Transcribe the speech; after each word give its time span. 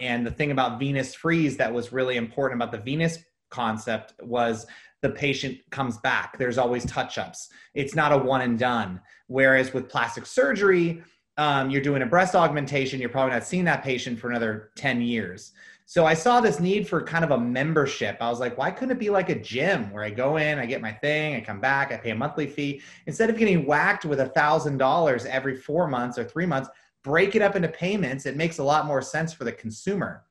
and 0.00 0.26
the 0.26 0.30
thing 0.30 0.50
about 0.50 0.78
Venus 0.78 1.14
Freeze 1.14 1.56
that 1.58 1.72
was 1.72 1.92
really 1.92 2.16
important 2.16 2.60
about 2.60 2.72
the 2.72 2.78
Venus 2.78 3.18
concept 3.50 4.14
was 4.22 4.66
the 5.02 5.10
patient 5.10 5.58
comes 5.70 5.98
back. 5.98 6.38
There's 6.38 6.58
always 6.58 6.84
touch 6.86 7.18
ups. 7.18 7.48
It's 7.74 7.94
not 7.94 8.12
a 8.12 8.18
one 8.18 8.42
and 8.42 8.58
done. 8.58 9.00
Whereas 9.28 9.72
with 9.72 9.88
plastic 9.88 10.26
surgery, 10.26 11.02
um, 11.36 11.70
you're 11.70 11.82
doing 11.82 12.02
a 12.02 12.06
breast 12.06 12.34
augmentation, 12.34 13.00
you're 13.00 13.08
probably 13.08 13.32
not 13.32 13.46
seeing 13.46 13.64
that 13.64 13.82
patient 13.82 14.18
for 14.18 14.28
another 14.28 14.70
10 14.76 15.00
years. 15.00 15.52
So 15.86 16.06
I 16.06 16.14
saw 16.14 16.40
this 16.40 16.60
need 16.60 16.86
for 16.86 17.02
kind 17.02 17.24
of 17.24 17.32
a 17.32 17.38
membership. 17.38 18.18
I 18.20 18.30
was 18.30 18.38
like, 18.38 18.56
why 18.56 18.70
couldn't 18.70 18.92
it 18.96 19.00
be 19.00 19.10
like 19.10 19.28
a 19.28 19.34
gym 19.34 19.90
where 19.90 20.04
I 20.04 20.10
go 20.10 20.36
in, 20.36 20.58
I 20.58 20.66
get 20.66 20.80
my 20.80 20.92
thing, 20.92 21.34
I 21.34 21.40
come 21.40 21.60
back, 21.60 21.90
I 21.90 21.96
pay 21.96 22.10
a 22.10 22.14
monthly 22.14 22.46
fee. 22.46 22.80
Instead 23.06 23.28
of 23.28 23.36
getting 23.36 23.66
whacked 23.66 24.04
with 24.04 24.20
a 24.20 24.28
thousand 24.28 24.78
dollars 24.78 25.24
every 25.26 25.56
four 25.56 25.88
months 25.88 26.16
or 26.16 26.22
three 26.22 26.46
months, 26.46 26.68
break 27.02 27.34
it 27.34 27.42
up 27.42 27.56
into 27.56 27.68
payments. 27.68 28.26
It 28.26 28.36
makes 28.36 28.58
a 28.58 28.64
lot 28.64 28.86
more 28.86 29.02
sense 29.02 29.32
for 29.32 29.44
the 29.44 29.52
consumer. 29.52 30.24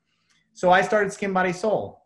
So 0.52 0.70
I 0.70 0.82
started 0.82 1.12
Skin 1.12 1.32
Body 1.32 1.52
Soul 1.52 2.02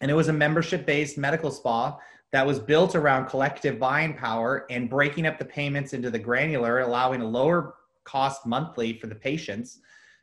and 0.00 0.10
it 0.10 0.14
was 0.14 0.28
a 0.28 0.32
membership 0.32 0.86
based 0.86 1.18
medical 1.18 1.50
spa 1.50 1.98
that 2.32 2.46
was 2.46 2.58
built 2.58 2.94
around 2.94 3.26
collective 3.26 3.78
buying 3.78 4.14
power 4.14 4.66
and 4.70 4.90
breaking 4.90 5.26
up 5.26 5.38
the 5.38 5.44
payments 5.44 5.92
into 5.92 6.10
the 6.10 6.18
granular, 6.18 6.80
allowing 6.80 7.20
a 7.20 7.26
lower 7.26 7.74
cost 8.04 8.46
monthly 8.46 8.98
for 8.98 9.06
the 9.06 9.14
patients. 9.14 9.80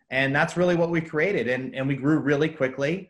And 0.10 0.36
that's 0.36 0.58
really 0.58 0.76
what 0.76 0.90
we 0.90 1.02
created. 1.02 1.48
And, 1.48 1.74
and 1.74 1.88
we 1.88 1.96
grew 1.96 2.20
really 2.20 2.50
quickly. 2.50 3.10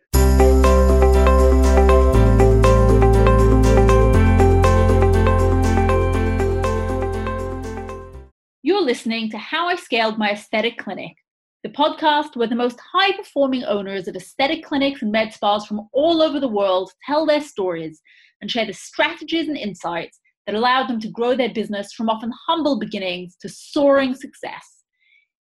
You're 8.65 8.81
listening 8.81 9.29
to 9.31 9.37
How 9.37 9.67
I 9.67 9.75
Scaled 9.75 10.17
My 10.17 10.31
Aesthetic 10.31 10.77
Clinic 10.77 11.17
the 11.63 11.69
podcast 11.69 12.37
where 12.37 12.47
the 12.47 12.55
most 12.55 12.79
high 12.93 13.11
performing 13.11 13.65
owners 13.65 14.07
of 14.07 14.15
aesthetic 14.15 14.63
clinics 14.63 15.01
and 15.01 15.11
med 15.11 15.33
spas 15.33 15.65
from 15.65 15.89
all 15.91 16.21
over 16.21 16.39
the 16.39 16.47
world 16.47 16.89
tell 17.05 17.25
their 17.25 17.41
stories 17.41 18.01
and 18.39 18.49
share 18.49 18.65
the 18.65 18.71
strategies 18.71 19.49
and 19.49 19.57
insights 19.57 20.17
that 20.45 20.55
allowed 20.55 20.87
them 20.87 21.01
to 21.01 21.09
grow 21.09 21.35
their 21.35 21.53
business 21.53 21.91
from 21.91 22.09
often 22.09 22.31
humble 22.47 22.79
beginnings 22.79 23.35
to 23.41 23.49
soaring 23.49 24.15
success. 24.15 24.85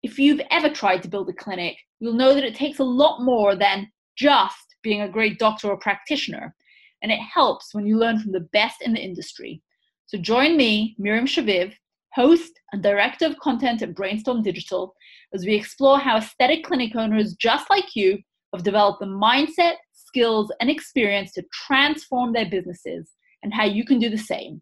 If 0.01 0.17
you've 0.17 0.41
ever 0.49 0.69
tried 0.69 1.03
to 1.03 1.09
build 1.09 1.27
a 1.27 1.33
clinic, 1.33 1.75
you'll 1.99 2.13
know 2.13 2.33
that 2.33 2.45
it 2.45 2.55
takes 2.55 2.79
a 2.79 2.85
lot 2.85 3.22
more 3.22 3.53
than 3.53 3.91
just 4.17 4.77
being 4.81 5.01
a 5.01 5.09
great 5.09 5.39
doctor 5.39 5.67
or 5.67 5.77
practitioner, 5.77 6.55
and 7.03 7.11
it 7.11 7.19
helps 7.19 7.73
when 7.73 7.85
you 7.85 7.97
learn 7.97 8.17
from 8.17 8.31
the 8.31 8.47
best 8.53 8.81
in 8.81 8.94
the 8.94 9.03
industry. 9.03 9.61
So 10.05 10.17
join 10.17 10.55
me, 10.55 10.95
Miriam 10.97 11.25
Shaviv, 11.25 11.73
host 12.13 12.59
and 12.71 12.81
director 12.81 13.25
of 13.25 13.38
content 13.39 13.81
at 13.81 13.95
Brainstorm 13.95 14.43
Digital, 14.43 14.93
as 15.33 15.45
we 15.45 15.55
explore 15.55 15.99
how 15.99 16.17
aesthetic 16.17 16.63
clinic 16.63 16.95
owners 16.95 17.35
just 17.35 17.69
like 17.69 17.95
you 17.95 18.17
have 18.53 18.63
developed 18.63 18.99
the 18.99 19.05
mindset, 19.05 19.75
skills, 19.93 20.51
and 20.59 20.69
experience 20.69 21.31
to 21.33 21.43
transform 21.67 22.33
their 22.33 22.49
businesses 22.49 23.11
and 23.43 23.53
how 23.53 23.66
you 23.66 23.85
can 23.85 23.99
do 23.99 24.09
the 24.09 24.17
same. 24.17 24.61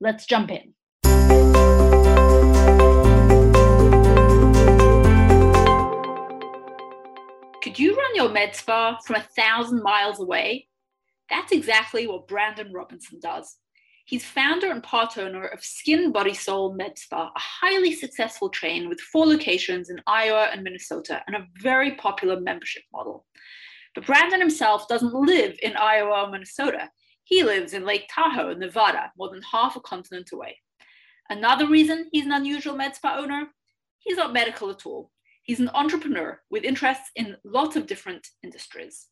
Let's 0.00 0.26
jump 0.26 0.50
in. 0.50 0.74
Could 7.62 7.78
you 7.78 7.94
run 7.94 8.14
your 8.14 8.30
med 8.30 8.54
spa 8.54 8.98
from 9.04 9.16
a 9.16 9.26
thousand 9.36 9.82
miles 9.82 10.20
away? 10.20 10.68
That's 11.28 11.52
exactly 11.52 12.06
what 12.06 12.28
Brandon 12.28 12.72
Robinson 12.72 13.18
does. 13.20 13.56
He's 14.06 14.24
founder 14.24 14.70
and 14.70 14.84
part 14.84 15.18
owner 15.18 15.46
of 15.46 15.64
Skin 15.64 16.12
Body 16.12 16.32
Soul 16.32 16.74
Med 16.74 16.96
Spa, 16.96 17.32
a 17.34 17.38
highly 17.38 17.92
successful 17.92 18.48
chain 18.48 18.88
with 18.88 19.00
four 19.00 19.26
locations 19.26 19.90
in 19.90 20.00
Iowa 20.06 20.48
and 20.52 20.62
Minnesota 20.62 21.24
and 21.26 21.34
a 21.34 21.48
very 21.60 21.96
popular 21.96 22.38
membership 22.38 22.84
model. 22.92 23.26
But 23.96 24.06
Brandon 24.06 24.38
himself 24.38 24.86
doesn't 24.86 25.12
live 25.12 25.58
in 25.60 25.76
Iowa 25.76 26.22
or 26.22 26.30
Minnesota. 26.30 26.88
He 27.24 27.42
lives 27.42 27.74
in 27.74 27.84
Lake 27.84 28.08
Tahoe, 28.08 28.54
Nevada, 28.54 29.10
more 29.18 29.28
than 29.28 29.42
half 29.42 29.74
a 29.74 29.80
continent 29.80 30.30
away. 30.32 30.56
Another 31.28 31.66
reason 31.66 32.08
he's 32.12 32.26
an 32.26 32.32
unusual 32.32 32.76
med 32.76 32.94
spa 32.94 33.16
owner, 33.18 33.48
he's 33.98 34.18
not 34.18 34.32
medical 34.32 34.70
at 34.70 34.86
all. 34.86 35.10
He's 35.42 35.58
an 35.58 35.70
entrepreneur 35.74 36.40
with 36.48 36.62
interests 36.62 37.10
in 37.16 37.36
lots 37.44 37.74
of 37.74 37.88
different 37.88 38.28
industries. 38.44 39.08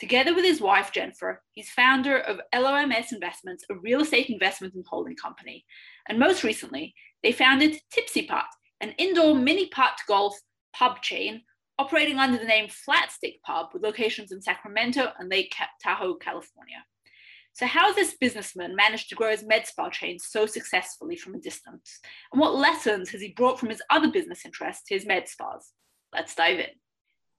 Together 0.00 0.34
with 0.34 0.44
his 0.44 0.60
wife, 0.60 0.90
Jennifer, 0.92 1.42
he's 1.52 1.70
founder 1.70 2.18
of 2.18 2.40
LOMS 2.52 3.12
Investments, 3.12 3.64
a 3.70 3.74
real 3.76 4.00
estate 4.00 4.28
investment 4.28 4.74
and 4.74 4.84
holding 4.88 5.14
company. 5.14 5.64
And 6.08 6.18
most 6.18 6.42
recently, 6.42 6.94
they 7.22 7.32
founded 7.32 7.78
Tipsy 7.90 8.26
Putt, 8.26 8.46
an 8.80 8.90
indoor 8.98 9.34
mini 9.34 9.68
putt 9.68 10.00
golf 10.08 10.36
pub 10.74 11.00
chain 11.00 11.42
operating 11.78 12.18
under 12.18 12.38
the 12.38 12.44
name 12.44 12.68
Flatstick 12.68 13.40
Pub 13.44 13.68
with 13.72 13.82
locations 13.82 14.32
in 14.32 14.42
Sacramento 14.42 15.12
and 15.18 15.28
Lake 15.28 15.54
Tahoe, 15.82 16.14
California. 16.14 16.84
So, 17.52 17.66
how 17.66 17.86
has 17.86 17.94
this 17.94 18.16
businessman 18.16 18.74
managed 18.74 19.08
to 19.10 19.14
grow 19.14 19.30
his 19.30 19.44
med 19.44 19.66
spa 19.66 19.88
chain 19.88 20.18
so 20.18 20.44
successfully 20.44 21.16
from 21.16 21.36
a 21.36 21.40
distance? 21.40 22.00
And 22.32 22.40
what 22.40 22.56
lessons 22.56 23.10
has 23.10 23.20
he 23.20 23.28
brought 23.28 23.60
from 23.60 23.70
his 23.70 23.82
other 23.90 24.10
business 24.10 24.44
interests 24.44 24.84
to 24.88 24.94
his 24.94 25.06
med 25.06 25.28
spas? 25.28 25.70
Let's 26.12 26.34
dive 26.34 26.58
in. 26.58 26.83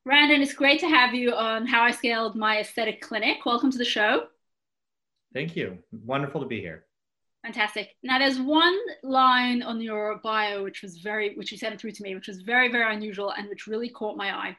Brandon, 0.05 0.39
it's 0.39 0.53
great 0.53 0.79
to 0.81 0.87
have 0.87 1.15
you 1.15 1.33
on 1.33 1.65
How 1.65 1.81
I 1.81 1.89
Scaled 1.89 2.35
My 2.35 2.59
Aesthetic 2.59 3.01
Clinic. 3.01 3.43
Welcome 3.43 3.71
to 3.71 3.77
the 3.79 3.83
show. 3.83 4.27
Thank 5.33 5.55
you. 5.55 5.79
Wonderful 5.91 6.41
to 6.41 6.47
be 6.47 6.61
here. 6.61 6.85
Fantastic. 7.43 7.95
Now, 8.03 8.19
there's 8.19 8.39
one 8.39 8.77
line 9.01 9.63
on 9.63 9.81
your 9.81 10.19
bio 10.23 10.63
which 10.63 10.83
was 10.83 10.99
very, 10.99 11.33
which 11.33 11.51
you 11.51 11.57
sent 11.57 11.81
through 11.81 11.93
to 11.93 12.03
me, 12.03 12.13
which 12.13 12.27
was 12.27 12.41
very, 12.41 12.71
very 12.71 12.93
unusual 12.93 13.31
and 13.31 13.49
which 13.49 13.65
really 13.65 13.89
caught 13.89 14.15
my 14.15 14.31
eye. 14.31 14.55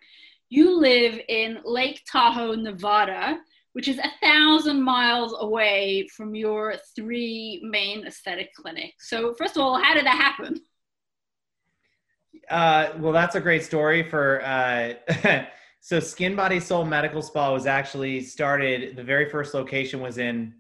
You 0.49 0.81
live 0.81 1.21
in 1.29 1.59
Lake 1.65 2.03
Tahoe, 2.11 2.57
Nevada, 2.57 3.39
which 3.75 3.87
is 3.87 3.99
a 3.99 4.11
thousand 4.21 4.83
miles 4.83 5.33
away 5.39 6.09
from 6.09 6.35
your 6.35 6.75
three 6.97 7.61
main 7.63 8.05
aesthetic 8.05 8.53
clinics. 8.53 9.09
So, 9.09 9.33
first 9.35 9.55
of 9.55 9.63
all, 9.63 9.81
how 9.81 9.95
did 9.95 10.07
that 10.07 10.17
happen? 10.17 10.61
Uh, 12.51 12.91
well, 12.99 13.13
that's 13.13 13.35
a 13.35 13.41
great 13.41 13.65
story 13.65 14.03
for. 14.03 14.43
Uh, 14.45 14.95
so, 15.81 16.01
Skin 16.01 16.37
Body 16.37 16.61
Soul 16.61 16.85
Medical 16.85 17.23
Spa 17.23 17.53
was 17.53 17.67
actually 17.67 18.21
started. 18.21 18.97
The 18.97 19.05
very 19.05 19.29
first 19.29 19.55
location 19.55 20.01
was 20.01 20.19
in 20.19 20.55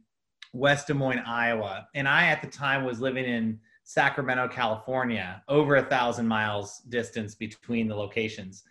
West 0.52 0.88
Des 0.88 0.94
Moines, 0.94 1.22
Iowa, 1.26 1.86
and 1.94 2.08
I 2.08 2.26
at 2.26 2.42
the 2.42 2.48
time 2.48 2.84
was 2.84 3.00
living 3.00 3.24
in 3.24 3.60
Sacramento, 3.84 4.48
California, 4.48 5.42
over 5.48 5.76
a 5.76 5.82
thousand 5.82 6.26
miles 6.26 6.78
distance 6.88 7.34
between 7.34 7.86
the 7.86 7.94
locations. 7.94 8.64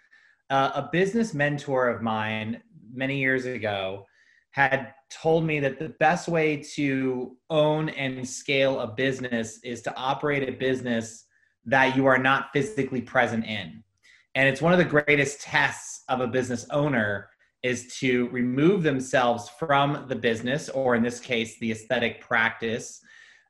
Uh, 0.50 0.72
a 0.76 0.90
business 0.92 1.34
mentor 1.34 1.90
of 1.90 2.02
mine 2.02 2.62
many 2.94 3.18
years 3.18 3.46
ago 3.46 4.06
had 4.52 4.94
told 5.10 5.44
me 5.44 5.60
that 5.60 5.80
the 5.80 5.90
best 6.00 6.28
way 6.28 6.58
to 6.58 7.36
own 7.50 7.90
and 7.90 8.28
scale 8.28 8.80
a 8.80 8.88
business 8.88 9.60
is 9.64 9.82
to 9.82 9.96
operate 9.96 10.48
a 10.48 10.52
business 10.52 11.25
that 11.66 11.96
you 11.96 12.06
are 12.06 12.18
not 12.18 12.50
physically 12.54 13.02
present 13.02 13.46
in. 13.46 13.84
And 14.36 14.48
it's 14.50 14.62
one 14.62 14.74
of 14.74 14.80
the 14.80 14.86
greatest 14.86 15.42
tests 15.42 16.04
of 16.10 16.20
a 16.20 16.28
business 16.28 16.66
owner 16.70 17.30
is 17.64 17.96
to 18.00 18.30
remove 18.30 18.84
themselves 18.84 19.50
from 19.58 20.06
the 20.08 20.16
business, 20.16 20.70
or 20.70 20.96
in 20.96 21.02
this 21.02 21.20
case, 21.20 21.58
the 21.60 21.72
aesthetic 21.72 22.22
practice, 22.22 23.02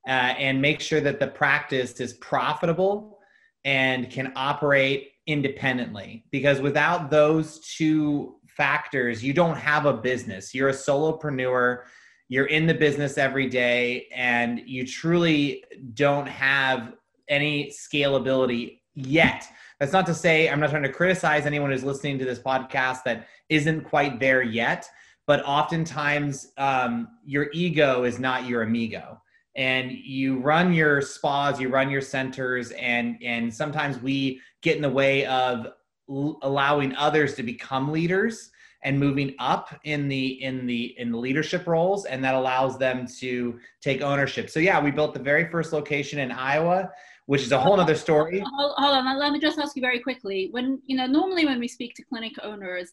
uh, 0.08 0.12
and 0.12 0.62
make 0.62 0.80
sure 0.80 1.02
that 1.02 1.20
the 1.20 1.28
practice 1.28 2.00
is 2.00 2.14
profitable 2.14 3.20
and 3.66 4.10
can 4.10 4.32
operate 4.36 5.10
independently. 5.28 6.24
Because 6.32 6.62
without 6.62 7.10
those 7.10 7.60
two 7.60 8.36
factors, 8.48 9.24
you 9.24 9.34
don't 9.34 9.58
have 9.58 9.86
a 9.86 9.94
business. 9.94 10.54
You're 10.54 10.70
a 10.70 10.74
solopreneur, 10.74 11.82
you're 12.30 12.46
in 12.46 12.68
the 12.68 12.74
business 12.74 13.18
every 13.18 13.50
day, 13.50 14.08
and 14.16 14.62
you 14.66 14.88
truly 14.88 15.64
don't 15.94 16.28
have 16.28 16.94
any 17.30 17.72
scalability 17.72 18.80
yet. 18.96 19.48
That's 19.80 19.92
not 19.92 20.06
to 20.08 20.14
say 20.14 20.50
I'm 20.50 20.60
not 20.60 20.70
trying 20.70 20.84
to 20.84 20.92
criticize 20.92 21.46
anyone 21.46 21.72
who's 21.72 21.84
listening 21.84 22.18
to 22.20 22.26
this 22.26 22.40
podcast 22.40 23.04
that 23.04 23.28
isn't 23.50 23.82
quite 23.82 24.20
there 24.20 24.42
yet, 24.42 24.90
but 25.28 25.44
oftentimes 25.46 26.52
um, 26.58 27.10
your 27.26 27.48
ego 27.54 28.04
is 28.04 28.20
not 28.20 28.46
your 28.46 28.64
amigo. 28.64 29.22
And 29.58 29.92
you 29.92 30.40
run 30.40 30.74
your 30.74 31.02
spas, 31.02 31.62
you 31.62 31.70
run 31.70 31.90
your 31.90 32.02
centers, 32.02 32.72
and 32.72 33.18
and 33.24 33.54
sometimes 33.54 34.02
we 34.02 34.42
get 34.62 34.76
in 34.76 34.82
the 34.82 34.90
way 34.90 35.26
of 35.28 35.68
l- 36.10 36.40
allowing 36.42 36.94
others 36.96 37.36
to 37.36 37.44
become 37.44 37.92
leaders 37.92 38.52
and 38.86 39.00
moving 39.00 39.34
up 39.40 39.78
in 39.84 40.08
the 40.08 40.44
in 40.44 40.66
the 40.66 40.98
in 41.00 41.12
the 41.12 41.18
leadership 41.18 41.66
roles 41.68 42.06
and 42.06 42.24
that 42.24 42.36
allows 42.36 42.78
them 42.78 43.08
to 43.20 43.60
take 43.82 44.02
ownership 44.02 44.50
so 44.50 44.60
yeah 44.60 44.82
we 44.82 44.92
built 44.92 45.14
the 45.14 45.20
very 45.20 45.50
first 45.50 45.74
location 45.74 46.20
in 46.20 46.32
iowa 46.32 46.90
which 47.26 47.42
is 47.42 47.52
a 47.52 47.60
whole 47.60 47.80
other 47.80 47.96
story. 47.96 48.44
Hold, 48.56 48.74
on, 48.78 49.20
let 49.20 49.32
me 49.32 49.40
just 49.40 49.60
ask 49.60 49.76
you 49.76 49.82
very 49.82 50.00
quickly. 50.00 50.50
When 50.52 50.82
you 50.86 50.98
know, 50.98 51.08
normally 51.08 51.46
when 51.46 51.60
we 51.60 51.68
speak 51.68 51.96
to 51.96 52.04
clinic 52.04 52.34
owners, 52.44 52.92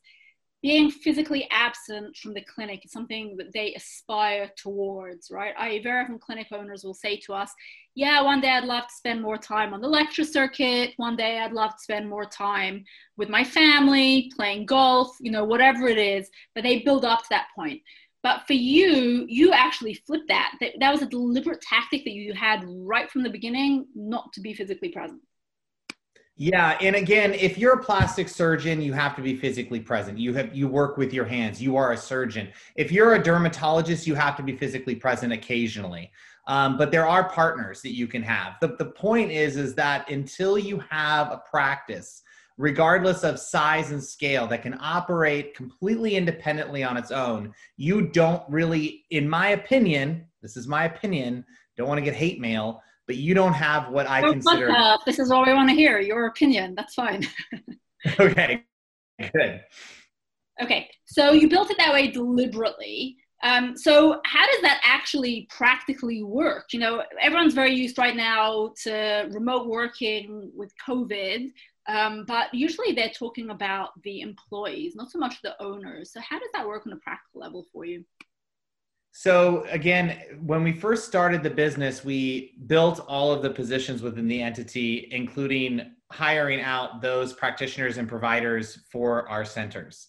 being 0.62 0.92
physically 0.92 1.48
absent 1.50 2.16
from 2.16 2.34
the 2.34 2.40
clinic 2.42 2.84
is 2.84 2.92
something 2.92 3.36
that 3.36 3.52
they 3.52 3.74
aspire 3.74 4.48
towards, 4.56 5.28
right? 5.28 5.54
I 5.58 5.80
very 5.82 6.02
often 6.02 6.20
clinic 6.20 6.46
owners 6.52 6.84
will 6.84 6.94
say 6.94 7.16
to 7.26 7.34
us, 7.34 7.52
yeah, 7.96 8.22
one 8.22 8.40
day 8.40 8.50
I'd 8.50 8.64
love 8.64 8.86
to 8.86 8.94
spend 8.94 9.20
more 9.20 9.36
time 9.36 9.74
on 9.74 9.80
the 9.80 9.88
lecture 9.88 10.24
circuit. 10.24 10.92
One 10.98 11.16
day 11.16 11.40
I'd 11.40 11.52
love 11.52 11.72
to 11.72 11.82
spend 11.82 12.08
more 12.08 12.24
time 12.24 12.84
with 13.16 13.28
my 13.28 13.42
family, 13.42 14.30
playing 14.36 14.66
golf, 14.66 15.16
you 15.20 15.32
know, 15.32 15.44
whatever 15.44 15.88
it 15.88 15.98
is. 15.98 16.30
But 16.54 16.62
they 16.62 16.78
build 16.78 17.04
up 17.04 17.22
to 17.22 17.28
that 17.30 17.48
point. 17.56 17.82
But 18.22 18.46
for 18.46 18.52
you, 18.52 19.26
you 19.28 19.52
actually 19.52 19.94
flipped 19.94 20.28
that. 20.28 20.52
That, 20.60 20.74
that 20.78 20.92
was 20.92 21.02
a 21.02 21.06
deliberate 21.06 21.60
tactic 21.60 22.04
that 22.04 22.12
you 22.12 22.32
had 22.34 22.64
right 22.66 23.10
from 23.10 23.22
the 23.22 23.30
beginning, 23.30 23.86
not 23.94 24.32
to 24.34 24.40
be 24.40 24.54
physically 24.54 24.90
present. 24.90 25.20
Yeah, 26.36 26.78
and 26.80 26.96
again, 26.96 27.34
if 27.34 27.58
you're 27.58 27.74
a 27.74 27.82
plastic 27.82 28.28
surgeon, 28.28 28.80
you 28.80 28.94
have 28.94 29.14
to 29.16 29.22
be 29.22 29.36
physically 29.36 29.80
present. 29.80 30.18
You 30.18 30.32
have 30.34 30.54
you 30.54 30.66
work 30.66 30.96
with 30.96 31.12
your 31.12 31.26
hands. 31.26 31.60
You 31.60 31.76
are 31.76 31.92
a 31.92 31.96
surgeon. 31.96 32.48
If 32.74 32.90
you're 32.90 33.14
a 33.14 33.22
dermatologist, 33.22 34.06
you 34.06 34.14
have 34.14 34.36
to 34.38 34.42
be 34.42 34.56
physically 34.56 34.94
present 34.94 35.32
occasionally. 35.32 36.10
Um, 36.46 36.78
but 36.78 36.90
there 36.90 37.06
are 37.06 37.28
partners 37.28 37.82
that 37.82 37.94
you 37.94 38.06
can 38.06 38.22
have. 38.22 38.54
The, 38.60 38.68
the 38.76 38.86
point 38.86 39.30
is, 39.30 39.56
is 39.56 39.74
that 39.74 40.10
until 40.10 40.58
you 40.58 40.82
have 40.90 41.30
a 41.30 41.42
practice, 41.48 42.22
regardless 42.62 43.24
of 43.24 43.40
size 43.40 43.90
and 43.90 44.02
scale, 44.02 44.46
that 44.46 44.62
can 44.62 44.78
operate 44.80 45.52
completely 45.52 46.14
independently 46.14 46.84
on 46.84 46.96
its 46.96 47.10
own, 47.10 47.52
you 47.76 48.02
don't 48.02 48.40
really, 48.48 49.04
in 49.10 49.28
my 49.28 49.48
opinion, 49.48 50.24
this 50.42 50.56
is 50.56 50.68
my 50.68 50.84
opinion, 50.84 51.44
don't 51.76 51.88
want 51.88 51.98
to 51.98 52.04
get 52.04 52.14
hate 52.14 52.40
mail, 52.40 52.80
but 53.08 53.16
you 53.16 53.34
don't 53.34 53.52
have 53.52 53.90
what 53.90 54.06
I 54.06 54.22
oh, 54.22 54.30
consider. 54.30 54.70
Uh, 54.70 54.96
this 55.04 55.18
is 55.18 55.32
all 55.32 55.44
we 55.44 55.52
want 55.52 55.70
to 55.70 55.74
hear. 55.74 55.98
Your 55.98 56.26
opinion. 56.26 56.76
That's 56.76 56.94
fine. 56.94 57.26
okay, 58.20 58.62
good. 59.34 59.60
Okay, 60.62 60.88
so 61.04 61.32
you 61.32 61.48
built 61.48 61.68
it 61.72 61.78
that 61.78 61.92
way 61.92 62.12
deliberately. 62.12 63.16
Um, 63.42 63.76
so 63.76 64.20
how 64.24 64.46
does 64.46 64.62
that 64.62 64.80
actually 64.84 65.48
practically 65.50 66.22
work? 66.22 66.66
You 66.72 66.78
know, 66.78 67.02
everyone's 67.20 67.54
very 67.54 67.74
used 67.74 67.98
right 67.98 68.14
now 68.14 68.72
to 68.84 69.28
remote 69.32 69.66
working 69.66 70.52
with 70.54 70.72
COVID, 70.88 71.50
um, 71.88 72.24
but 72.26 72.52
usually 72.54 72.92
they're 72.92 73.10
talking 73.10 73.50
about 73.50 73.90
the 74.02 74.20
employees, 74.20 74.94
not 74.94 75.10
so 75.10 75.18
much 75.18 75.42
the 75.42 75.60
owners. 75.62 76.12
So 76.12 76.20
how 76.20 76.38
does 76.38 76.50
that 76.54 76.66
work 76.66 76.86
on 76.86 76.92
a 76.92 76.96
practical 76.96 77.40
level 77.40 77.66
for 77.72 77.84
you? 77.84 78.04
So 79.12 79.66
again, 79.68 80.18
when 80.40 80.62
we 80.62 80.72
first 80.72 81.06
started 81.06 81.42
the 81.42 81.50
business, 81.50 82.04
we 82.04 82.54
built 82.66 83.00
all 83.08 83.30
of 83.30 83.42
the 83.42 83.50
positions 83.50 84.00
within 84.00 84.26
the 84.26 84.40
entity, 84.40 85.08
including 85.10 85.92
hiring 86.10 86.62
out 86.62 87.02
those 87.02 87.32
practitioners 87.32 87.98
and 87.98 88.08
providers 88.08 88.78
for 88.90 89.28
our 89.28 89.44
centers. 89.44 90.06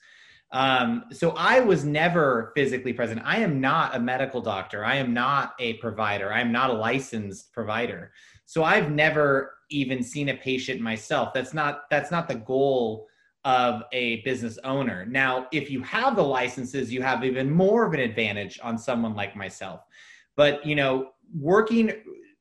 Um, 0.52 1.06
so 1.12 1.32
I 1.32 1.60
was 1.60 1.84
never 1.84 2.54
physically 2.56 2.94
present. 2.94 3.22
I 3.26 3.40
am 3.40 3.60
not 3.60 3.96
a 3.96 4.00
medical 4.00 4.40
doctor. 4.40 4.86
I 4.86 4.96
am 4.96 5.12
not 5.12 5.54
a 5.60 5.74
provider. 5.76 6.32
I 6.32 6.42
am 6.42 6.52
not 6.52 6.70
a 6.70 6.74
licensed 6.74 7.52
provider. 7.52 8.12
So 8.54 8.64
I've 8.64 8.92
never 8.92 9.56
even 9.72 10.04
seen 10.04 10.30
a 10.30 10.36
patient 10.36 10.80
myself. 10.80 11.34
That's 11.34 11.56
not 11.56 11.90
that's 11.90 12.12
not 12.12 12.28
the 12.28 12.36
goal 12.36 13.08
of 13.46 13.82
a 13.92 14.22
business 14.22 14.60
owner. 14.64 15.08
Now, 15.08 15.48
if 15.52 15.72
you 15.72 15.82
have 15.82 16.16
the 16.16 16.24
licenses, 16.24 16.94
you 16.94 17.02
have 17.02 17.24
even 17.24 17.50
more 17.50 17.84
of 17.84 17.96
an 17.96 18.00
advantage 18.00 18.60
on 18.62 18.78
someone 18.78 19.16
like 19.16 19.36
myself. 19.36 19.80
But, 20.36 20.64
you 20.64 20.76
know, 20.76 21.14
working 21.36 21.94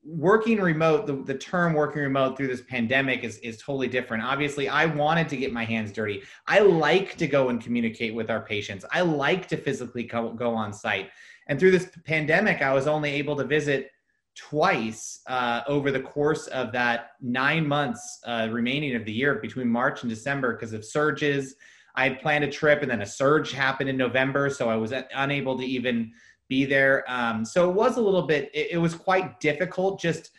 working 0.05 0.61
remote, 0.61 1.07
the, 1.07 1.15
the 1.15 1.39
term 1.39 1.73
working 1.73 2.03
remote 2.03 2.37
through 2.37 2.49
this 2.49 2.61
pandemic 2.61 3.25
is, 3.25 3.39
is 3.39 3.57
totally 3.57 3.89
different. 3.89 4.23
Obviously, 4.23 4.69
I 4.69 4.85
wanted 4.85 5.31
to 5.31 5.39
get 5.39 5.51
my 5.51 5.65
hands 5.65 5.93
dirty. 5.93 6.25
I 6.47 6.59
like 6.59 7.17
to 7.17 7.27
go 7.27 7.49
and 7.49 7.59
communicate 7.59 8.15
with 8.15 8.29
our 8.29 8.43
patients. 8.43 8.85
I 8.93 9.01
like 9.01 9.49
to 9.49 9.57
physically 9.57 10.03
go, 10.03 10.29
go 10.35 10.55
on 10.55 10.75
site. 10.75 11.09
And 11.47 11.59
through 11.59 11.71
this 11.71 11.89
pandemic, 12.05 12.61
I 12.61 12.75
was 12.75 12.87
only 12.87 13.13
able 13.13 13.35
to 13.37 13.45
visit 13.45 13.93
twice 14.35 15.21
uh, 15.27 15.61
over 15.67 15.91
the 15.91 16.01
course 16.01 16.47
of 16.49 16.73
that 16.73 17.11
nine 17.21 17.67
months 17.67 18.21
uh, 18.27 18.49
remaining 18.51 18.95
of 18.97 19.05
the 19.05 19.13
year 19.13 19.37
between 19.37 19.69
March 19.69 20.03
and 20.03 20.11
December 20.11 20.55
because 20.55 20.73
of 20.73 20.85
surges. 20.85 21.55
I 21.95 22.09
had 22.09 22.21
planned 22.21 22.45
a 22.45 22.51
trip 22.51 22.83
and 22.83 22.91
then 22.91 23.03
a 23.03 23.07
surge 23.07 23.53
happened 23.53 23.91
in 23.91 23.97
November, 23.97 24.49
so 24.49 24.71
I 24.71 24.77
was 24.77 24.93
unable 25.15 25.59
to 25.59 25.65
even 25.65 26.13
be 26.49 26.65
there. 26.65 27.05
Um, 27.07 27.45
so 27.45 27.69
it 27.69 27.75
was 27.75 27.99
a 27.99 28.01
little 28.01 28.23
bit, 28.23 28.51
it, 28.55 28.73
it 28.73 28.79
was 28.79 28.95
quite 28.95 29.41
difficult, 29.41 30.01
just 30.01 30.31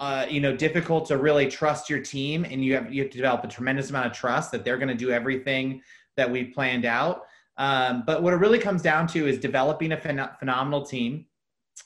uh, 0.00 0.26
you 0.28 0.40
know, 0.40 0.56
difficult 0.56 1.06
to 1.06 1.16
really 1.16 1.46
trust 1.46 1.88
your 1.88 2.00
team, 2.00 2.44
and 2.44 2.64
you 2.64 2.74
have 2.74 2.92
you 2.92 3.02
have 3.02 3.12
to 3.12 3.16
develop 3.16 3.44
a 3.44 3.48
tremendous 3.48 3.90
amount 3.90 4.06
of 4.06 4.12
trust 4.12 4.50
that 4.50 4.64
they're 4.64 4.76
going 4.78 4.88
to 4.88 4.96
do 4.96 5.12
everything 5.12 5.80
that 6.16 6.28
we 6.28 6.42
planned 6.42 6.84
out. 6.84 7.22
Um, 7.56 8.02
but 8.04 8.22
what 8.22 8.32
it 8.32 8.38
really 8.38 8.58
comes 8.58 8.82
down 8.82 9.06
to 9.08 9.28
is 9.28 9.38
developing 9.38 9.92
a 9.92 9.96
phen- 9.96 10.38
phenomenal 10.38 10.84
team 10.84 11.26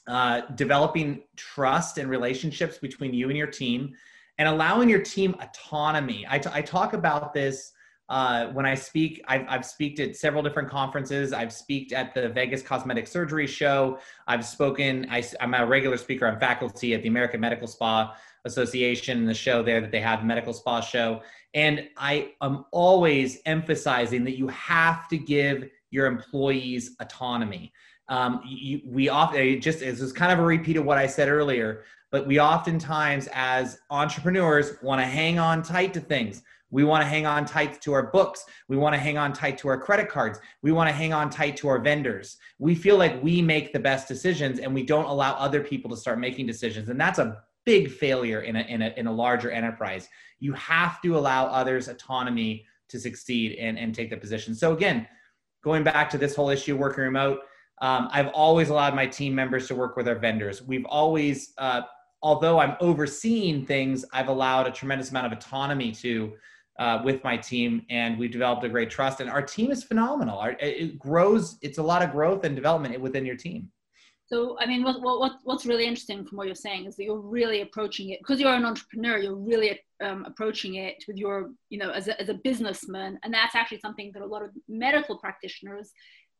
uh, 0.09 0.43
developing 0.55 1.23
trust 1.37 1.99
and 1.99 2.09
relationships 2.09 2.79
between 2.79 3.13
you 3.13 3.29
and 3.29 3.37
your 3.37 3.47
team 3.47 3.95
and 4.39 4.49
allowing 4.49 4.89
your 4.89 5.03
team 5.03 5.35
autonomy. 5.41 6.27
I, 6.29 6.39
t- 6.39 6.51
I 6.53 6.63
talk 6.63 6.93
about 6.93 7.33
this 7.33 7.73
uh, 8.09 8.47
when 8.49 8.67
I 8.67 8.75
speak. 8.75 9.25
I've, 9.27 9.45
I've 9.49 9.65
speaked 9.65 9.99
at 9.99 10.17
several 10.17 10.43
different 10.43 10.71
conferences. 10.71 11.33
I've 11.33 11.53
speaked 11.53 11.93
at 11.93 12.15
the 12.15 12.29
Vegas 12.29 12.63
Cosmetic 12.63 13.07
Surgery 13.07 13.47
Show. 13.47 13.99
I've 14.27 14.45
spoken, 14.45 15.07
I, 15.11 15.25
am 15.41 15.55
a 15.55 15.67
regular 15.67 15.97
speaker 15.97 16.27
on 16.27 16.39
faculty 16.39 16.95
at 16.95 17.03
the 17.03 17.09
American 17.09 17.41
Medical 17.41 17.67
Spa 17.67 18.17
Association, 18.45 19.25
the 19.25 19.35
show 19.35 19.63
there 19.63 19.81
that 19.81 19.91
they 19.91 20.01
have, 20.01 20.25
Medical 20.25 20.53
Spa 20.53 20.81
Show. 20.81 21.23
And 21.55 21.89
I 21.97 22.33
am 22.43 22.67
always 22.71 23.41
emphasizing 23.47 24.23
that 24.25 24.37
you 24.37 24.47
have 24.49 25.09
to 25.09 25.19
give 25.19 25.69
your 25.91 26.07
employees 26.07 26.95
autonomy 27.01 27.73
um, 28.09 28.41
you, 28.47 28.81
we 28.85 29.09
often 29.09 29.61
just 29.61 29.81
this 29.81 30.01
is 30.01 30.13
kind 30.13 30.33
of 30.33 30.39
a 30.39 30.43
repeat 30.43 30.77
of 30.77 30.85
what 30.85 30.99
I 30.99 31.07
said 31.07 31.29
earlier, 31.29 31.85
but 32.11 32.27
we 32.27 32.41
oftentimes 32.41 33.29
as 33.33 33.79
entrepreneurs 33.91 34.75
want 34.83 35.01
to 35.01 35.07
hang 35.07 35.39
on 35.39 35.63
tight 35.63 35.93
to 35.95 36.01
things. 36.01 36.43
We 36.71 36.85
want 36.85 37.03
to 37.03 37.07
hang 37.07 37.27
on 37.27 37.45
tight 37.45 37.81
to 37.83 37.93
our 37.93 38.11
books. 38.11 38.45
We 38.69 38.77
want 38.77 38.95
to 38.95 38.99
hang 38.99 39.17
on 39.17 39.33
tight 39.33 39.57
to 39.59 39.69
our 39.69 39.79
credit 39.79 40.09
cards. 40.09 40.41
We 40.63 40.73
want 40.73 40.89
to 40.89 40.93
hang 40.93 41.13
on 41.13 41.31
tight 41.31 41.57
to 41.59 41.69
our 41.69 41.79
vendors. 41.79 42.39
We 42.59 42.75
feel 42.75 42.97
like 42.97 43.23
we 43.23 43.41
make 43.41 43.73
the 43.73 43.79
best 43.79 44.09
decisions 44.09 44.59
and 44.59 44.75
we 44.75 44.83
don't 44.83 45.05
allow 45.05 45.35
other 45.35 45.61
people 45.61 45.91
to 45.91 45.97
start 45.97 46.19
making 46.19 46.47
decisions. 46.47 46.89
And 46.89 47.01
that's 47.01 47.21
a 47.21 47.43
big 47.65 47.91
failure 47.91 48.41
in 48.43 48.57
a, 48.57 48.61
in 48.63 48.83
a, 48.83 48.93
in 48.97 49.07
a 49.07 49.13
larger 49.13 49.51
enterprise. 49.51 50.09
You 50.41 50.53
have 50.55 51.01
to 51.03 51.17
allow 51.17 51.47
others 51.47 51.89
autonomy 51.89 52.67
to 52.89 52.99
succeed 52.99 53.59
and, 53.59 53.79
and 53.79 53.95
take 53.95 54.11
the 54.11 54.17
position. 54.17 54.55
So 54.55 54.73
again, 54.73 55.07
going 55.63 55.83
back 55.85 56.11
to 56.11 56.19
this 56.19 56.35
whole 56.35 56.51
issue 56.51 56.77
working 56.77 57.05
remote, 57.05 57.41
um, 57.83 58.09
I've 58.11 58.29
always 58.29 58.71
allowed 58.71 58.95
my 58.95 59.07
team 59.07 59.35
members 59.35 59.69
to 59.69 59.75
work 59.75 59.97
with 59.97 60.09
our 60.09 60.15
vendors. 60.15 60.63
We've 60.63 60.87
always, 60.87 61.53
uh, 61.59 61.83
although 62.23 62.59
I'm 62.59 62.77
overseeing 62.81 63.67
things, 63.67 64.05
I've 64.13 64.29
allowed 64.29 64.67
a 64.67 64.71
tremendous 64.71 65.11
amount 65.11 65.27
of 65.27 65.33
autonomy 65.39 65.93
to 65.93 66.33
uh, 66.79 67.01
with 67.05 67.23
my 67.25 67.37
team, 67.37 67.85
and 67.89 68.19
we've 68.19 68.31
developed 68.31 68.65
a 68.65 68.69
great 68.69 68.91
trust. 68.91 69.21
And 69.21 69.31
our 69.31 69.43
team 69.43 69.71
is 69.71 69.85
phenomenal. 69.85 70.39
Our, 70.39 70.53
it 70.61 70.99
grows. 70.99 71.59
It's 71.63 71.79
a 71.79 71.83
lot 71.83 72.03
of 72.03 72.13
growth 72.13 72.45
and 72.45 72.55
development 72.55 72.99
within 73.01 73.25
your 73.25 73.37
team. 73.37 73.71
So, 74.29 74.59
I 74.59 74.67
mean, 74.67 74.83
what, 74.83 75.01
what, 75.01 75.37
what's 75.45 75.67
really 75.67 75.87
interesting 75.87 76.25
from 76.27 76.37
what 76.37 76.49
you're 76.49 76.57
saying 76.57 76.87
is 76.87 76.97
that 76.97 77.05
you're 77.05 77.21
really 77.21 77.61
approaching 77.61 78.11
it 78.11 78.19
because 78.19 78.41
you're 78.41 78.53
an 78.53 78.65
entrepreneur. 78.65 79.19
You're 79.19 79.37
really 79.37 79.79
um, 80.03 80.25
approaching 80.27 80.75
it 80.75 80.97
with 81.07 81.17
your, 81.17 81.51
you 81.71 81.79
know, 81.79 81.91
as 81.93 82.09
a, 82.09 82.21
as 82.21 82.29
a 82.29 82.35
businessman, 82.35 83.21
and 83.23 83.33
that's 83.33 83.55
actually 83.55 83.79
something 83.79 84.11
that 84.15 84.23
a 84.23 84.27
lot 84.27 84.43
of 84.43 84.51
medical 84.69 85.17
practitioners 85.17 85.93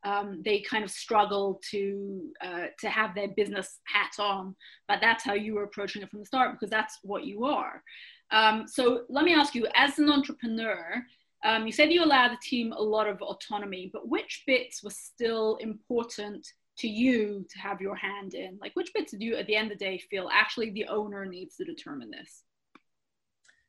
um, 0.07 0.41
they 0.45 0.61
kind 0.61 0.85
of 0.85 0.91
struggle 0.91 1.61
to 1.71 2.31
uh, 2.41 2.67
to 2.79 2.89
have 2.89 3.15
their 3.15 3.29
business 3.29 3.81
hat 3.87 4.13
on. 4.19 4.55
But 4.87 5.01
that's 5.01 5.25
how 5.25 5.35
you 5.35 5.55
were 5.55 5.65
approaching 5.65 6.03
it 6.03 6.11
from 6.11 6.21
the 6.21 6.27
start 6.27 6.53
because 6.53 6.71
that's 6.71 6.99
what 7.03 7.25
you 7.25 7.45
are. 7.45 7.83
Um, 8.31 8.67
so 8.67 9.03
let 9.09 9.25
me 9.25 9.35
ask 9.35 9.55
you, 9.55 9.67
as 9.75 9.99
an 9.99 10.11
entrepreneur, 10.11 11.03
um, 11.45 11.67
you 11.67 11.73
said 11.73 11.93
you 11.93 12.05
allowed 12.05 12.33
the 12.33 12.39
team 12.43 12.73
a 12.73 12.83
lot 12.83 13.09
of 13.09 13.21
autonomy, 13.21 13.91
but 13.93 14.09
which 14.09 14.45
bits 14.47 14.83
were 14.83 14.91
still 14.91 15.57
important 15.57 16.47
to 16.79 16.89
you 16.89 17.45
to 17.51 17.59
have 17.59 17.81
your 17.81 17.97
hand 17.97 18.35
in? 18.35 18.59
Like 18.61 18.73
which 18.75 18.93
bits 18.95 19.13
do 19.13 19.25
you, 19.25 19.37
at 19.37 19.47
the 19.47 19.57
end 19.57 19.73
of 19.73 19.79
the 19.79 19.85
day, 19.85 19.99
feel 19.99 20.29
actually 20.33 20.71
the 20.71 20.87
owner 20.87 21.25
needs 21.25 21.57
to 21.57 21.65
determine 21.65 22.11
this? 22.11 22.45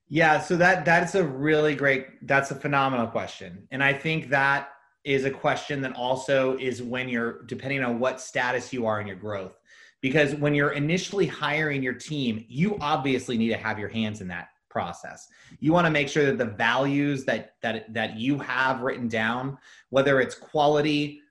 Yeah, 0.09 0.39
so 0.39 0.55
that 0.57 0.85
that's 0.85 1.15
a 1.15 1.23
really 1.23 1.75
great, 1.75 2.25
that's 2.27 2.51
a 2.51 2.55
phenomenal 2.55 3.07
question, 3.07 3.67
and 3.71 3.83
I 3.83 3.91
think 3.91 4.29
that 4.29 4.69
is 5.07 5.23
a 5.23 5.31
question 5.31 5.79
that 5.79 5.95
also 5.95 6.57
is 6.57 6.83
when 6.83 7.07
you're 7.07 7.43
depending 7.43 7.81
on 7.81 7.97
what 7.97 8.19
status 8.19 8.73
you 8.73 8.85
are 8.85 8.99
in 8.99 9.07
your 9.07 9.15
growth. 9.15 9.57
Because 10.01 10.35
when 10.35 10.53
you're 10.53 10.73
initially 10.73 11.25
hiring 11.25 11.81
your 11.81 11.93
team 11.93 12.45
you 12.49 12.77
obviously 12.81 13.37
need 13.37 13.47
to 13.47 13.57
have 13.57 13.79
your 13.79 13.87
hands 13.87 14.19
in 14.19 14.27
that 14.27 14.49
process. 14.69 15.29
You 15.61 15.71
want 15.71 15.85
to 15.85 15.91
make 15.91 16.09
sure 16.09 16.25
that 16.25 16.37
the 16.37 16.51
values 16.51 17.23
that 17.23 17.53
that 17.61 17.91
that 17.93 18.17
you 18.17 18.37
have 18.39 18.81
written 18.81 19.07
down 19.07 19.57
whether 19.89 20.19
it's 20.19 20.35
quality 20.35 21.21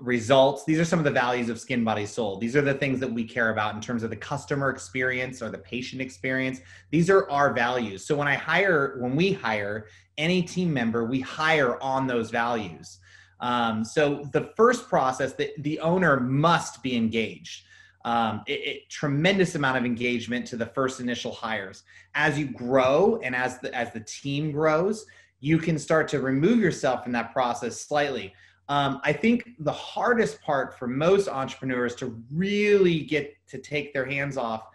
results 0.00 0.64
these 0.64 0.78
are 0.78 0.84
some 0.84 1.00
of 1.00 1.04
the 1.04 1.10
values 1.10 1.48
of 1.48 1.58
skin 1.58 1.82
body 1.84 2.04
soul. 2.04 2.36
These 2.36 2.54
are 2.54 2.60
the 2.60 2.74
things 2.74 3.00
that 3.00 3.10
we 3.10 3.24
care 3.24 3.48
about 3.48 3.74
in 3.74 3.80
terms 3.80 4.02
of 4.02 4.10
the 4.10 4.16
customer 4.16 4.68
experience 4.68 5.40
or 5.40 5.48
the 5.48 5.58
patient 5.58 6.02
experience. 6.02 6.60
These 6.90 7.08
are 7.08 7.28
our 7.30 7.54
values. 7.54 8.04
So 8.04 8.14
when 8.14 8.28
i 8.28 8.34
hire 8.34 8.98
when 9.00 9.16
we 9.16 9.32
hire 9.32 9.86
any 10.18 10.42
team 10.42 10.70
member 10.70 11.06
we 11.06 11.20
hire 11.20 11.82
on 11.82 12.06
those 12.06 12.30
values 12.30 12.98
Um, 13.42 13.84
so 13.84 14.24
the 14.32 14.52
first 14.56 14.88
process, 14.88 15.34
that 15.34 15.50
the 15.62 15.80
owner 15.80 16.18
must 16.20 16.82
be 16.82 16.96
engaged. 16.96 17.64
Um, 18.04 18.42
it, 18.46 18.52
it, 18.52 18.88
tremendous 18.88 19.54
amount 19.54 19.78
of 19.78 19.84
engagement 19.84 20.46
to 20.46 20.56
the 20.56 20.66
first 20.66 21.00
initial 21.00 21.32
hires. 21.32 21.82
As 22.14 22.38
you 22.38 22.46
grow 22.46 23.20
and 23.22 23.34
as 23.34 23.58
the 23.58 23.72
as 23.74 23.92
the 23.92 24.00
team 24.00 24.50
grows, 24.50 25.06
you 25.40 25.58
can 25.58 25.78
start 25.78 26.08
to 26.08 26.20
remove 26.20 26.58
yourself 26.58 27.02
from 27.02 27.12
that 27.12 27.32
process 27.32 27.80
slightly. 27.80 28.32
Um, 28.68 29.00
I 29.04 29.12
think 29.12 29.50
the 29.58 29.72
hardest 29.72 30.40
part 30.40 30.78
for 30.78 30.86
most 30.86 31.28
entrepreneurs 31.28 31.94
to 31.96 32.22
really 32.32 33.00
get 33.00 33.36
to 33.48 33.58
take 33.58 33.92
their 33.92 34.06
hands 34.06 34.36
off 34.36 34.68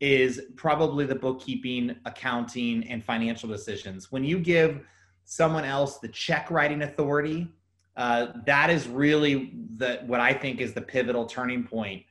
is 0.00 0.42
probably 0.56 1.06
the 1.06 1.14
bookkeeping, 1.14 1.94
accounting, 2.04 2.88
and 2.88 3.04
financial 3.04 3.48
decisions. 3.48 4.10
When 4.10 4.24
you 4.24 4.38
give 4.38 4.80
someone 5.24 5.64
else 5.64 5.98
the 5.98 6.08
check 6.08 6.50
writing 6.50 6.82
authority, 6.82 7.48
uh, 7.96 8.26
that 8.46 8.70
is 8.70 8.88
really 8.88 9.52
the 9.76 10.02
what 10.06 10.20
I 10.20 10.32
think 10.32 10.60
is 10.60 10.72
the 10.72 10.82
pivotal 10.82 11.26
turning 11.26 11.64
point. 11.64 12.02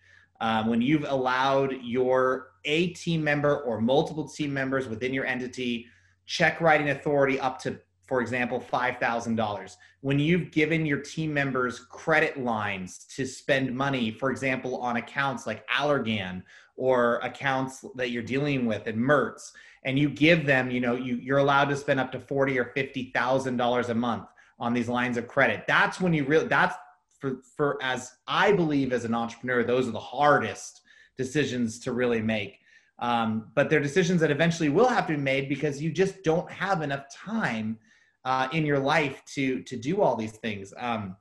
Um, 0.42 0.68
when 0.68 0.82
you've 0.82 1.06
allowed 1.08 1.74
your 1.82 2.50
a 2.66 2.88
team 2.90 3.24
member 3.24 3.58
or 3.58 3.82
multiple 3.82 4.28
team 4.28 4.54
members 4.54 4.88
within 4.88 5.14
your 5.14 5.26
entity 5.26 5.88
check 6.26 6.62
writing 6.62 6.90
authority 6.90 7.40
up 7.40 7.60
to 7.60 7.80
for 8.06 8.22
example, 8.22 8.64
$5,000. 8.72 9.78
When 10.02 10.20
you've 10.20 10.52
given 10.52 10.86
your 10.86 11.00
team 11.00 11.34
members 11.34 11.80
credit 11.80 12.38
lines 12.38 13.06
to 13.16 13.26
spend 13.26 13.76
money, 13.76 14.12
for 14.12 14.30
example, 14.30 14.78
on 14.78 14.98
accounts 14.98 15.48
like 15.48 15.68
Allergan 15.70 16.44
or 16.76 17.16
accounts 17.24 17.86
that 17.96 18.12
you're 18.12 18.22
dealing 18.22 18.66
with 18.66 18.88
at 18.88 18.96
Mertz, 18.96 19.52
and 19.86 19.98
you 19.98 20.10
give 20.10 20.46
them, 20.46 20.70
you 20.70 20.82
know, 20.82 20.96
you, 20.96 21.16
you're 21.16 21.38
allowed 21.38 21.70
to 21.70 21.76
spend 21.76 22.00
up 22.00 22.12
to 22.12 22.20
forty 22.20 22.60
or 22.60 22.66
fifty 22.76 23.12
thousand 23.14 23.58
dollars 23.58 23.90
a 23.90 23.96
month 23.96 24.28
on 24.60 24.74
these 24.74 24.90
lines 24.90 25.18
of 25.18 25.28
credit. 25.28 25.66
That's 25.68 26.00
when 26.00 26.14
you 26.14 26.26
really 26.26 26.48
that's 26.48 26.76
for 27.20 27.42
for 27.56 27.78
as 27.82 28.12
I 28.28 28.52
believe 28.52 28.94
as 28.94 29.06
an 29.06 29.14
entrepreneur, 29.14 29.64
those 29.64 29.88
are 29.88 29.92
the 29.92 30.00
hardest 30.00 30.82
decisions 31.18 31.80
to 31.80 31.92
really 31.92 32.22
make. 32.22 32.60
Um, 33.00 33.52
but 33.56 33.70
they're 33.70 33.80
decisions 33.80 34.22
that 34.22 34.32
eventually 34.32 34.70
will 34.70 34.88
have 34.88 35.08
to 35.08 35.14
be 35.14 35.22
made 35.22 35.50
because 35.50 35.82
you 35.82 35.92
just 35.92 36.24
don't 36.24 36.50
have 36.52 36.82
enough 36.82 37.06
time 37.14 37.78
uh, 38.26 38.48
in 38.54 38.66
your 38.66 38.80
life 38.80 39.22
to 39.36 39.62
to 39.64 39.76
do 39.76 40.02
all 40.02 40.16
these 40.16 40.32
things. 40.32 40.74
Um, 40.78 41.16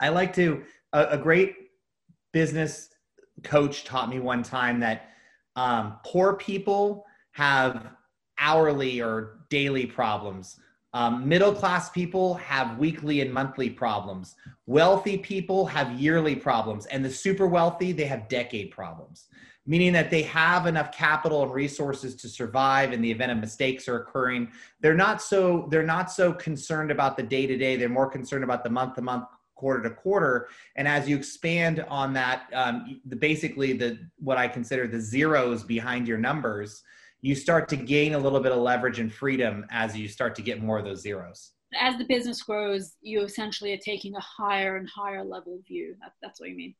I 0.00 0.08
like 0.08 0.32
to 0.34 0.62
a, 0.92 1.08
a, 1.10 1.18
great 1.18 1.54
business 2.32 2.88
coach 3.42 3.84
taught 3.84 4.08
me 4.08 4.18
one 4.18 4.42
time 4.42 4.80
that 4.80 5.10
um, 5.56 5.98
poor 6.04 6.34
people 6.34 7.04
have 7.32 7.88
hourly 8.38 9.00
or 9.00 9.40
daily 9.50 9.86
problems. 9.86 10.58
Um, 10.92 11.28
middle 11.28 11.54
class 11.54 11.88
people 11.88 12.34
have 12.34 12.78
weekly 12.78 13.20
and 13.20 13.32
monthly 13.32 13.70
problems. 13.70 14.34
Wealthy 14.66 15.18
people 15.18 15.66
have 15.66 16.00
yearly 16.00 16.34
problems, 16.34 16.86
and 16.86 17.04
the 17.04 17.10
super 17.10 17.46
wealthy 17.46 17.92
they 17.92 18.06
have 18.06 18.28
decade 18.28 18.70
problems. 18.72 19.26
Meaning 19.66 19.92
that 19.92 20.10
they 20.10 20.22
have 20.22 20.66
enough 20.66 20.90
capital 20.90 21.44
and 21.44 21.52
resources 21.52 22.16
to 22.16 22.28
survive 22.28 22.92
in 22.92 23.00
the 23.00 23.10
event 23.10 23.30
of 23.30 23.38
mistakes 23.38 23.88
are 23.88 24.00
occurring. 24.00 24.50
They're 24.80 24.94
not 24.94 25.22
so 25.22 25.68
they're 25.70 25.84
not 25.84 26.10
so 26.10 26.32
concerned 26.32 26.90
about 26.90 27.16
the 27.16 27.22
day 27.22 27.46
to 27.46 27.56
day 27.56 27.76
they're 27.76 27.88
more 27.88 28.10
concerned 28.10 28.42
about 28.42 28.64
the 28.64 28.70
month 28.70 28.94
to 28.96 29.02
month 29.02 29.26
quarter 29.54 29.82
to 29.82 29.90
quarter. 29.94 30.48
And 30.74 30.88
as 30.88 31.08
you 31.08 31.16
expand 31.16 31.84
on 31.88 32.14
that 32.14 32.48
um, 32.52 33.00
the 33.04 33.14
basically 33.14 33.74
the 33.74 33.98
what 34.18 34.38
i 34.38 34.48
consider 34.48 34.88
the 34.88 35.00
zeros 35.00 35.62
behind 35.62 36.08
your 36.08 36.18
numbers 36.18 36.82
you 37.22 37.34
start 37.34 37.68
to 37.68 37.76
gain 37.76 38.14
a 38.14 38.18
little 38.18 38.40
bit 38.40 38.52
of 38.52 38.58
leverage 38.58 38.98
and 38.98 39.12
freedom 39.12 39.66
as 39.70 39.96
you 39.96 40.08
start 40.08 40.34
to 40.36 40.42
get 40.42 40.62
more 40.62 40.78
of 40.78 40.84
those 40.84 41.00
zeros. 41.00 41.52
As 41.78 41.96
the 41.98 42.04
business 42.04 42.42
grows 42.42 42.94
you 43.00 43.22
essentially 43.22 43.72
are 43.72 43.78
taking 43.78 44.14
a 44.16 44.20
higher 44.20 44.76
and 44.76 44.88
higher 44.88 45.22
level 45.22 45.60
view. 45.66 45.94
That, 46.00 46.12
that's 46.22 46.40
what 46.40 46.50
you 46.50 46.56
mean. 46.56 46.74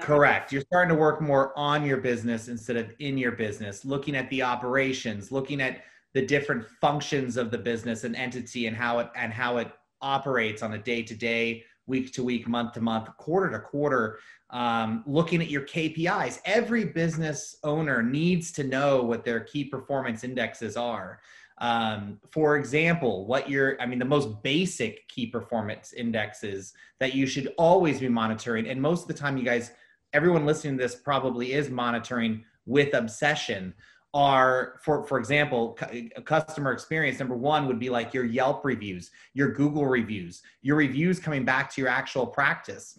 Correct. 0.00 0.52
You're 0.52 0.62
starting 0.62 0.94
to 0.94 1.00
work 1.00 1.22
more 1.22 1.58
on 1.58 1.84
your 1.84 1.96
business 1.96 2.48
instead 2.48 2.76
of 2.76 2.92
in 2.98 3.16
your 3.16 3.32
business, 3.32 3.84
looking 3.84 4.14
at 4.14 4.28
the 4.28 4.42
operations, 4.42 5.32
looking 5.32 5.60
at 5.60 5.84
the 6.12 6.24
different 6.24 6.66
functions 6.80 7.36
of 7.36 7.50
the 7.50 7.58
business 7.58 8.04
and 8.04 8.14
entity 8.14 8.66
and 8.66 8.76
how 8.76 8.98
it 8.98 9.08
and 9.16 9.32
how 9.32 9.56
it 9.56 9.72
operates 10.02 10.62
on 10.62 10.74
a 10.74 10.78
day 10.78 11.02
to 11.02 11.14
day, 11.14 11.64
week 11.86 12.12
to 12.14 12.24
week, 12.24 12.48
month 12.48 12.72
to 12.74 12.80
month, 12.80 13.08
quarter 13.16 13.50
to 13.50 13.60
quarter. 13.60 14.18
Um, 14.50 15.02
looking 15.06 15.40
at 15.40 15.50
your 15.50 15.62
KPIs. 15.62 16.40
Every 16.44 16.84
business 16.84 17.56
owner 17.64 18.02
needs 18.02 18.52
to 18.52 18.64
know 18.64 19.02
what 19.02 19.24
their 19.24 19.40
key 19.40 19.64
performance 19.64 20.22
indexes 20.24 20.76
are. 20.76 21.20
Um, 21.58 22.20
for 22.30 22.56
example, 22.56 23.26
what 23.26 23.48
your, 23.48 23.80
I 23.80 23.86
mean, 23.86 23.98
the 23.98 24.04
most 24.04 24.42
basic 24.42 25.08
key 25.08 25.26
performance 25.26 25.94
indexes 25.94 26.74
that 27.00 27.14
you 27.14 27.26
should 27.26 27.54
always 27.56 27.98
be 27.98 28.08
monitoring. 28.08 28.68
And 28.68 28.80
most 28.80 29.02
of 29.02 29.08
the 29.08 29.14
time, 29.14 29.36
you 29.36 29.44
guys 29.44 29.72
everyone 30.16 30.46
listening 30.46 30.78
to 30.78 30.82
this 30.82 30.94
probably 30.94 31.52
is 31.52 31.68
monitoring 31.68 32.42
with 32.64 32.94
obsession 32.94 33.74
are 34.14 34.78
for 34.82 35.04
for 35.06 35.18
example 35.18 35.76
a 36.16 36.22
customer 36.22 36.72
experience 36.72 37.18
number 37.18 37.36
one 37.36 37.66
would 37.66 37.78
be 37.78 37.90
like 37.90 38.14
your 38.14 38.24
yelp 38.24 38.64
reviews 38.64 39.10
your 39.34 39.52
google 39.52 39.86
reviews 39.86 40.42
your 40.62 40.76
reviews 40.76 41.18
coming 41.18 41.44
back 41.44 41.72
to 41.74 41.80
your 41.80 41.90
actual 41.90 42.26
practice. 42.26 42.98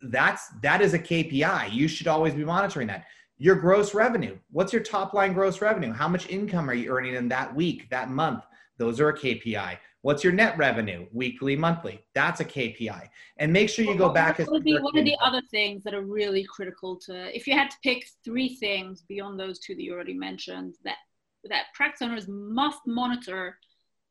That's 0.00 0.48
that 0.62 0.80
is 0.80 0.94
a 0.94 0.98
kpi 0.98 1.72
you 1.72 1.88
should 1.88 2.06
always 2.06 2.34
be 2.34 2.44
monitoring 2.44 2.86
that. 2.88 3.06
Your 3.38 3.54
gross 3.54 3.94
revenue 3.94 4.38
what's 4.50 4.72
your 4.72 4.82
top 4.82 5.14
line 5.14 5.32
gross 5.32 5.60
revenue? 5.60 5.92
How 5.92 6.08
much 6.08 6.28
income 6.28 6.70
are 6.70 6.74
you 6.74 6.90
earning 6.90 7.14
in 7.14 7.28
that 7.28 7.54
week 7.54 7.90
that 7.90 8.10
month? 8.10 8.44
Those 8.78 9.00
are 9.00 9.10
a 9.10 9.18
kpi 9.18 9.78
What's 10.02 10.24
your 10.24 10.32
net 10.32 10.56
revenue, 10.56 11.06
weekly, 11.12 11.56
monthly? 11.56 12.02
That's 12.14 12.40
a 12.40 12.44
KPI. 12.44 13.08
And 13.36 13.52
make 13.52 13.68
sure 13.68 13.84
you 13.84 13.96
go 13.96 14.08
back. 14.08 14.38
What 14.38 14.48
are, 14.48 14.60
the, 14.60 14.80
what 14.80 14.96
are 14.96 15.04
the 15.04 15.16
other 15.22 15.42
things 15.50 15.84
that 15.84 15.92
are 15.92 16.02
really 16.02 16.44
critical 16.44 16.96
to, 17.06 17.36
if 17.36 17.46
you 17.46 17.52
had 17.52 17.70
to 17.70 17.76
pick 17.82 18.06
three 18.24 18.56
things 18.56 19.02
beyond 19.02 19.38
those 19.38 19.58
two 19.58 19.74
that 19.74 19.82
you 19.82 19.92
already 19.92 20.14
mentioned 20.14 20.76
that, 20.84 20.96
that 21.44 21.64
practice 21.74 22.02
owners 22.02 22.26
must 22.28 22.80
monitor, 22.86 23.58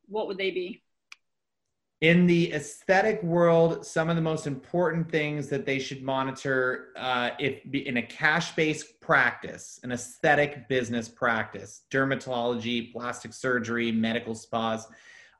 what 0.06 0.28
would 0.28 0.38
they 0.38 0.52
be? 0.52 0.82
in 2.00 2.26
the 2.26 2.52
aesthetic 2.54 3.22
world, 3.22 3.84
some 3.84 4.08
of 4.08 4.16
the 4.16 4.22
most 4.22 4.46
important 4.46 5.10
things 5.10 5.48
that 5.48 5.66
they 5.66 5.78
should 5.78 6.02
monitor 6.02 6.88
uh, 6.96 7.30
if 7.38 7.62
in 7.74 7.98
a 7.98 8.02
cash-based 8.02 8.98
practice, 9.00 9.78
an 9.82 9.92
aesthetic 9.92 10.66
business 10.66 11.10
practice, 11.10 11.82
dermatology, 11.90 12.90
plastic 12.90 13.34
surgery, 13.34 13.92
medical 13.92 14.34
spas, 14.34 14.86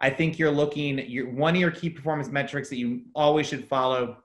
I 0.01 0.11
think 0.11 0.39
you're 0.39 0.51
looking, 0.51 0.99
your, 1.11 1.29
one 1.31 1.55
of 1.55 1.61
your 1.61 1.71
key 1.71 1.91
performance 1.91 2.29
metrics 2.29 2.69
that 2.71 2.77
you 2.77 3.03
always 3.15 3.47
should 3.47 3.67
follow 3.69 4.19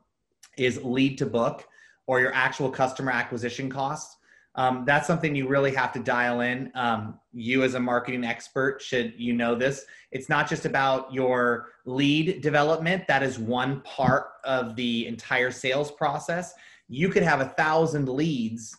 is 0.58 0.82
lead 0.84 1.18
to 1.18 1.26
book 1.26 1.68
or 2.08 2.20
your 2.20 2.34
actual 2.34 2.70
customer 2.70 3.12
acquisition 3.12 3.70
costs. 3.70 4.18
Um, 4.58 4.86
that's 4.86 5.06
something 5.06 5.36
you 5.36 5.50
really 5.50 5.74
have 5.76 5.92
to 5.94 6.00
dial 6.00 6.40
in. 6.40 6.72
Um, 6.76 7.20
you, 7.34 7.64
as 7.64 7.74
a 7.74 7.80
marketing 7.80 8.24
expert, 8.24 8.82
should 8.82 9.14
you 9.18 9.34
know 9.34 9.54
this. 9.54 9.86
It's 10.12 10.30
not 10.30 10.48
just 10.48 10.66
about 10.66 11.14
your 11.14 11.72
lead 11.86 12.42
development. 12.42 13.06
That 13.08 13.22
is 13.22 13.38
one 13.38 13.82
part 13.82 14.28
of 14.46 14.78
the 14.78 15.08
entire 15.08 15.52
sales 15.52 15.92
process. 15.92 16.54
You 16.88 17.10
could 17.10 17.24
have 17.24 17.42
a 17.42 17.50
thousand 17.50 18.08
leads 18.08 18.78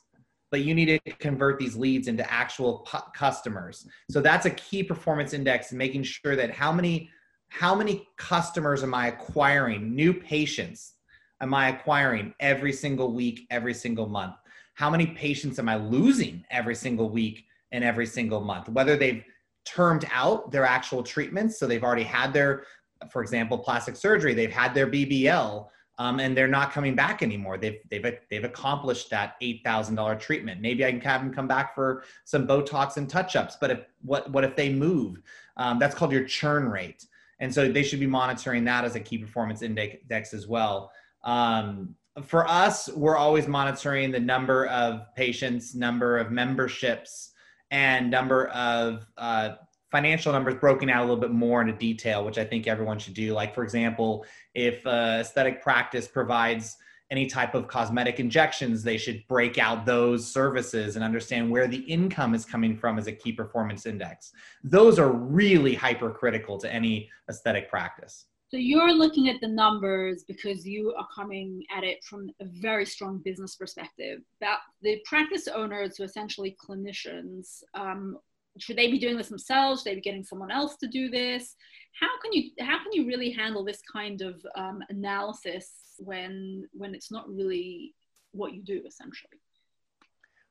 but 0.56 0.64
you 0.64 0.74
need 0.74 0.86
to 1.04 1.10
convert 1.16 1.58
these 1.58 1.76
leads 1.76 2.08
into 2.08 2.32
actual 2.32 2.88
customers. 3.14 3.86
So 4.10 4.22
that's 4.22 4.46
a 4.46 4.50
key 4.50 4.82
performance 4.82 5.34
index, 5.34 5.70
making 5.70 6.04
sure 6.04 6.34
that 6.34 6.50
how 6.50 6.72
many 6.72 7.10
how 7.48 7.74
many 7.74 8.08
customers 8.16 8.82
am 8.82 8.94
I 8.94 9.08
acquiring, 9.08 9.94
new 9.94 10.14
patients 10.14 10.94
am 11.42 11.52
I 11.52 11.68
acquiring 11.68 12.32
every 12.40 12.72
single 12.72 13.12
week, 13.12 13.46
every 13.50 13.74
single 13.74 14.08
month? 14.08 14.36
How 14.72 14.88
many 14.88 15.08
patients 15.08 15.58
am 15.58 15.68
I 15.68 15.76
losing 15.76 16.42
every 16.50 16.74
single 16.74 17.10
week 17.10 17.44
and 17.72 17.84
every 17.84 18.06
single 18.06 18.40
month? 18.40 18.70
Whether 18.70 18.96
they've 18.96 19.22
termed 19.66 20.06
out 20.10 20.50
their 20.50 20.64
actual 20.64 21.02
treatments, 21.02 21.58
so 21.58 21.66
they've 21.66 21.84
already 21.84 22.02
had 22.02 22.32
their, 22.32 22.64
for 23.10 23.20
example, 23.20 23.58
plastic 23.58 23.94
surgery, 23.94 24.32
they've 24.32 24.50
had 24.50 24.72
their 24.72 24.86
BBL, 24.86 25.66
um, 25.98 26.20
and 26.20 26.36
they're 26.36 26.48
not 26.48 26.72
coming 26.72 26.94
back 26.94 27.22
anymore. 27.22 27.56
They've 27.56 27.78
they've 27.90 28.18
they've 28.30 28.44
accomplished 28.44 29.10
that 29.10 29.36
eight 29.40 29.62
thousand 29.64 29.94
dollar 29.94 30.14
treatment. 30.16 30.60
Maybe 30.60 30.84
I 30.84 30.90
can 30.90 31.00
have 31.00 31.22
them 31.22 31.32
come 31.32 31.48
back 31.48 31.74
for 31.74 32.04
some 32.24 32.46
Botox 32.46 32.96
and 32.96 33.08
touch 33.08 33.36
ups. 33.36 33.56
But 33.60 33.70
if 33.70 33.80
what 34.02 34.30
what 34.30 34.44
if 34.44 34.56
they 34.56 34.72
move? 34.72 35.22
Um, 35.56 35.78
that's 35.78 35.94
called 35.94 36.12
your 36.12 36.24
churn 36.24 36.68
rate, 36.68 37.06
and 37.40 37.52
so 37.52 37.70
they 37.70 37.82
should 37.82 38.00
be 38.00 38.06
monitoring 38.06 38.64
that 38.64 38.84
as 38.84 38.94
a 38.94 39.00
key 39.00 39.18
performance 39.18 39.62
index 39.62 40.34
as 40.34 40.46
well. 40.46 40.92
Um, 41.24 41.94
for 42.24 42.48
us, 42.48 42.88
we're 42.88 43.16
always 43.16 43.46
monitoring 43.46 44.10
the 44.10 44.20
number 44.20 44.66
of 44.66 45.14
patients, 45.14 45.74
number 45.74 46.18
of 46.18 46.30
memberships, 46.30 47.32
and 47.70 48.10
number 48.10 48.48
of 48.48 49.06
uh, 49.18 49.56
financial 49.96 50.30
numbers 50.30 50.56
broken 50.56 50.90
out 50.90 51.00
a 51.00 51.06
little 51.06 51.16
bit 51.16 51.30
more 51.30 51.62
into 51.62 51.72
detail, 51.72 52.22
which 52.22 52.36
I 52.36 52.44
think 52.44 52.66
everyone 52.66 52.98
should 52.98 53.14
do. 53.14 53.32
Like, 53.32 53.54
for 53.54 53.62
example, 53.62 54.26
if 54.54 54.86
uh, 54.86 55.18
aesthetic 55.20 55.62
practice 55.62 56.06
provides 56.06 56.76
any 57.10 57.24
type 57.26 57.54
of 57.54 57.66
cosmetic 57.66 58.20
injections, 58.20 58.82
they 58.82 58.98
should 58.98 59.26
break 59.26 59.56
out 59.56 59.86
those 59.86 60.30
services 60.30 60.96
and 60.96 61.04
understand 61.04 61.50
where 61.50 61.66
the 61.66 61.78
income 61.78 62.34
is 62.34 62.44
coming 62.44 62.76
from 62.76 62.98
as 62.98 63.06
a 63.06 63.12
key 63.12 63.32
performance 63.32 63.86
index. 63.86 64.32
Those 64.62 64.98
are 64.98 65.10
really 65.10 65.74
hypercritical 65.74 66.58
to 66.58 66.70
any 66.70 67.08
aesthetic 67.30 67.70
practice. 67.70 68.26
So 68.50 68.58
you're 68.58 68.92
looking 68.92 69.30
at 69.30 69.40
the 69.40 69.48
numbers 69.48 70.24
because 70.28 70.66
you 70.66 70.94
are 70.98 71.08
coming 71.14 71.62
at 71.74 71.84
it 71.84 72.04
from 72.04 72.28
a 72.40 72.44
very 72.44 72.84
strong 72.84 73.22
business 73.24 73.56
perspective. 73.56 74.20
That 74.42 74.58
the 74.82 75.00
practice 75.06 75.48
owners, 75.48 75.96
so 75.96 76.04
essentially 76.04 76.54
clinicians, 76.62 77.62
um, 77.72 78.18
should 78.58 78.76
they 78.76 78.90
be 78.90 78.98
doing 78.98 79.16
this 79.16 79.28
themselves? 79.28 79.82
Should 79.82 79.90
they 79.90 79.94
be 79.96 80.00
getting 80.00 80.24
someone 80.24 80.50
else 80.50 80.76
to 80.78 80.86
do 80.86 81.08
this? 81.10 81.54
How 82.00 82.08
can 82.22 82.32
you 82.32 82.50
how 82.60 82.82
can 82.82 82.92
you 82.92 83.06
really 83.06 83.30
handle 83.30 83.64
this 83.64 83.80
kind 83.90 84.20
of 84.22 84.44
um, 84.56 84.82
analysis 84.88 85.70
when 85.98 86.68
when 86.72 86.94
it's 86.94 87.10
not 87.10 87.28
really 87.28 87.94
what 88.32 88.52
you 88.52 88.62
do 88.62 88.82
essentially? 88.86 89.40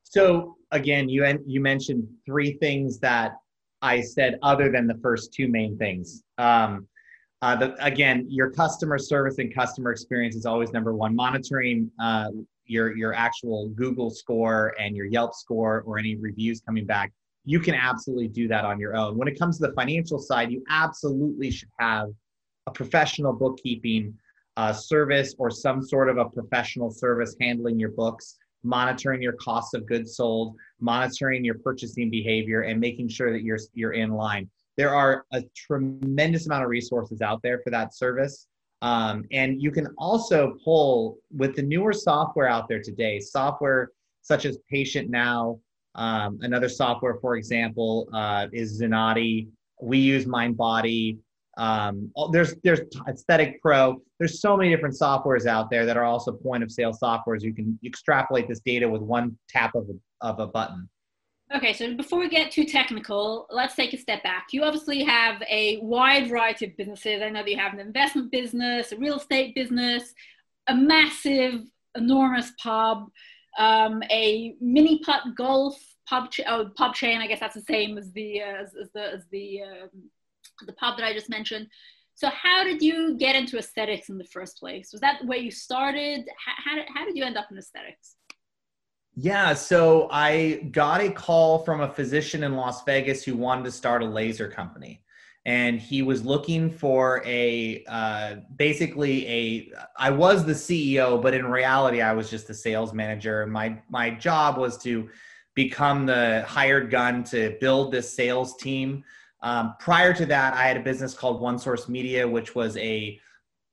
So 0.03 0.55
again, 0.71 1.09
you 1.09 1.25
you 1.45 1.61
mentioned 1.61 2.07
three 2.25 2.53
things 2.53 2.99
that 2.99 3.33
I 3.81 4.01
said 4.01 4.39
other 4.41 4.71
than 4.71 4.87
the 4.87 4.95
first 4.95 5.33
two 5.33 5.47
main 5.47 5.77
things. 5.77 6.23
Um, 6.37 6.87
uh, 7.41 7.55
the, 7.55 7.85
again, 7.85 8.25
your 8.29 8.49
customer 8.49 8.97
service 8.97 9.37
and 9.37 9.53
customer 9.53 9.91
experience 9.91 10.35
is 10.35 10.45
always 10.45 10.71
number 10.71 10.95
one. 10.95 11.15
Monitoring 11.15 11.91
uh, 11.99 12.29
your 12.65 12.95
your 12.95 13.13
actual 13.13 13.69
Google 13.69 14.09
score 14.09 14.73
and 14.79 14.95
your 14.95 15.05
Yelp 15.05 15.35
score 15.35 15.83
or 15.85 15.99
any 15.99 16.15
reviews 16.15 16.61
coming 16.61 16.85
back, 16.85 17.11
you 17.45 17.59
can 17.59 17.75
absolutely 17.75 18.27
do 18.27 18.47
that 18.47 18.65
on 18.65 18.79
your 18.79 18.95
own. 18.95 19.17
When 19.17 19.27
it 19.27 19.39
comes 19.39 19.57
to 19.59 19.67
the 19.67 19.73
financial 19.73 20.19
side, 20.19 20.51
you 20.51 20.63
absolutely 20.69 21.51
should 21.51 21.69
have 21.79 22.09
a 22.67 22.71
professional 22.71 23.33
bookkeeping 23.33 24.13
uh, 24.57 24.73
service 24.73 25.35
or 25.37 25.51
some 25.51 25.81
sort 25.81 26.09
of 26.09 26.17
a 26.17 26.25
professional 26.25 26.89
service 26.89 27.35
handling 27.39 27.79
your 27.79 27.91
books, 27.91 28.37
monitoring 28.63 29.21
your 29.21 29.33
costs 29.33 29.73
of 29.73 29.85
goods 29.85 30.15
sold, 30.15 30.55
monitoring 30.79 31.45
your 31.45 31.55
purchasing 31.59 32.09
behavior, 32.09 32.61
and 32.61 32.79
making 32.79 33.07
sure 33.07 33.31
that 33.31 33.43
you're 33.43 33.59
you're 33.73 33.93
in 33.93 34.11
line 34.11 34.49
there 34.77 34.93
are 34.93 35.25
a 35.31 35.43
tremendous 35.55 36.45
amount 36.45 36.63
of 36.63 36.69
resources 36.69 37.21
out 37.21 37.41
there 37.41 37.59
for 37.63 37.69
that 37.69 37.95
service. 37.95 38.47
Um, 38.81 39.25
and 39.31 39.61
you 39.61 39.71
can 39.71 39.87
also 39.97 40.57
pull 40.63 41.17
with 41.35 41.55
the 41.55 41.61
newer 41.61 41.93
software 41.93 42.47
out 42.47 42.67
there 42.67 42.81
today, 42.81 43.19
software 43.19 43.91
such 44.21 44.45
as 44.45 44.57
Patient 44.69 45.09
Now. 45.09 45.59
Um, 45.95 46.39
another 46.41 46.69
software, 46.69 47.15
for 47.21 47.35
example, 47.35 48.09
uh, 48.13 48.47
is 48.51 48.81
Zenoti. 48.81 49.47
We 49.81 49.97
use 49.97 50.25
MindBody. 50.25 51.17
Um, 51.57 52.11
there's 52.31 52.53
there's 52.63 52.81
Aesthetic 53.07 53.61
Pro. 53.61 54.01
There's 54.19 54.41
so 54.41 54.57
many 54.57 54.69
different 54.69 54.95
softwares 54.99 55.45
out 55.45 55.69
there 55.69 55.85
that 55.85 55.95
are 55.95 56.03
also 56.03 56.33
point 56.33 56.63
of 56.63 56.71
sale 56.71 56.91
softwares. 56.91 57.41
You 57.41 57.53
can 57.53 57.79
extrapolate 57.85 58.47
this 58.47 58.59
data 58.59 58.87
with 58.87 59.01
one 59.01 59.37
tap 59.49 59.73
of 59.75 59.89
a, 59.89 60.25
of 60.25 60.39
a 60.39 60.47
button. 60.47 60.89
Okay, 61.55 61.73
so 61.73 61.95
before 61.95 62.19
we 62.19 62.27
get 62.27 62.51
too 62.51 62.65
technical, 62.65 63.45
let's 63.51 63.75
take 63.75 63.93
a 63.93 63.97
step 63.97 64.23
back. 64.23 64.47
You 64.51 64.63
obviously 64.63 65.03
have 65.03 65.41
a 65.49 65.77
wide 65.77 66.27
variety 66.27 66.65
of 66.65 66.75
businesses. 66.75 67.21
I 67.21 67.29
know 67.29 67.43
that 67.43 67.49
you 67.49 67.57
have 67.57 67.73
an 67.73 67.79
investment 67.79 68.31
business, 68.31 68.91
a 68.91 68.97
real 68.97 69.17
estate 69.17 69.53
business, 69.53 70.13
a 70.67 70.75
massive, 70.75 71.61
enormous 71.95 72.51
pub, 72.61 73.05
um, 73.57 74.03
a 74.11 74.55
mini 74.59 74.99
putt 74.99 75.23
golf 75.35 75.79
pub, 76.07 76.31
ch- 76.31 76.41
oh, 76.47 76.69
pub 76.75 76.93
chain. 76.93 77.21
I 77.21 77.27
guess 77.27 77.39
that's 77.39 77.55
the 77.55 77.61
same 77.61 77.97
as 77.97 78.11
the 78.11 78.41
uh, 78.41 78.61
as, 78.61 78.75
as, 78.79 78.89
the 78.93 79.13
as 79.13 79.23
the 79.31 79.61
um, 79.61 79.89
the 80.65 80.73
pub 80.73 80.97
that 80.97 81.05
I 81.05 81.13
just 81.13 81.29
mentioned. 81.29 81.67
So, 82.15 82.29
how 82.29 82.63
did 82.63 82.81
you 82.81 83.17
get 83.17 83.35
into 83.35 83.57
aesthetics 83.57 84.09
in 84.09 84.17
the 84.17 84.25
first 84.25 84.57
place? 84.57 84.89
Was 84.93 85.01
that 85.01 85.25
where 85.25 85.37
you 85.37 85.51
started? 85.51 86.27
How, 86.45 86.53
how, 86.63 86.81
how 86.95 87.05
did 87.05 87.17
you 87.17 87.25
end 87.25 87.37
up 87.37 87.47
in 87.51 87.57
aesthetics? 87.57 88.15
Yeah, 89.17 89.53
so 89.53 90.09
I 90.11 90.69
got 90.71 91.01
a 91.01 91.09
call 91.09 91.59
from 91.59 91.81
a 91.81 91.91
physician 91.91 92.43
in 92.43 92.55
Las 92.55 92.83
Vegas 92.83 93.23
who 93.23 93.37
wanted 93.37 93.63
to 93.65 93.71
start 93.71 94.03
a 94.03 94.05
laser 94.05 94.49
company. 94.49 95.04
And 95.45 95.79
he 95.79 96.01
was 96.01 96.25
looking 96.25 96.71
for 96.71 97.21
a 97.25 97.83
uh, 97.87 98.35
basically 98.55 99.27
a. 99.27 99.71
I 99.97 100.09
was 100.09 100.43
the 100.43 100.53
CEO, 100.53 101.21
but 101.21 101.35
in 101.35 101.45
reality, 101.45 102.01
I 102.01 102.13
was 102.13 102.29
just 102.31 102.49
a 102.49 102.53
sales 102.53 102.93
manager. 102.93 103.43
And 103.43 103.51
my 103.51 103.79
my 103.89 104.09
job 104.09 104.57
was 104.57 104.77
to 104.79 105.07
become 105.53 106.05
the 106.05 106.43
hired 106.47 106.89
gun 106.89 107.23
to 107.25 107.57
build 107.61 107.91
this 107.91 108.11
sales 108.11 108.57
team. 108.57 109.03
Um, 109.41 109.75
prior 109.79 110.13
to 110.13 110.25
that, 110.25 110.55
I 110.55 110.63
had 110.63 110.77
a 110.77 110.81
business 110.81 111.13
called 111.13 111.39
One 111.39 111.59
Source 111.59 111.87
Media, 111.87 112.27
which 112.27 112.55
was 112.55 112.75
a 112.77 113.19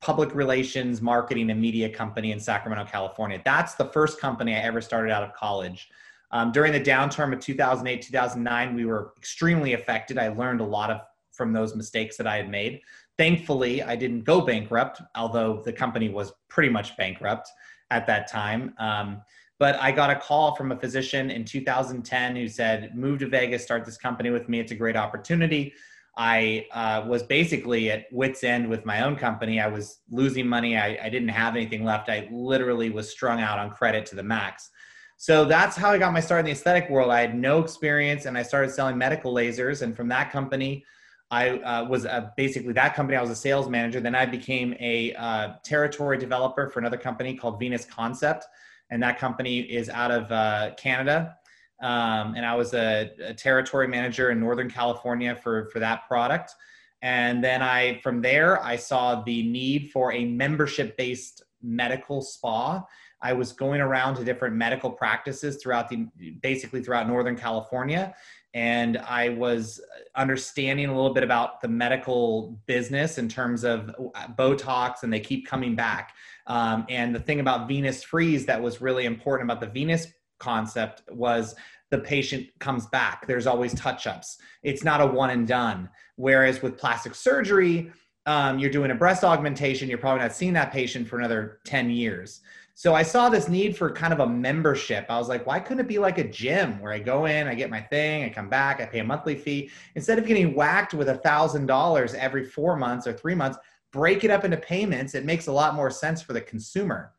public 0.02 0.34
relations, 0.34 1.00
marketing, 1.00 1.50
and 1.50 1.60
media 1.60 1.88
company 1.88 2.32
in 2.32 2.40
Sacramento, 2.40 2.90
California. 2.90 3.40
That's 3.44 3.74
the 3.74 3.86
first 3.86 4.20
company 4.20 4.54
I 4.54 4.58
ever 4.58 4.80
started 4.80 5.12
out 5.12 5.22
of 5.22 5.32
college. 5.32 5.88
Um, 6.32 6.50
during 6.50 6.72
the 6.72 6.80
downturn 6.80 7.32
of 7.32 7.40
2008, 7.40 8.02
2009, 8.02 8.74
we 8.74 8.84
were 8.84 9.12
extremely 9.16 9.74
affected. 9.74 10.18
I 10.18 10.28
learned 10.28 10.60
a 10.60 10.64
lot 10.64 10.90
of 10.90 11.00
from 11.42 11.52
those 11.52 11.74
mistakes 11.74 12.16
that 12.16 12.26
I 12.28 12.36
had 12.36 12.48
made. 12.48 12.82
Thankfully, 13.18 13.82
I 13.82 13.96
didn't 13.96 14.22
go 14.22 14.42
bankrupt, 14.42 15.02
although 15.16 15.60
the 15.64 15.72
company 15.72 16.08
was 16.08 16.32
pretty 16.48 16.68
much 16.68 16.96
bankrupt 16.96 17.50
at 17.90 18.06
that 18.06 18.30
time. 18.30 18.74
Um, 18.78 19.22
but 19.58 19.74
I 19.80 19.90
got 19.90 20.10
a 20.10 20.14
call 20.14 20.54
from 20.54 20.70
a 20.70 20.76
physician 20.76 21.32
in 21.32 21.44
2010 21.44 22.36
who 22.36 22.46
said, 22.46 22.96
Move 22.96 23.18
to 23.18 23.26
Vegas, 23.26 23.64
start 23.64 23.84
this 23.84 23.96
company 23.96 24.30
with 24.30 24.48
me. 24.48 24.60
It's 24.60 24.70
a 24.70 24.76
great 24.76 24.96
opportunity. 24.96 25.74
I 26.16 26.66
uh, 26.72 27.04
was 27.08 27.24
basically 27.24 27.90
at 27.90 28.04
wits' 28.12 28.44
end 28.44 28.68
with 28.68 28.84
my 28.84 29.02
own 29.02 29.16
company. 29.16 29.60
I 29.60 29.66
was 29.66 29.98
losing 30.10 30.46
money. 30.46 30.76
I, 30.76 30.98
I, 31.02 31.08
didn't 31.08 31.30
have 31.30 31.56
anything 31.56 31.84
left. 31.84 32.10
I 32.10 32.28
literally 32.30 32.90
was 32.90 33.10
strung 33.10 33.40
out 33.40 33.58
on 33.58 33.70
credit 33.70 34.04
to 34.06 34.16
the 34.16 34.22
max. 34.22 34.70
So 35.16 35.46
that's 35.46 35.76
how 35.76 35.90
I 35.90 35.98
got 35.98 36.12
my 36.12 36.20
start 36.20 36.40
in 36.40 36.46
the 36.46 36.52
aesthetic 36.52 36.90
world. 36.90 37.10
I 37.10 37.20
had 37.20 37.34
no 37.34 37.60
experience, 37.60 38.26
and 38.26 38.36
I 38.36 38.42
started 38.42 38.72
selling 38.72 38.98
medical 38.98 39.32
lasers. 39.32 39.82
And 39.82 39.96
from 39.96 40.08
that 40.08 40.32
company, 40.32 40.84
I 41.32 41.58
uh, 41.58 41.84
was 41.88 42.06
basically 42.36 42.72
that 42.74 42.94
company. 42.94 43.16
I 43.16 43.20
was 43.20 43.30
a 43.30 43.36
sales 43.36 43.68
manager. 43.68 43.98
Then 43.98 44.14
I 44.14 44.26
became 44.26 44.76
a 44.78 45.12
uh, 45.14 45.54
territory 45.64 46.18
developer 46.18 46.68
for 46.68 46.78
another 46.78 46.98
company 46.98 47.34
called 47.34 47.58
Venus 47.58 47.84
Concept, 47.84 48.46
and 48.90 49.02
that 49.02 49.18
company 49.18 49.60
is 49.60 49.88
out 49.88 50.12
of 50.12 50.30
uh, 50.30 50.74
Canada 50.76 51.36
um, 51.82 52.34
and 52.36 52.46
I 52.46 52.54
was 52.54 52.74
a, 52.74 53.10
a, 53.20 53.34
territory 53.34 53.88
manager 53.88 54.30
in 54.30 54.38
Northern 54.38 54.70
California 54.70 55.34
for 55.34 55.66
for 55.70 55.80
that 55.80 56.06
product. 56.06 56.54
And 57.02 57.42
then 57.42 57.60
I, 57.60 57.98
from 58.04 58.22
there, 58.22 58.62
I 58.62 58.76
saw 58.76 59.22
the 59.22 59.42
need 59.42 59.90
for 59.90 60.12
a 60.12 60.24
membership 60.24 60.96
based 60.96 61.42
medical 61.60 62.22
spa. 62.22 62.86
I 63.20 63.32
was 63.32 63.52
going 63.52 63.80
around 63.80 64.14
to 64.16 64.24
different 64.24 64.54
medical 64.54 64.90
practices 64.90 65.60
throughout 65.60 65.88
the 65.88 66.06
basically 66.40 66.82
throughout 66.82 67.08
Northern 67.08 67.36
California. 67.36 68.14
And 68.54 68.98
I 68.98 69.30
was 69.30 69.80
understanding 70.14 70.86
a 70.86 70.94
little 70.94 71.14
bit 71.14 71.24
about 71.24 71.60
the 71.60 71.68
medical 71.68 72.60
business 72.66 73.18
in 73.18 73.28
terms 73.28 73.64
of 73.64 73.94
Botox, 74.38 75.02
and 75.02 75.12
they 75.12 75.20
keep 75.20 75.46
coming 75.46 75.74
back. 75.74 76.14
Um, 76.46 76.84
and 76.88 77.14
the 77.14 77.20
thing 77.20 77.40
about 77.40 77.68
Venus 77.68 78.02
Freeze 78.02 78.44
that 78.46 78.60
was 78.60 78.80
really 78.80 79.06
important 79.06 79.50
about 79.50 79.60
the 79.60 79.72
Venus 79.72 80.06
concept 80.38 81.02
was 81.10 81.54
the 81.90 81.98
patient 81.98 82.46
comes 82.58 82.86
back. 82.86 83.26
There's 83.26 83.46
always 83.46 83.74
touch 83.74 84.06
ups. 84.06 84.38
It's 84.62 84.82
not 84.82 85.00
a 85.00 85.06
one 85.06 85.30
and 85.30 85.46
done. 85.46 85.88
Whereas 86.16 86.62
with 86.62 86.78
plastic 86.78 87.14
surgery, 87.14 87.90
um, 88.26 88.58
you're 88.58 88.70
doing 88.70 88.90
a 88.90 88.94
breast 88.94 89.24
augmentation, 89.24 89.88
you're 89.88 89.98
probably 89.98 90.22
not 90.22 90.32
seeing 90.32 90.52
that 90.54 90.72
patient 90.72 91.08
for 91.08 91.18
another 91.18 91.58
10 91.66 91.90
years. 91.90 92.40
So 92.74 92.94
I 92.94 93.02
saw 93.02 93.28
this 93.28 93.48
need 93.48 93.76
for 93.76 93.90
kind 93.90 94.12
of 94.12 94.20
a 94.20 94.26
membership. 94.26 95.06
I 95.08 95.18
was 95.18 95.28
like, 95.28 95.46
why 95.46 95.60
couldn't 95.60 95.84
it 95.84 95.88
be 95.88 95.98
like 95.98 96.18
a 96.18 96.28
gym 96.28 96.80
where 96.80 96.92
I 96.92 96.98
go 96.98 97.26
in, 97.26 97.46
I 97.46 97.54
get 97.54 97.70
my 97.70 97.80
thing, 97.80 98.24
I 98.24 98.30
come 98.30 98.48
back, 98.48 98.80
I 98.80 98.86
pay 98.86 99.00
a 99.00 99.04
monthly 99.04 99.34
fee. 99.34 99.70
Instead 99.94 100.18
of 100.18 100.26
getting 100.26 100.54
whacked 100.54 100.94
with 100.94 101.10
a 101.10 101.18
thousand 101.18 101.66
dollars 101.66 102.14
every 102.14 102.44
four 102.44 102.76
months 102.76 103.06
or 103.06 103.12
three 103.12 103.34
months, 103.34 103.58
break 103.92 104.24
it 104.24 104.30
up 104.30 104.44
into 104.44 104.56
payments. 104.56 105.14
It 105.14 105.26
makes 105.26 105.48
a 105.48 105.52
lot 105.52 105.74
more 105.74 105.90
sense 105.90 106.22
for 106.22 106.32
the 106.32 106.40
consumer. 106.40 107.12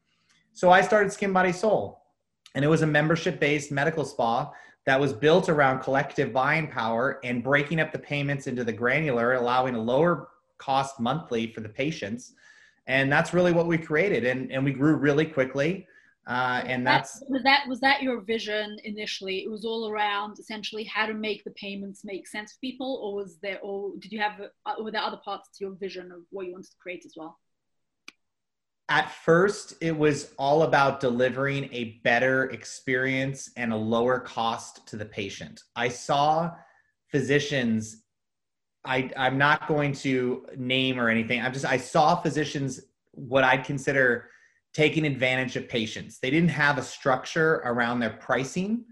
So 0.53 0.71
I 0.71 0.81
started 0.81 1.11
Skin 1.11 1.31
Body 1.31 1.51
Soul 1.51 2.01
and 2.55 2.65
it 2.65 2.67
was 2.67 2.81
a 2.81 2.87
membership 2.87 3.39
based 3.39 3.71
medical 3.71 4.05
spa 4.05 4.51
that 4.85 4.99
was 4.99 5.13
built 5.13 5.49
around 5.49 5.79
collective 5.79 6.33
buying 6.33 6.67
power 6.67 7.19
and 7.23 7.43
breaking 7.43 7.79
up 7.79 7.91
the 7.91 7.99
payments 7.99 8.47
into 8.47 8.63
the 8.63 8.73
granular, 8.73 9.33
allowing 9.33 9.75
a 9.75 9.81
lower 9.81 10.29
cost 10.57 10.99
monthly 10.99 11.47
for 11.47 11.61
the 11.61 11.69
patients. 11.69 12.33
And 12.87 13.11
that's 13.11 13.33
really 13.33 13.53
what 13.53 13.67
we 13.67 13.77
created. 13.77 14.25
And, 14.25 14.51
and 14.51 14.63
we 14.63 14.71
grew 14.71 14.95
really 14.95 15.25
quickly. 15.25 15.87
Uh, 16.25 16.63
and 16.65 16.87
that's 16.87 17.21
was 17.27 17.43
that 17.43 17.67
was 17.67 17.81
that 17.81 18.01
your 18.01 18.21
vision 18.21 18.77
initially 18.85 19.39
it 19.43 19.51
was 19.51 19.65
all 19.65 19.89
around 19.89 20.39
essentially 20.39 20.85
how 20.85 21.05
to 21.05 21.13
make 21.13 21.43
the 21.43 21.51
payments 21.51 22.05
make 22.05 22.25
sense 22.25 22.53
for 22.53 22.59
people 22.61 23.01
or 23.03 23.13
was 23.13 23.39
there 23.41 23.59
or 23.61 23.91
did 23.99 24.09
you 24.09 24.21
have 24.21 24.39
uh, 24.65 24.73
were 24.81 24.89
there 24.89 25.01
other 25.01 25.19
parts 25.25 25.49
to 25.49 25.65
your 25.65 25.73
vision 25.75 26.13
of 26.13 26.19
what 26.29 26.45
you 26.45 26.53
wanted 26.53 26.71
to 26.71 26.77
create 26.81 27.03
as 27.05 27.11
well 27.17 27.37
at 28.87 29.11
first 29.11 29.73
it 29.81 29.91
was 29.97 30.33
all 30.37 30.63
about 30.63 31.01
delivering 31.01 31.67
a 31.73 31.99
better 32.05 32.45
experience 32.51 33.51
and 33.57 33.73
a 33.73 33.77
lower 33.77 34.17
cost 34.17 34.87
to 34.87 34.95
the 34.95 35.05
patient 35.05 35.63
i 35.75 35.89
saw 35.89 36.49
physicians 37.11 38.02
I, 38.85 39.09
i'm 39.15 39.37
not 39.37 39.67
going 39.67 39.93
to 39.93 40.45
name 40.57 40.99
or 40.99 41.09
anything. 41.09 41.41
I'm 41.41 41.53
just 41.53 41.65
i 41.65 41.77
saw 41.77 42.15
physicians 42.15 42.81
what 43.11 43.43
i'd 43.43 43.63
consider 43.63 44.29
taking 44.73 45.05
advantage 45.05 45.55
of 45.55 45.69
patients. 45.69 46.19
They 46.19 46.31
didn't 46.31 46.49
have 46.49 46.77
a 46.77 46.81
structure 46.81 47.61
around 47.63 47.99
their 47.99 48.09
pricing. 48.09 48.85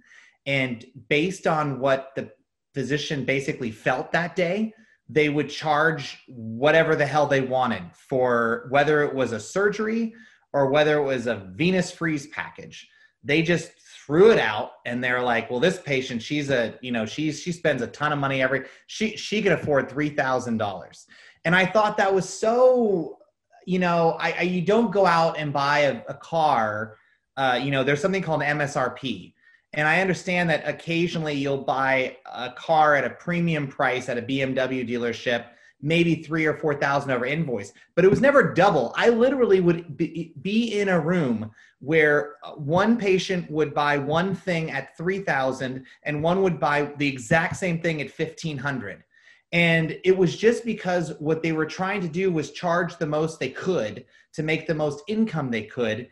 And 0.46 0.86
based 1.10 1.48
on 1.48 1.80
what 1.80 2.12
the 2.16 2.30
physician 2.74 3.26
basically 3.26 3.72
felt 3.72 4.12
that 4.12 4.36
day 4.36 4.74
they 5.12 5.28
would 5.28 5.50
charge 5.50 6.24
whatever 6.30 6.96
the 6.96 7.06
hell 7.06 7.28
they 7.28 7.42
wanted 7.42 7.84
for 7.94 8.68
whether 8.70 9.04
it 9.04 9.14
was 9.14 9.34
a 9.34 9.40
surgery 9.40 10.14
or 10.54 10.70
whether 10.70 10.98
it 10.98 11.04
was 11.04 11.28
a 11.28 11.50
Venus 11.54 11.92
Freeze 11.92 12.28
package. 12.28 12.90
They 13.24 13.42
just 13.42 13.72
threw 14.06 14.32
it 14.32 14.40
out 14.40 14.74
and 14.86 15.04
they're 15.04 15.22
like, 15.22 15.50
well, 15.50 15.60
this 15.60 15.80
patient, 15.80 16.22
she's 16.22 16.50
a, 16.50 16.74
you 16.82 16.92
know, 16.92 17.06
she's 17.06 17.40
she 17.40 17.52
spends 17.52 17.82
a 17.82 17.88
ton 17.88 18.12
of 18.12 18.20
money 18.20 18.42
every 18.42 18.66
she 18.88 19.16
she 19.16 19.42
can 19.42 19.54
afford 19.54 19.90
three 19.90 20.10
thousand 20.10 20.58
dollars. 20.58 21.08
And 21.46 21.56
I 21.56 21.66
thought 21.66 21.98
that 21.98 22.14
was 22.14 22.28
so, 22.28 23.18
you 23.66 23.80
know, 23.80 24.18
I, 24.20 24.32
I 24.40 24.42
you 24.42 24.62
don't 24.62 24.92
go 24.92 25.06
out 25.06 25.38
and 25.38 25.54
buy 25.54 25.80
a, 25.80 26.02
a 26.10 26.14
car. 26.16 26.98
Uh, 27.38 27.60
you 27.62 27.72
know, 27.72 27.84
there's 27.84 28.02
something 28.02 28.22
called 28.22 28.42
MSRP. 28.42 29.34
And 29.74 29.88
I 29.88 30.02
understand 30.02 30.50
that 30.50 30.68
occasionally 30.68 31.34
you'll 31.34 31.64
buy 31.64 32.18
a 32.26 32.52
car 32.52 32.96
at 32.96 33.06
a 33.06 33.10
premium 33.12 33.68
price 33.68 34.10
at 34.10 34.18
a 34.18 34.22
BMW 34.22 34.88
dealership 34.88 35.46
maybe 35.82 36.16
three 36.16 36.46
or 36.46 36.56
four 36.56 36.76
thousand 36.76 37.12
over 37.12 37.26
invoice, 37.26 37.74
but 37.96 38.06
it 38.06 38.10
was 38.10 38.22
never 38.22 38.54
double. 38.54 38.94
I 38.96 39.10
literally 39.10 39.60
would 39.60 39.98
be, 39.98 40.34
be 40.42 40.80
in 40.80 40.90
a 40.90 41.00
room 41.00 41.52
where 41.80 42.36
uh, 42.44 42.52
one 42.52 42.98
patient 42.98 43.50
would 43.50 43.74
buy 43.74 43.98
one 43.98 44.36
thing 44.36 44.70
at 44.70 44.96
3000 44.98 45.84
and 46.04 46.24
one 46.24 46.44
would 46.44 46.60
buy 46.60 46.94
the 46.98 47.08
exact 47.08 47.56
same 47.56 47.82
thing 47.82 48.02
at 48.02 48.08
1500 48.08 49.04
and 49.52 50.00
it 50.04 50.18
was 50.18 50.38
just 50.38 50.64
because 50.64 51.14
what 51.20 51.44
they 51.44 51.52
were 51.52 51.66
trying 51.66 52.02
to 52.02 52.08
do 52.08 52.32
was 52.32 52.52
charge 52.52 52.98
the 52.98 53.06
most 53.06 53.40
they 53.40 53.50
could 53.50 54.06
to 54.34 54.44
make 54.44 54.66
the 54.66 54.76
most 54.76 55.04
income 55.08 55.52
they 55.52 55.64
could. 55.64 56.08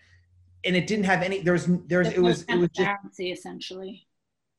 And 0.66 0.76
it 0.76 0.88
didn't 0.88 1.06
have 1.06 1.22
any 1.22 1.40
there 1.42 1.54
was 1.54 1.68
there 1.88 2.00
was 2.00 2.10
it 2.10 2.20
was 2.20 2.44
it 2.50 2.58
was 2.58 2.70
just 2.76 3.20
essentially. 3.20 4.06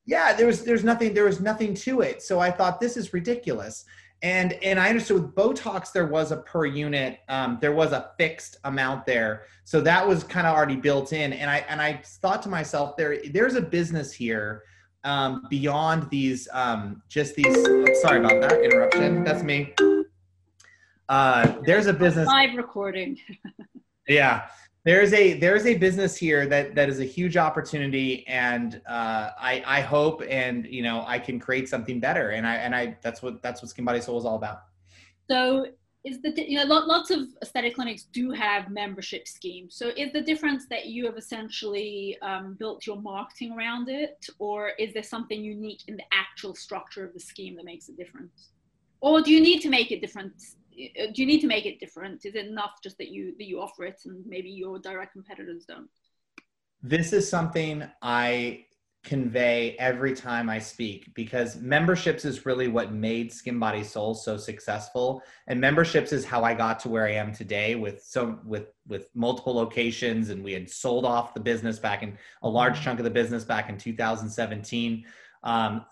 Yeah 0.05 0.33
there 0.33 0.47
was 0.47 0.63
there's 0.63 0.83
nothing 0.83 1.13
there 1.13 1.25
was 1.25 1.39
nothing 1.39 1.75
to 1.75 2.01
it. 2.01 2.23
So 2.23 2.39
i 2.39 2.49
thought 2.49 2.79
this 2.79 2.97
is 2.97 3.13
ridiculous 3.13 3.85
and 4.23 4.53
and 4.61 4.79
I 4.79 4.89
understood 4.89 5.21
with 5.21 5.35
Botox 5.35 5.91
there 5.91 6.05
was 6.05 6.31
a 6.31 6.37
per 6.37 6.65
unit, 6.65 7.19
um, 7.27 7.57
there 7.59 7.71
was 7.71 7.91
a 7.91 8.11
fixed 8.17 8.57
amount 8.65 9.05
there, 9.05 9.45
so 9.63 9.81
that 9.81 10.07
was 10.07 10.23
kind 10.23 10.45
of 10.45 10.55
already 10.55 10.75
built 10.75 11.11
in. 11.11 11.33
And 11.33 11.49
I 11.49 11.65
and 11.69 11.81
I 11.81 12.01
thought 12.03 12.41
to 12.43 12.49
myself, 12.49 12.95
there 12.97 13.17
there's 13.31 13.55
a 13.55 13.61
business 13.61 14.13
here 14.13 14.63
um, 15.03 15.45
beyond 15.49 16.09
these 16.09 16.47
um, 16.53 17.01
just 17.09 17.35
these. 17.35 17.53
Sorry 18.01 18.19
about 18.19 18.41
that 18.41 18.61
interruption. 18.63 19.23
That's 19.23 19.43
me. 19.43 19.73
Uh, 21.09 21.55
there's 21.65 21.87
a 21.87 21.93
business 21.93 22.27
live 22.27 22.55
recording. 22.55 23.17
yeah, 24.07 24.47
there's 24.83 25.13
a 25.13 25.33
there's 25.33 25.65
a 25.65 25.77
business 25.77 26.17
here 26.17 26.47
that 26.47 26.73
that 26.73 26.89
is 26.89 26.99
a 26.99 27.05
huge 27.05 27.37
opportunity 27.37 28.25
and 28.27 28.81
uh, 28.87 29.29
I 29.39 29.63
I 29.65 29.81
hope 29.81 30.23
and 30.27 30.65
you 30.65 30.81
know 30.81 31.03
I 31.05 31.19
can 31.19 31.39
create 31.39 31.69
something 31.69 31.99
better 31.99 32.31
and 32.31 32.47
I 32.47 32.55
and 32.55 32.75
I 32.75 32.97
that's 33.01 33.21
what 33.21 33.41
that's 33.43 33.61
what 33.61 33.69
Skin 33.69 33.85
Body 33.85 34.01
Soul 34.01 34.17
is 34.17 34.25
all 34.25 34.35
about. 34.35 34.63
So 35.29 35.67
is 36.03 36.19
the 36.21 36.33
you 36.35 36.57
know 36.57 36.65
lots 36.65 37.11
of 37.11 37.27
aesthetic 37.43 37.75
clinics 37.75 38.05
do 38.11 38.31
have 38.31 38.71
membership 38.71 39.27
schemes. 39.27 39.75
So 39.75 39.89
is 39.89 40.11
the 40.13 40.21
difference 40.21 40.65
that 40.71 40.87
you 40.87 41.05
have 41.05 41.15
essentially 41.15 42.17
um, 42.23 42.55
built 42.57 42.87
your 42.87 42.99
marketing 42.99 43.53
around 43.53 43.87
it, 43.87 44.25
or 44.39 44.69
is 44.79 44.93
there 44.93 45.03
something 45.03 45.43
unique 45.43 45.81
in 45.87 45.95
the 45.95 46.05
actual 46.11 46.55
structure 46.55 47.05
of 47.05 47.13
the 47.13 47.19
scheme 47.19 47.55
that 47.57 47.65
makes 47.65 47.87
a 47.89 47.93
difference? 47.93 48.49
Or 48.99 49.21
do 49.21 49.31
you 49.31 49.41
need 49.41 49.61
to 49.61 49.69
make 49.69 49.91
it 49.91 50.01
different 50.01 50.33
do 50.71 51.21
you 51.21 51.25
need 51.25 51.41
to 51.41 51.47
make 51.47 51.65
it 51.65 51.79
different? 51.79 52.25
Is 52.25 52.35
it 52.35 52.47
enough 52.47 52.81
just 52.83 52.97
that 52.97 53.09
you 53.09 53.35
that 53.37 53.45
you 53.45 53.61
offer 53.61 53.85
it 53.85 54.01
and 54.05 54.25
maybe 54.25 54.49
your 54.49 54.79
direct 54.79 55.13
competitors 55.13 55.65
don't? 55.65 55.89
This 56.81 57.13
is 57.13 57.29
something 57.29 57.83
I 58.01 58.65
convey 59.03 59.75
every 59.79 60.13
time 60.13 60.47
I 60.47 60.59
speak 60.59 61.11
because 61.15 61.55
memberships 61.55 62.23
is 62.23 62.45
really 62.45 62.67
what 62.67 62.93
made 62.93 63.33
Skin 63.33 63.57
Body 63.57 63.83
Soul 63.83 64.13
so 64.13 64.37
successful 64.37 65.23
and 65.47 65.59
memberships 65.59 66.11
is 66.11 66.23
how 66.23 66.43
I 66.43 66.53
got 66.53 66.79
to 66.81 66.89
where 66.89 67.07
I 67.07 67.13
am 67.13 67.33
today 67.33 67.73
with 67.73 68.03
so 68.03 68.37
with 68.45 68.67
with 68.87 69.09
multiple 69.15 69.55
locations 69.55 70.29
and 70.29 70.43
we 70.43 70.53
had 70.53 70.69
sold 70.69 71.03
off 71.03 71.33
the 71.33 71.39
business 71.39 71.79
back 71.79 72.03
in 72.03 72.15
a 72.43 72.49
large 72.49 72.79
chunk 72.81 72.99
of 72.99 73.03
the 73.03 73.09
business 73.09 73.43
back 73.43 73.69
in 73.69 73.77
2017 73.77 75.03
um, 75.43 75.85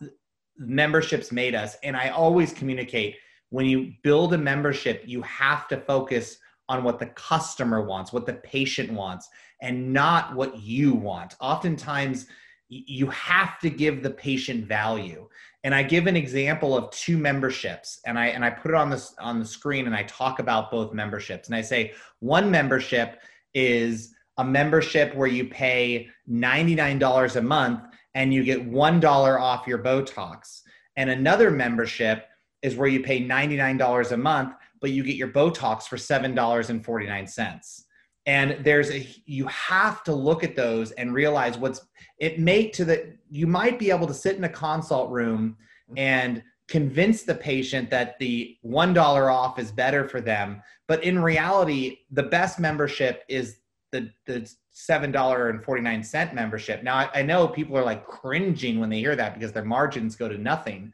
memberships 0.59 1.31
made 1.31 1.55
us 1.55 1.77
and 1.83 1.97
I 1.97 2.09
always 2.09 2.53
communicate 2.53 3.15
when 3.49 3.65
you 3.65 3.93
build 4.03 4.33
a 4.33 4.37
membership, 4.37 5.03
you 5.05 5.21
have 5.23 5.67
to 5.69 5.77
focus 5.77 6.37
on 6.67 6.83
what 6.83 6.99
the 6.99 7.07
customer 7.07 7.83
wants, 7.83 8.13
what 8.13 8.25
the 8.25 8.33
patient 8.33 8.91
wants, 8.91 9.27
and 9.61 9.91
not 9.91 10.35
what 10.35 10.59
you 10.59 10.93
want. 10.93 11.35
Oftentimes, 11.41 12.27
you 12.69 13.07
have 13.07 13.59
to 13.59 13.69
give 13.69 14.03
the 14.03 14.11
patient 14.11 14.65
value. 14.65 15.27
And 15.63 15.73
I 15.73 15.81
give 15.81 16.05
an 16.05 16.15
example 16.15 16.77
of 16.77 16.91
two 16.91 17.17
memberships, 17.17 17.99
and 18.05 18.17
I 18.17 18.27
and 18.27 18.45
I 18.45 18.51
put 18.51 18.71
it 18.71 18.75
on 18.75 18.89
this 18.89 19.13
on 19.19 19.39
the 19.39 19.45
screen, 19.45 19.87
and 19.87 19.95
I 19.95 20.03
talk 20.03 20.39
about 20.39 20.71
both 20.71 20.93
memberships. 20.93 21.49
And 21.49 21.55
I 21.55 21.61
say 21.61 21.93
one 22.19 22.49
membership 22.49 23.19
is 23.53 24.13
a 24.37 24.43
membership 24.43 25.13
where 25.15 25.27
you 25.27 25.45
pay 25.45 26.07
$99 26.29 27.35
a 27.35 27.41
month 27.41 27.81
and 28.15 28.33
you 28.33 28.43
get 28.43 28.71
$1 28.71 29.41
off 29.41 29.67
your 29.67 29.79
Botox. 29.79 30.61
And 30.95 31.09
another 31.09 31.51
membership 31.51 32.28
is 32.61 32.75
where 32.75 32.87
you 32.87 33.01
pay 33.01 33.23
$99 33.23 34.11
a 34.11 34.17
month, 34.17 34.53
but 34.81 34.91
you 34.91 35.03
get 35.03 35.15
your 35.15 35.29
Botox 35.29 35.83
for 35.83 35.97
$7.49. 35.97 37.83
And 38.25 38.63
there's 38.63 38.91
a, 38.91 39.07
you 39.25 39.47
have 39.47 40.03
to 40.03 40.13
look 40.13 40.43
at 40.43 40.55
those 40.55 40.91
and 40.91 41.13
realize 41.13 41.57
what's, 41.57 41.81
it 42.19 42.39
may 42.39 42.67
to 42.69 42.85
the, 42.85 43.13
you 43.29 43.47
might 43.47 43.79
be 43.79 43.91
able 43.91 44.07
to 44.07 44.13
sit 44.13 44.35
in 44.35 44.43
a 44.43 44.49
consult 44.49 45.09
room 45.09 45.57
and 45.97 46.43
convince 46.67 47.23
the 47.23 47.33
patient 47.33 47.89
that 47.89 48.19
the 48.19 48.55
$1 48.63 49.33
off 49.33 49.57
is 49.57 49.71
better 49.71 50.07
for 50.07 50.21
them. 50.21 50.61
But 50.87 51.03
in 51.03 51.19
reality, 51.19 51.99
the 52.11 52.23
best 52.23 52.59
membership 52.59 53.23
is 53.27 53.57
the, 53.91 54.11
the 54.27 54.47
$7.49 54.75 56.33
membership. 56.33 56.83
Now, 56.83 56.97
I, 56.97 57.09
I 57.15 57.21
know 57.23 57.47
people 57.47 57.75
are 57.77 57.83
like 57.83 58.05
cringing 58.05 58.79
when 58.79 58.89
they 58.89 58.99
hear 58.99 59.15
that 59.15 59.33
because 59.33 59.51
their 59.51 59.65
margins 59.65 60.15
go 60.15 60.29
to 60.29 60.37
nothing 60.37 60.93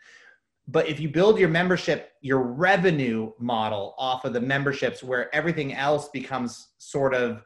but 0.68 0.88
if 0.88 1.00
you 1.00 1.10
build 1.10 1.38
your 1.40 1.50
membership 1.50 2.12
your 2.22 2.42
revenue 2.42 3.32
model 3.40 3.94
off 3.98 4.26
of 4.26 4.34
the 4.34 4.42
memberships 4.42 5.04
where 5.04 5.34
everything 5.34 5.74
else 5.74 6.10
becomes 6.10 6.70
sort 6.78 7.14
of 7.14 7.44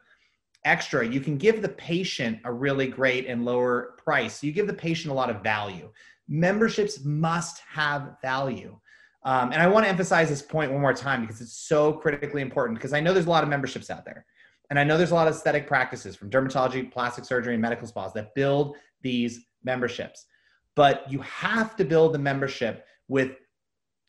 extra 0.64 1.06
you 1.06 1.20
can 1.20 1.36
give 1.36 1.62
the 1.62 1.68
patient 1.68 2.38
a 2.44 2.52
really 2.52 2.86
great 2.86 3.26
and 3.26 3.44
lower 3.44 3.94
price. 3.98 4.42
You 4.42 4.52
give 4.52 4.66
the 4.66 4.74
patient 4.74 5.10
a 5.10 5.14
lot 5.14 5.30
of 5.30 5.42
value. 5.42 5.90
Memberships 6.28 7.04
must 7.04 7.62
have 7.68 8.16
value. 8.22 8.78
Um, 9.22 9.52
and 9.52 9.60
i 9.60 9.66
want 9.66 9.84
to 9.84 9.90
emphasize 9.90 10.30
this 10.30 10.40
point 10.40 10.72
one 10.72 10.80
more 10.80 10.94
time 10.94 11.20
because 11.20 11.42
it's 11.42 11.52
so 11.52 11.92
critically 11.92 12.40
important 12.40 12.78
because 12.78 12.94
i 12.94 13.00
know 13.00 13.12
there's 13.12 13.26
a 13.26 13.30
lot 13.30 13.42
of 13.42 13.50
memberships 13.50 13.90
out 13.90 14.04
there. 14.04 14.24
And 14.70 14.78
i 14.78 14.84
know 14.84 14.96
there's 14.96 15.10
a 15.10 15.14
lot 15.14 15.28
of 15.28 15.34
aesthetic 15.34 15.66
practices 15.66 16.16
from 16.16 16.30
dermatology 16.30 16.90
plastic 16.90 17.24
surgery 17.24 17.54
and 17.54 17.62
medical 17.62 17.86
spas 17.86 18.12
that 18.14 18.34
build 18.34 18.76
these 19.02 19.40
memberships. 19.62 20.26
But 20.74 21.10
you 21.10 21.20
have 21.20 21.76
to 21.76 21.84
build 21.84 22.14
the 22.14 22.18
membership 22.18 22.86
with 23.10 23.32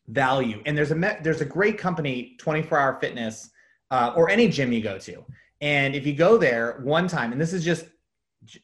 value. 0.07 0.61
And 0.65 0.77
there's 0.77 0.91
a 0.91 0.95
me- 0.95 1.17
there's 1.23 1.41
a 1.41 1.45
great 1.45 1.77
company, 1.77 2.35
24 2.37 2.79
Hour 2.79 2.99
Fitness, 3.01 3.49
uh, 3.89 4.13
or 4.15 4.29
any 4.29 4.47
gym 4.47 4.71
you 4.71 4.81
go 4.81 4.97
to. 4.99 5.25
And 5.59 5.95
if 5.95 6.05
you 6.05 6.13
go 6.13 6.37
there 6.37 6.79
one 6.83 7.07
time, 7.07 7.31
and 7.31 7.41
this 7.41 7.51
is 7.51 7.65
just 7.65 7.85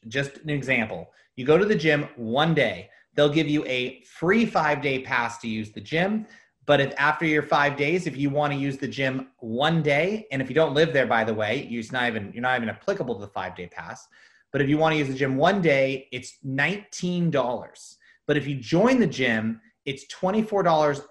just 0.08 0.38
an 0.38 0.50
example, 0.50 1.10
you 1.36 1.44
go 1.44 1.58
to 1.58 1.64
the 1.64 1.74
gym 1.74 2.08
one 2.16 2.54
day, 2.54 2.88
they'll 3.14 3.28
give 3.28 3.48
you 3.48 3.64
a 3.66 4.02
free 4.02 4.46
five 4.46 4.80
day 4.80 5.00
pass 5.00 5.38
to 5.38 5.48
use 5.48 5.72
the 5.72 5.80
gym. 5.80 6.26
But 6.66 6.80
if 6.80 6.92
after 6.98 7.24
your 7.24 7.42
five 7.42 7.76
days, 7.76 8.06
if 8.06 8.16
you 8.16 8.30
want 8.30 8.52
to 8.52 8.58
use 8.58 8.76
the 8.78 8.88
gym 8.88 9.28
one 9.38 9.82
day, 9.82 10.26
and 10.30 10.40
if 10.42 10.48
you 10.48 10.54
don't 10.54 10.74
live 10.74 10.92
there, 10.92 11.06
by 11.06 11.24
the 11.24 11.34
way, 11.34 11.66
you're 11.68 11.82
not 11.92 12.06
even 12.08 12.30
you're 12.32 12.42
not 12.42 12.56
even 12.56 12.68
applicable 12.68 13.14
to 13.16 13.20
the 13.20 13.32
five 13.32 13.56
day 13.56 13.66
pass. 13.66 14.06
But 14.52 14.62
if 14.62 14.68
you 14.68 14.78
want 14.78 14.92
to 14.92 14.98
use 14.98 15.08
the 15.08 15.14
gym 15.14 15.36
one 15.36 15.60
day, 15.60 16.08
it's 16.12 16.38
nineteen 16.44 17.30
dollars. 17.30 17.96
But 18.26 18.36
if 18.36 18.46
you 18.46 18.56
join 18.56 19.00
the 19.00 19.06
gym, 19.06 19.60
it's 19.88 20.04
$24 20.14 21.02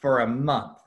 for 0.00 0.18
a 0.18 0.26
month. 0.26 0.78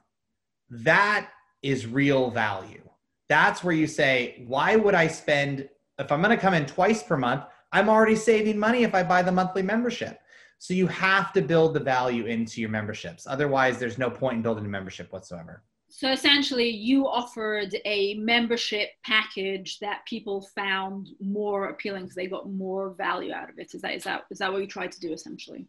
That 0.70 1.30
is 1.64 1.88
real 1.88 2.30
value. 2.30 2.82
That's 3.30 3.64
where 3.64 3.74
you 3.74 3.88
say, 3.88 4.44
why 4.48 4.76
would 4.76 4.94
I 4.94 5.08
spend, 5.08 5.70
if 5.98 6.12
I'm 6.12 6.22
going 6.22 6.36
to 6.36 6.42
come 6.42 6.54
in 6.54 6.66
twice 6.66 7.04
per 7.04 7.16
month, 7.16 7.46
I'm 7.72 7.88
already 7.88 8.18
saving 8.18 8.60
money 8.60 8.84
if 8.84 8.94
I 8.94 9.04
buy 9.04 9.22
the 9.22 9.32
monthly 9.32 9.62
membership. 9.62 10.20
So 10.60 10.74
you 10.74 10.88
have 10.88 11.32
to 11.32 11.42
build 11.42 11.74
the 11.74 11.80
value 11.80 12.26
into 12.26 12.60
your 12.60 12.70
memberships. 12.70 13.26
Otherwise, 13.26 13.80
there's 13.80 13.98
no 13.98 14.10
point 14.10 14.36
in 14.36 14.42
building 14.42 14.66
a 14.66 14.68
membership 14.70 15.14
whatsoever. 15.14 15.64
So 15.88 16.12
essentially, 16.12 16.70
you 16.70 17.08
offered 17.08 17.74
a 17.86 18.16
membership 18.16 18.90
package 19.06 19.80
that 19.80 20.02
people 20.06 20.46
found 20.54 21.10
more 21.22 21.70
appealing 21.70 22.04
because 22.04 22.16
they 22.16 22.28
got 22.28 22.50
more 22.50 22.90
value 22.90 23.32
out 23.32 23.50
of 23.50 23.58
it. 23.58 23.74
Is 23.74 23.82
that 23.82 23.94
is 23.96 24.04
that 24.04 24.24
is 24.30 24.40
that 24.40 24.52
what 24.52 24.62
you 24.62 24.68
tried 24.68 24.92
to 24.92 25.00
do 25.00 25.14
essentially? 25.14 25.66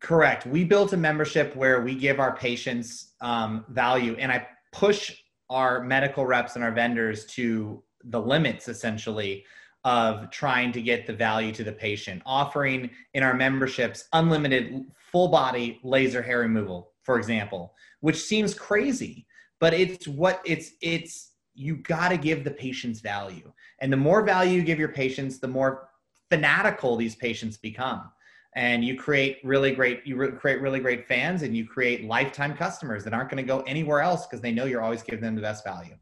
Correct. 0.00 0.46
We 0.46 0.64
built 0.64 0.92
a 0.92 0.96
membership 0.96 1.56
where 1.56 1.80
we 1.80 1.94
give 1.94 2.20
our 2.20 2.36
patients 2.36 3.12
um, 3.20 3.64
value, 3.68 4.14
and 4.18 4.30
I 4.30 4.46
push 4.72 5.16
our 5.48 5.82
medical 5.82 6.26
reps 6.26 6.56
and 6.56 6.64
our 6.64 6.72
vendors 6.72 7.24
to 7.26 7.82
the 8.04 8.20
limits 8.20 8.68
essentially 8.68 9.44
of 9.84 10.30
trying 10.30 10.72
to 10.72 10.82
get 10.82 11.06
the 11.06 11.12
value 11.12 11.52
to 11.52 11.64
the 11.64 11.72
patient, 11.72 12.20
offering 12.26 12.90
in 13.14 13.22
our 13.22 13.34
memberships 13.34 14.08
unlimited 14.12 14.84
full 14.96 15.28
body 15.28 15.80
laser 15.82 16.20
hair 16.20 16.40
removal 16.40 16.92
for 17.06 17.16
example, 17.18 17.72
which 18.00 18.20
seems 18.20 18.52
crazy, 18.52 19.26
but 19.60 19.72
it's 19.72 20.08
what 20.08 20.42
it's 20.44 20.72
it's 20.82 21.30
you 21.54 21.76
got 21.76 22.08
to 22.08 22.18
give 22.18 22.42
the 22.42 22.50
patients 22.50 23.00
value. 23.00 23.50
And 23.78 23.92
the 23.92 23.96
more 23.96 24.22
value 24.22 24.56
you 24.56 24.62
give 24.62 24.80
your 24.80 24.90
patients, 24.90 25.38
the 25.38 25.48
more 25.48 25.88
fanatical 26.28 26.96
these 26.96 27.14
patients 27.14 27.56
become. 27.56 28.10
And 28.56 28.84
you 28.84 28.96
create 28.96 29.38
really 29.44 29.72
great 29.72 30.04
you 30.04 30.16
re- 30.16 30.32
create 30.32 30.60
really 30.60 30.80
great 30.80 31.06
fans 31.06 31.42
and 31.42 31.56
you 31.56 31.66
create 31.66 32.04
lifetime 32.04 32.56
customers 32.56 33.04
that 33.04 33.12
aren't 33.12 33.30
going 33.30 33.42
to 33.42 33.46
go 33.46 33.60
anywhere 33.60 34.00
else 34.00 34.26
because 34.26 34.40
they 34.40 34.50
know 34.50 34.64
you're 34.64 34.82
always 34.82 35.02
giving 35.02 35.20
them 35.20 35.36
the 35.36 35.42
best 35.42 35.62
value. 35.62 35.94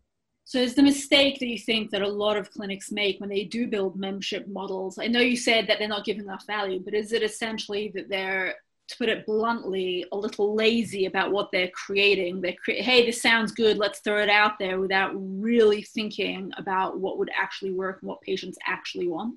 So 0.47 0.59
is 0.59 0.75
the 0.75 0.83
mistake 0.83 1.39
that 1.41 1.47
you 1.47 1.59
think 1.59 1.91
that 1.91 2.03
a 2.03 2.09
lot 2.09 2.37
of 2.37 2.51
clinics 2.51 2.93
make 2.93 3.19
when 3.19 3.31
they 3.31 3.45
do 3.45 3.67
build 3.67 3.99
membership 3.99 4.47
models? 4.47 4.99
I 4.99 5.09
know 5.09 5.21
you 5.21 5.37
said 5.37 5.67
that 5.67 5.79
they're 5.79 5.89
not 5.89 6.05
giving 6.05 6.25
enough 6.25 6.47
value, 6.47 6.81
but 6.85 6.95
is 6.95 7.13
it 7.13 7.23
essentially 7.23 7.91
that 7.95 8.09
they're 8.09 8.55
to 8.89 8.97
put 8.97 9.09
it 9.09 9.25
bluntly, 9.27 10.05
a 10.13 10.17
little 10.17 10.55
lazy 10.55 11.07
about 11.07 11.33
what 11.33 11.51
they're 11.51 11.71
creating. 11.71 12.41
They're 12.41 12.57
hey, 12.67 13.07
this 13.07 13.23
sounds 13.23 13.53
good, 13.53 13.79
let's 13.79 14.01
throw 14.01 14.23
it 14.23 14.29
out 14.29 14.59
there 14.59 14.79
without 14.79 15.13
really 15.15 15.83
thinking 15.83 16.53
about 16.59 16.99
what 16.99 17.19
would 17.19 17.31
actually 17.35 17.73
work 17.73 18.01
and 18.03 18.09
what 18.09 18.21
patients 18.21 18.59
actually 18.67 19.09
want. 19.09 19.37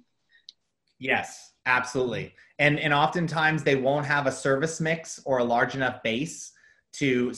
Yes, 0.99 1.53
absolutely. 1.65 2.33
And 2.59 2.79
and 2.79 2.93
oftentimes 2.93 3.63
they 3.63 3.75
won't 3.75 4.05
have 4.05 4.27
a 4.27 4.31
service 4.31 4.81
mix 4.81 5.21
or 5.25 5.39
a 5.39 5.43
large 5.43 5.75
enough 5.75 6.01
base 6.03 6.51
to 6.93 7.33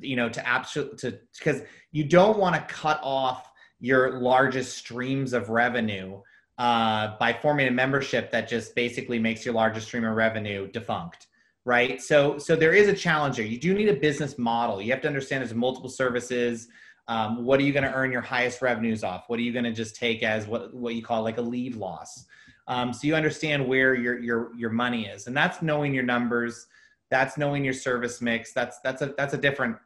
you 0.00 0.16
know 0.16 0.28
to 0.28 0.46
absolute 0.46 0.98
to 0.98 1.18
because 1.38 1.62
you 1.92 2.04
don't 2.04 2.38
want 2.38 2.54
to 2.56 2.74
cut 2.74 3.00
off 3.02 3.50
your 3.80 4.18
largest 4.18 4.76
streams 4.76 5.32
of 5.32 5.50
revenue 5.50 6.20
uh, 6.58 7.16
by 7.18 7.32
forming 7.32 7.68
a 7.68 7.70
membership 7.70 8.30
that 8.30 8.48
just 8.48 8.74
basically 8.74 9.18
makes 9.18 9.44
your 9.44 9.54
largest 9.54 9.86
stream 9.86 10.04
of 10.04 10.16
revenue 10.16 10.66
defunct 10.70 11.26
right? 11.64 12.02
So 12.02 12.38
so 12.38 12.56
there 12.56 12.72
is 12.72 12.88
a 12.88 12.94
challenge 12.94 13.36
here 13.36 13.46
you 13.46 13.58
do 13.58 13.74
need 13.74 13.88
a 13.88 13.94
business 13.94 14.38
model. 14.38 14.82
You 14.82 14.92
have 14.92 15.00
to 15.02 15.08
understand 15.08 15.42
there's 15.42 15.54
multiple 15.54 15.88
services. 15.88 16.68
Um, 17.06 17.44
what 17.44 17.60
are 17.60 17.62
you 17.62 17.72
going 17.72 17.84
to 17.84 17.92
earn 17.92 18.10
your 18.10 18.22
highest 18.22 18.62
revenues 18.62 19.04
off? 19.04 19.24
What 19.28 19.38
are 19.38 19.42
you 19.42 19.52
going 19.52 19.64
to 19.64 19.72
just 19.72 19.94
take 19.96 20.22
as 20.22 20.46
what 20.46 20.74
what 20.74 20.94
you 20.94 21.02
call 21.02 21.22
like 21.22 21.38
a 21.38 21.42
leave 21.42 21.76
loss 21.76 22.26
um, 22.66 22.92
so 22.92 23.06
you 23.06 23.14
understand 23.14 23.66
where 23.66 23.94
your 23.94 24.18
your 24.18 24.54
your 24.56 24.70
money 24.70 25.06
is 25.06 25.26
and 25.26 25.36
that's 25.36 25.62
knowing 25.62 25.94
your 25.94 26.04
numbers 26.04 26.66
that's 27.10 27.36
knowing 27.36 27.64
your 27.64 27.74
service 27.74 28.20
mix 28.20 28.52
that's 28.52 28.78
that's 28.80 29.02
a 29.02 29.14
that's 29.16 29.34
a 29.34 29.38
different 29.38 29.76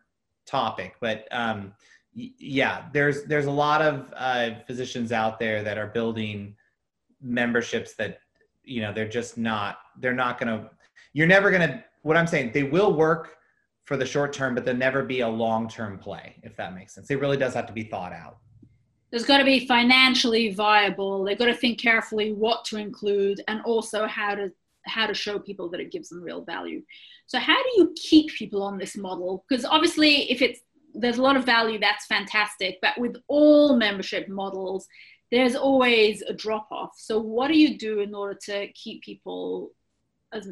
topic 0.46 0.94
but 1.00 1.26
um, 1.30 1.72
yeah 2.14 2.86
there's 2.92 3.24
there's 3.24 3.46
a 3.46 3.50
lot 3.50 3.82
of 3.82 4.12
uh, 4.16 4.50
physicians 4.66 5.12
out 5.12 5.38
there 5.38 5.62
that 5.62 5.78
are 5.78 5.88
building 5.88 6.54
memberships 7.20 7.94
that 7.94 8.20
you 8.62 8.80
know 8.80 8.92
they're 8.92 9.08
just 9.08 9.36
not 9.38 9.78
they're 10.00 10.14
not 10.14 10.38
to 10.48 10.70
you're 11.12 11.26
never 11.26 11.50
to 11.68 11.84
what 12.02 12.16
i'm 12.16 12.26
saying 12.26 12.50
they 12.52 12.62
will 12.62 12.94
work 12.94 13.38
for 13.84 13.96
the 13.96 14.04
short 14.04 14.32
term 14.34 14.54
but 14.54 14.64
they'll 14.66 14.76
never 14.76 15.02
be 15.02 15.20
a 15.20 15.28
long 15.28 15.66
term 15.66 15.98
play 15.98 16.36
if 16.42 16.54
that 16.56 16.74
makes 16.74 16.94
sense. 16.94 17.10
It 17.10 17.20
really 17.20 17.38
does 17.38 17.54
have 17.54 17.66
to 17.66 17.72
be 17.72 17.84
thought 17.84 18.12
out 18.12 18.36
there's 19.10 19.24
got 19.24 19.38
to 19.38 19.44
be 19.44 19.66
financially 19.66 20.52
viable 20.52 21.24
they've 21.24 21.38
got 21.38 21.46
to 21.46 21.54
think 21.54 21.80
carefully 21.80 22.32
what 22.32 22.64
to 22.64 22.76
include 22.76 23.42
and 23.48 23.60
also 23.62 24.06
how 24.06 24.34
to 24.34 24.50
how 24.86 25.06
to 25.06 25.14
show 25.14 25.38
people 25.38 25.68
that 25.68 25.80
it 25.80 25.92
gives 25.92 26.08
them 26.08 26.22
real 26.22 26.42
value 26.42 26.82
so 27.26 27.38
how 27.38 27.60
do 27.62 27.70
you 27.76 27.94
keep 27.96 28.30
people 28.30 28.62
on 28.62 28.78
this 28.78 28.96
model 28.96 29.44
because 29.48 29.64
obviously 29.64 30.30
if 30.30 30.42
it's 30.42 30.60
there's 30.94 31.18
a 31.18 31.22
lot 31.22 31.36
of 31.36 31.44
value 31.44 31.78
that's 31.78 32.06
fantastic 32.06 32.78
but 32.80 32.98
with 32.98 33.16
all 33.28 33.76
membership 33.76 34.28
models 34.28 34.88
there's 35.30 35.54
always 35.54 36.22
a 36.22 36.32
drop 36.32 36.68
off. 36.70 36.92
So 36.96 37.18
what 37.18 37.48
do 37.48 37.58
you 37.58 37.78
do 37.78 38.00
in 38.00 38.14
order 38.14 38.38
to 38.44 38.68
keep 38.72 39.02
people 39.02 39.72
as 40.32 40.50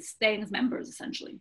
staying 0.00 0.42
as 0.42 0.50
members 0.50 0.88
essentially? 0.88 1.38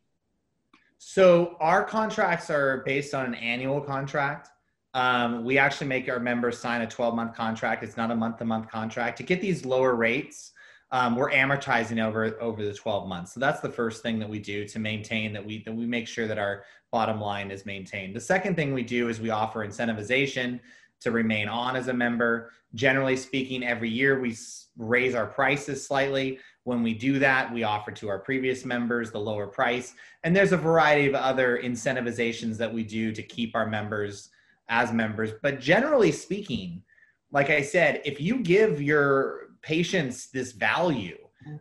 So 1.00 1.56
our 1.60 1.84
contracts 1.84 2.50
are 2.50 2.84
based 2.86 3.14
on 3.14 3.26
an 3.26 3.36
annual 3.36 3.82
contract. 3.82 4.50
Um, 4.94 5.44
we 5.44 5.58
actually 5.58 5.88
make 5.88 6.10
our 6.10 6.20
members 6.20 6.58
sign 6.58 6.82
a 6.82 6.88
12 6.88 7.16
month 7.16 7.36
contract. 7.36 7.84
It's 7.84 7.98
not 7.98 8.12
a 8.12 8.16
month 8.16 8.38
to 8.38 8.46
month 8.46 8.70
contract. 8.70 9.18
To 9.18 9.24
get 9.24 9.42
these 9.42 9.66
lower 9.66 9.96
rates, 9.96 10.54
um, 10.92 11.16
we're 11.16 11.30
amortizing 11.30 12.04
over 12.04 12.36
over 12.42 12.66
the 12.66 12.74
12 12.74 13.08
months. 13.08 13.34
So 13.34 13.40
that's 13.40 13.60
the 13.60 13.70
first 13.70 14.02
thing 14.02 14.18
that 14.20 14.30
we 14.30 14.40
do 14.40 14.68
to 14.68 14.80
maintain 14.80 15.32
that 15.34 15.46
we 15.46 15.64
that 15.64 15.74
we 15.74 15.86
make 15.86 16.08
sure 16.08 16.28
that 16.28 16.40
our 16.40 16.64
bottom 16.92 17.22
line 17.22 17.52
is 17.52 17.66
maintained. 17.66 18.16
The 18.16 18.22
second 18.22 18.56
thing 18.56 18.74
we 18.74 18.82
do 18.84 19.10
is 19.10 19.20
we 19.20 19.30
offer 19.30 19.66
incentivization 19.66 20.60
to 21.02 21.12
remain 21.12 21.48
on 21.48 21.76
as 21.76 21.88
a 21.88 21.94
member. 21.94 22.52
Generally 22.74 23.18
speaking, 23.18 23.64
every 23.64 23.90
year 23.90 24.20
we 24.20 24.36
raise 24.78 25.14
our 25.14 25.28
prices 25.28 25.86
slightly. 25.86 26.40
When 26.64 26.82
we 26.82 26.94
do 26.94 27.20
that, 27.20 27.54
we 27.54 27.64
offer 27.64 27.92
to 27.92 28.10
our 28.10 28.20
previous 28.20 28.66
members 28.66 29.12
the 29.12 29.20
lower 29.20 29.48
price. 29.48 29.94
And 30.24 30.36
there's 30.36 30.52
a 30.52 30.58
variety 30.58 31.08
of 31.08 31.16
other 31.16 31.60
incentivizations 31.64 32.58
that 32.58 32.74
we 32.74 32.84
do 32.84 33.12
to 33.12 33.24
keep 33.24 33.56
our 33.56 33.66
members 33.66 34.30
as 34.70 34.94
members. 34.94 35.32
But 35.42 35.60
generally 35.60 36.12
speaking, 36.12 36.84
like 37.32 37.50
I 37.50 37.62
said, 37.62 38.02
if 38.06 38.22
you 38.22 38.40
give 38.40 38.82
your 38.82 39.50
patients 39.62 40.30
this 40.32 40.52
value, 40.54 41.18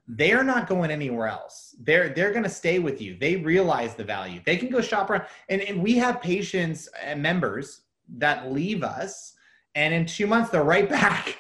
they're 0.07 0.45
not 0.45 0.69
going 0.69 0.91
anywhere 0.91 1.29
else. 1.29 1.75
They're 1.81 2.11
they're 2.11 2.33
going 2.33 2.45
to 2.45 2.49
stay 2.51 2.79
with 2.79 3.01
you. 3.01 3.17
They 3.19 3.37
realize 3.37 3.95
the 3.95 4.05
value. 4.05 4.41
They 4.45 4.57
can 4.57 4.71
go 4.71 4.81
shop 4.81 5.11
around. 5.11 5.25
And, 5.49 5.63
and 5.63 5.83
we 5.83 5.95
have 5.95 6.21
patients 6.21 6.89
and 7.03 7.23
members 7.23 7.83
that 8.17 8.53
leave 8.53 8.83
us 8.83 9.35
and 9.75 9.93
in 9.93 10.07
two 10.07 10.27
months 10.27 10.51
they're 10.51 10.65
right 10.65 10.89
back 11.01 11.37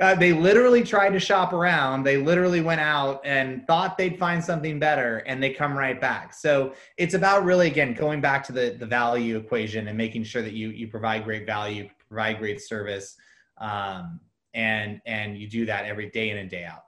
uh, 0.00 0.14
they 0.14 0.32
literally 0.32 0.82
tried 0.82 1.10
to 1.10 1.20
shop 1.20 1.52
around. 1.52 2.02
They 2.02 2.16
literally 2.16 2.60
went 2.60 2.80
out 2.80 3.20
and 3.24 3.66
thought 3.66 3.98
they'd 3.98 4.18
find 4.18 4.42
something 4.42 4.78
better 4.78 5.18
and 5.18 5.42
they 5.42 5.50
come 5.50 5.76
right 5.76 6.00
back. 6.00 6.34
So 6.34 6.74
it's 6.96 7.14
about 7.14 7.44
really 7.44 7.66
again 7.68 7.94
going 7.94 8.20
back 8.20 8.44
to 8.46 8.52
the, 8.52 8.76
the 8.78 8.86
value 8.86 9.36
equation 9.36 9.88
and 9.88 9.96
making 9.96 10.24
sure 10.24 10.42
that 10.42 10.52
you 10.54 10.68
you 10.70 10.88
provide 10.88 11.24
great 11.24 11.46
value 11.46 11.88
provide 12.08 12.38
great 12.38 12.60
service 12.60 13.16
um, 13.58 14.20
and 14.54 15.00
and 15.06 15.36
you 15.36 15.48
do 15.48 15.66
that 15.66 15.84
every 15.84 16.10
day 16.10 16.30
in 16.30 16.38
and 16.38 16.50
day 16.50 16.64
out. 16.64 16.84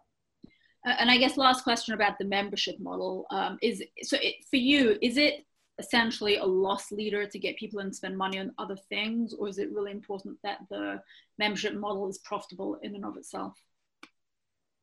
And 0.84 1.10
i 1.10 1.16
guess 1.16 1.38
last 1.38 1.64
question 1.64 1.94
about 1.94 2.18
the 2.18 2.26
membership 2.26 2.78
model 2.78 3.26
um, 3.30 3.58
is 3.62 3.82
so 4.02 4.18
it, 4.20 4.36
for 4.50 4.56
you 4.56 4.98
is 5.00 5.16
it 5.16 5.44
essentially 5.78 6.36
a 6.36 6.44
loss 6.44 6.92
leader 6.92 7.26
to 7.26 7.38
get 7.38 7.56
people 7.56 7.80
and 7.80 7.94
spend 7.94 8.16
money 8.16 8.38
on 8.38 8.52
other 8.58 8.76
things, 8.88 9.34
or 9.34 9.48
is 9.48 9.58
it 9.58 9.72
really 9.72 9.90
important 9.90 10.38
that 10.42 10.58
the 10.70 11.00
membership 11.38 11.74
model 11.74 12.08
is 12.08 12.18
profitable 12.18 12.78
in 12.82 12.94
and 12.94 13.04
of 13.04 13.16
itself? 13.16 13.58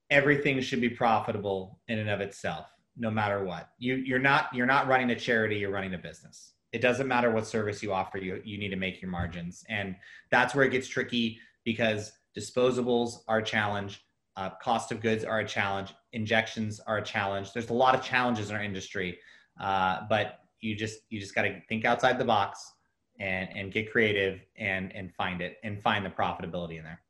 Everything 0.10 0.60
should 0.60 0.82
be 0.82 0.90
profitable 0.90 1.80
in 1.88 2.00
and 2.00 2.10
of 2.10 2.20
itself, 2.20 2.68
no 2.98 3.10
matter 3.10 3.44
what. 3.46 3.70
You, 3.80 3.96
you're 3.96 4.20
not 4.20 4.54
you're 4.54 4.66
not 4.66 4.88
running 4.88 5.12
a 5.12 5.16
charity, 5.16 5.58
you're 5.58 5.72
running 5.72 5.94
a 5.94 5.98
business. 5.98 6.54
It 6.74 6.82
doesn't 6.82 7.08
matter 7.08 7.32
what 7.32 7.48
service 7.48 7.82
you 7.82 7.94
offer, 7.94 8.18
you 8.18 8.42
you 8.44 8.58
need 8.58 8.70
to 8.70 8.76
make 8.76 9.02
your 9.02 9.12
margins, 9.12 9.64
and 9.70 9.96
that's 10.30 10.54
where 10.54 10.66
it 10.66 10.72
gets 10.72 10.88
tricky 10.88 11.40
because 11.64 12.12
disposables 12.38 13.20
are 13.28 13.40
a 13.40 13.44
challenge. 13.44 14.04
Uh, 14.38 14.50
cost 14.62 14.92
of 14.92 15.02
goods 15.02 15.24
are 15.24 15.40
a 15.40 15.48
challenge. 15.48 15.94
Injections 16.14 16.80
are 16.82 16.98
a 16.98 17.02
challenge. 17.02 17.54
There's 17.54 17.70
a 17.70 17.74
lot 17.74 17.96
of 17.96 18.04
challenges 18.04 18.50
in 18.50 18.56
our 18.56 18.64
industry, 18.64 19.20
uh, 19.60 20.02
but 20.10 20.41
you 20.62 20.76
just 20.76 21.02
you 21.10 21.20
just 21.20 21.36
got 21.36 21.44
to 21.44 21.60
think 21.68 21.86
outside 21.86 22.18
the 22.18 22.26
box 22.26 22.74
and 23.20 23.50
and 23.56 23.72
get 23.72 23.92
creative 23.92 24.40
and 24.58 24.94
and 24.96 25.14
find 25.14 25.42
it 25.42 25.58
and 25.64 25.82
find 25.82 26.06
the 26.06 26.10
profitability 26.10 26.78
in 26.78 26.84
there. 26.84 27.02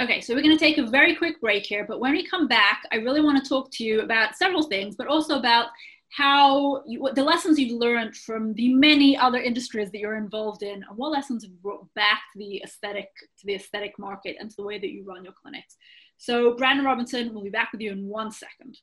Okay 0.00 0.20
so 0.20 0.34
we're 0.34 0.42
going 0.42 0.56
to 0.56 0.64
take 0.64 0.78
a 0.78 0.86
very 0.86 1.14
quick 1.16 1.40
break 1.40 1.64
here 1.64 1.84
but 1.86 1.98
when 1.98 2.12
we 2.12 2.24
come 2.24 2.46
back 2.46 2.82
i 2.92 2.96
really 2.96 3.20
want 3.20 3.42
to 3.42 3.48
talk 3.48 3.70
to 3.72 3.84
you 3.84 4.02
about 4.02 4.36
several 4.36 4.62
things 4.62 4.94
but 4.94 5.08
also 5.08 5.38
about 5.38 5.68
how 6.10 6.82
you, 6.86 7.06
the 7.14 7.22
lessons 7.22 7.58
you've 7.58 7.78
learned 7.78 8.16
from 8.16 8.54
the 8.54 8.72
many 8.72 9.16
other 9.16 9.38
industries 9.38 9.90
that 9.90 9.98
you're 9.98 10.16
involved 10.16 10.62
in 10.62 10.84
and 10.88 10.96
what 10.96 11.12
lessons 11.12 11.44
have 11.44 11.62
brought 11.62 11.86
back 11.94 12.22
to 12.32 12.38
the 12.38 12.62
aesthetic 12.64 13.08
to 13.38 13.46
the 13.46 13.54
aesthetic 13.54 13.98
market 13.98 14.36
and 14.38 14.50
to 14.50 14.56
the 14.56 14.62
way 14.62 14.78
that 14.78 14.90
you 14.90 15.04
run 15.04 15.24
your 15.24 15.34
clinics. 15.42 15.76
So 16.16 16.54
brandon 16.54 16.84
robinson 16.84 17.34
we'll 17.34 17.44
be 17.44 17.50
back 17.50 17.72
with 17.72 17.80
you 17.80 17.92
in 17.92 18.06
one 18.06 18.30
second 18.30 18.78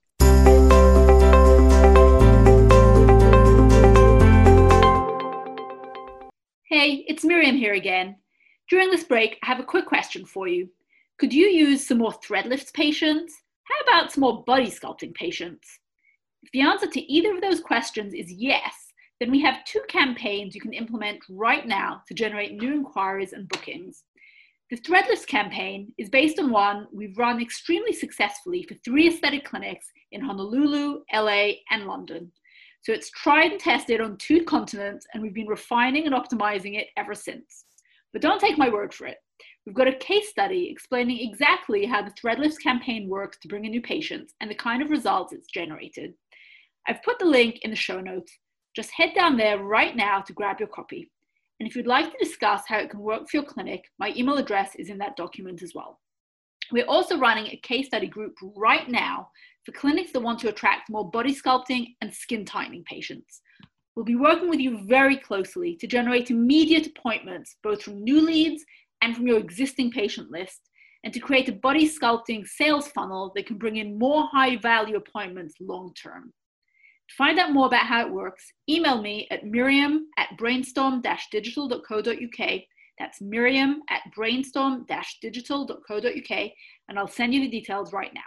Hey, 6.78 7.06
it's 7.08 7.24
Miriam 7.24 7.56
here 7.56 7.74
again. 7.74 8.18
During 8.70 8.92
this 8.92 9.06
break, 9.06 9.38
I 9.42 9.46
have 9.46 9.62
a 9.62 9.64
quick 9.64 9.86
question 9.86 10.26
for 10.26 10.46
you. 10.50 10.68
Could 11.18 11.32
you 11.32 11.46
use 11.46 11.88
some 11.88 12.00
more 12.00 12.12
thread 12.12 12.48
lifts 12.48 12.70
patients? 12.72 13.34
How 13.64 13.80
about 13.80 14.12
some 14.12 14.20
more 14.20 14.44
body 14.44 14.70
sculpting 14.70 15.14
patients? 15.14 15.80
If 16.44 16.52
the 16.52 16.60
answer 16.60 16.88
to 16.88 17.02
either 17.02 17.34
of 17.34 17.40
those 17.40 17.62
questions 17.62 18.14
is 18.14 18.30
yes, 18.30 18.74
then 19.22 19.32
we 19.32 19.42
have 19.42 19.64
two 19.64 19.84
campaigns 19.88 20.54
you 20.54 20.60
can 20.60 20.74
implement 20.74 21.24
right 21.30 21.66
now 21.66 22.02
to 22.10 22.14
generate 22.14 22.62
new 22.62 22.74
inquiries 22.74 23.32
and 23.32 23.48
bookings. 23.48 24.04
The 24.70 24.76
Threadlifts 24.76 25.26
campaign 25.26 25.94
is 25.98 26.10
based 26.10 26.40
on 26.40 26.52
one 26.52 26.88
we've 26.92 27.18
run 27.18 27.42
extremely 27.42 27.94
successfully 27.94 28.64
for 28.64 28.76
three 28.84 29.08
aesthetic 29.08 29.46
clinics 29.46 29.94
in 30.12 30.20
Honolulu, 30.20 31.04
LA, 31.14 31.52
and 31.72 31.86
London. 31.86 32.34
So 32.86 32.94
it's 32.94 33.10
tried 33.10 33.52
and 33.52 33.60
tested 33.60 34.00
on 34.00 34.16
two 34.18 34.44
continents, 34.44 35.08
and 35.12 35.24
we've 35.24 35.34
been 35.34 35.48
refining 35.48 36.06
and 36.06 36.14
optimizing 36.14 36.80
it 36.80 36.90
ever 36.98 37.16
since. 37.16 37.66
But 38.14 38.22
don't 38.22 38.40
take 38.40 38.60
my 38.60 38.70
word 38.70 38.94
for 38.94 39.08
it. 39.08 39.18
We've 39.66 39.74
got 39.74 39.88
a 39.88 39.96
case 39.96 40.30
study 40.30 40.70
explaining 40.70 41.28
exactly 41.28 41.88
how 41.88 42.04
the 42.04 42.12
Threadlifts 42.12 42.62
campaign 42.62 43.10
works 43.10 43.40
to 43.40 43.48
bring 43.48 43.66
in 43.66 43.72
new 43.72 43.82
patients 43.82 44.36
and 44.40 44.52
the 44.52 44.56
kind 44.56 44.84
of 44.84 44.92
results 44.92 45.34
it's 45.34 45.48
generated. 45.48 46.14
I've 46.88 47.02
put 47.02 47.18
the 47.18 47.26
link 47.26 47.58
in 47.64 47.72
the 47.72 47.76
show 47.76 48.00
notes. 48.00 48.32
Just 48.76 48.92
head 48.92 49.14
down 49.16 49.36
there 49.36 49.64
right 49.64 49.96
now 49.96 50.22
to 50.22 50.34
grab 50.34 50.60
your 50.60 50.70
copy. 50.70 51.10
And 51.60 51.68
if 51.68 51.76
you'd 51.76 51.88
like 51.88 52.12
to 52.12 52.24
discuss 52.24 52.66
how 52.68 52.78
it 52.78 52.92
can 52.92 53.00
work 53.00 53.28
for 53.28 53.38
your 53.38 53.46
clinic, 53.46 53.86
my 53.98 54.14
email 54.16 54.38
address 54.38 54.76
is 54.76 54.92
in 54.92 55.00
that 55.00 55.18
document 55.18 55.64
as 55.64 55.74
well. 55.74 56.00
We're 56.72 56.86
also 56.86 57.18
running 57.18 57.48
a 57.48 57.58
case 57.58 57.88
study 57.88 58.08
group 58.08 58.36
right 58.56 58.90
now 58.90 59.30
for 59.66 59.72
clinics 59.72 60.12
that 60.12 60.22
want 60.22 60.40
to 60.40 60.50
attract 60.50 60.90
more 60.90 61.10
body 61.10 61.34
sculpting 61.34 61.96
and 62.02 62.14
skin 62.14 62.46
tightening 62.46 62.84
patients. 62.84 63.42
We'll 63.96 64.06
be 64.06 64.16
working 64.16 64.50
with 64.50 64.60
you 64.60 64.86
very 64.88 65.18
closely 65.18 65.76
to 65.78 65.88
generate 65.88 66.30
immediate 66.30 66.88
appointments, 66.88 67.56
both 67.64 67.82
from 67.82 68.04
new 68.04 68.22
leads 68.22 68.64
and 69.02 69.16
from 69.16 69.28
your 69.28 69.40
existing 69.40 69.92
patient 69.92 70.32
list, 70.32 70.70
and 71.04 71.14
to 71.14 71.20
create 71.20 71.48
a 71.48 71.54
body 71.54 71.88
sculpting 71.88 72.46
sales 72.46 72.90
funnel 72.90 73.32
that 73.36 73.46
can 73.46 73.58
bring 73.58 73.78
in 73.78 73.98
more 73.98 74.28
high 74.32 74.58
value 74.58 74.98
appointments 74.98 75.56
long 75.62 75.94
term. 75.94 76.34
To 77.10 77.16
find 77.16 77.38
out 77.38 77.54
more 77.54 77.68
about 77.68 77.86
how 77.86 78.06
it 78.06 78.12
works, 78.12 78.52
email 78.68 79.02
me 79.02 79.28
at 79.30 79.46
miriam 79.46 80.08
at 80.18 80.36
brainstorm 80.38 81.02
digital.co.uk. 81.32 82.62
That's 82.98 83.22
miriam 83.22 83.82
at 83.90 84.14
brainstorm 84.14 84.86
digital.co.uk, 85.22 86.52
and 86.90 87.00
I'll 87.00 87.08
send 87.08 87.34
you 87.34 87.42
the 87.42 87.50
details 87.50 87.92
right 87.92 88.14
now. 88.14 88.22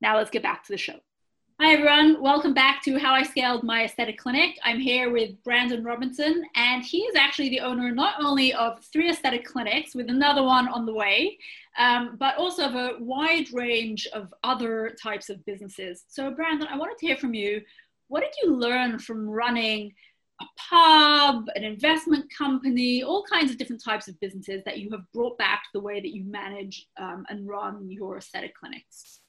Now 0.00 0.16
let's 0.16 0.30
get 0.30 0.42
back 0.42 0.64
to 0.64 0.72
the 0.72 0.78
show. 0.78 0.98
Hi, 1.60 1.74
everyone. 1.74 2.22
Welcome 2.22 2.54
back 2.54 2.82
to 2.84 2.98
How 2.98 3.12
I 3.12 3.22
Scaled 3.22 3.64
My 3.64 3.84
Aesthetic 3.84 4.16
Clinic. 4.16 4.58
I'm 4.64 4.80
here 4.80 5.10
with 5.10 5.32
Brandon 5.44 5.84
Robinson, 5.84 6.42
and 6.54 6.82
he 6.82 7.00
is 7.00 7.14
actually 7.14 7.50
the 7.50 7.60
owner 7.60 7.90
not 7.90 8.14
only 8.18 8.54
of 8.54 8.82
three 8.90 9.10
aesthetic 9.10 9.44
clinics, 9.44 9.94
with 9.94 10.08
another 10.08 10.42
one 10.42 10.68
on 10.68 10.86
the 10.86 10.94
way, 10.94 11.38
um, 11.78 12.16
but 12.18 12.38
also 12.38 12.64
of 12.64 12.74
a 12.76 12.96
wide 13.00 13.52
range 13.52 14.06
of 14.14 14.32
other 14.42 14.96
types 15.02 15.28
of 15.28 15.44
businesses. 15.44 16.04
So, 16.08 16.30
Brandon, 16.30 16.66
I 16.66 16.78
wanted 16.78 16.96
to 16.96 17.06
hear 17.06 17.16
from 17.16 17.34
you. 17.34 17.60
What 18.08 18.22
did 18.22 18.32
you 18.42 18.56
learn 18.56 18.98
from 18.98 19.28
running 19.28 19.92
a 20.40 20.44
pub, 20.56 21.46
an 21.54 21.64
investment 21.64 22.26
company, 22.36 23.02
all 23.02 23.24
kinds 23.30 23.50
of 23.50 23.58
different 23.58 23.82
types 23.82 24.08
of 24.08 24.18
businesses 24.20 24.62
that 24.64 24.78
you 24.78 24.90
have 24.90 25.02
brought 25.12 25.36
back 25.38 25.64
the 25.72 25.80
way 25.80 26.00
that 26.00 26.14
you 26.14 26.24
manage 26.24 26.88
um, 26.98 27.26
and 27.28 27.48
run 27.48 27.90
your 27.90 28.18
aesthetic 28.18 28.54
clinics? 28.54 29.20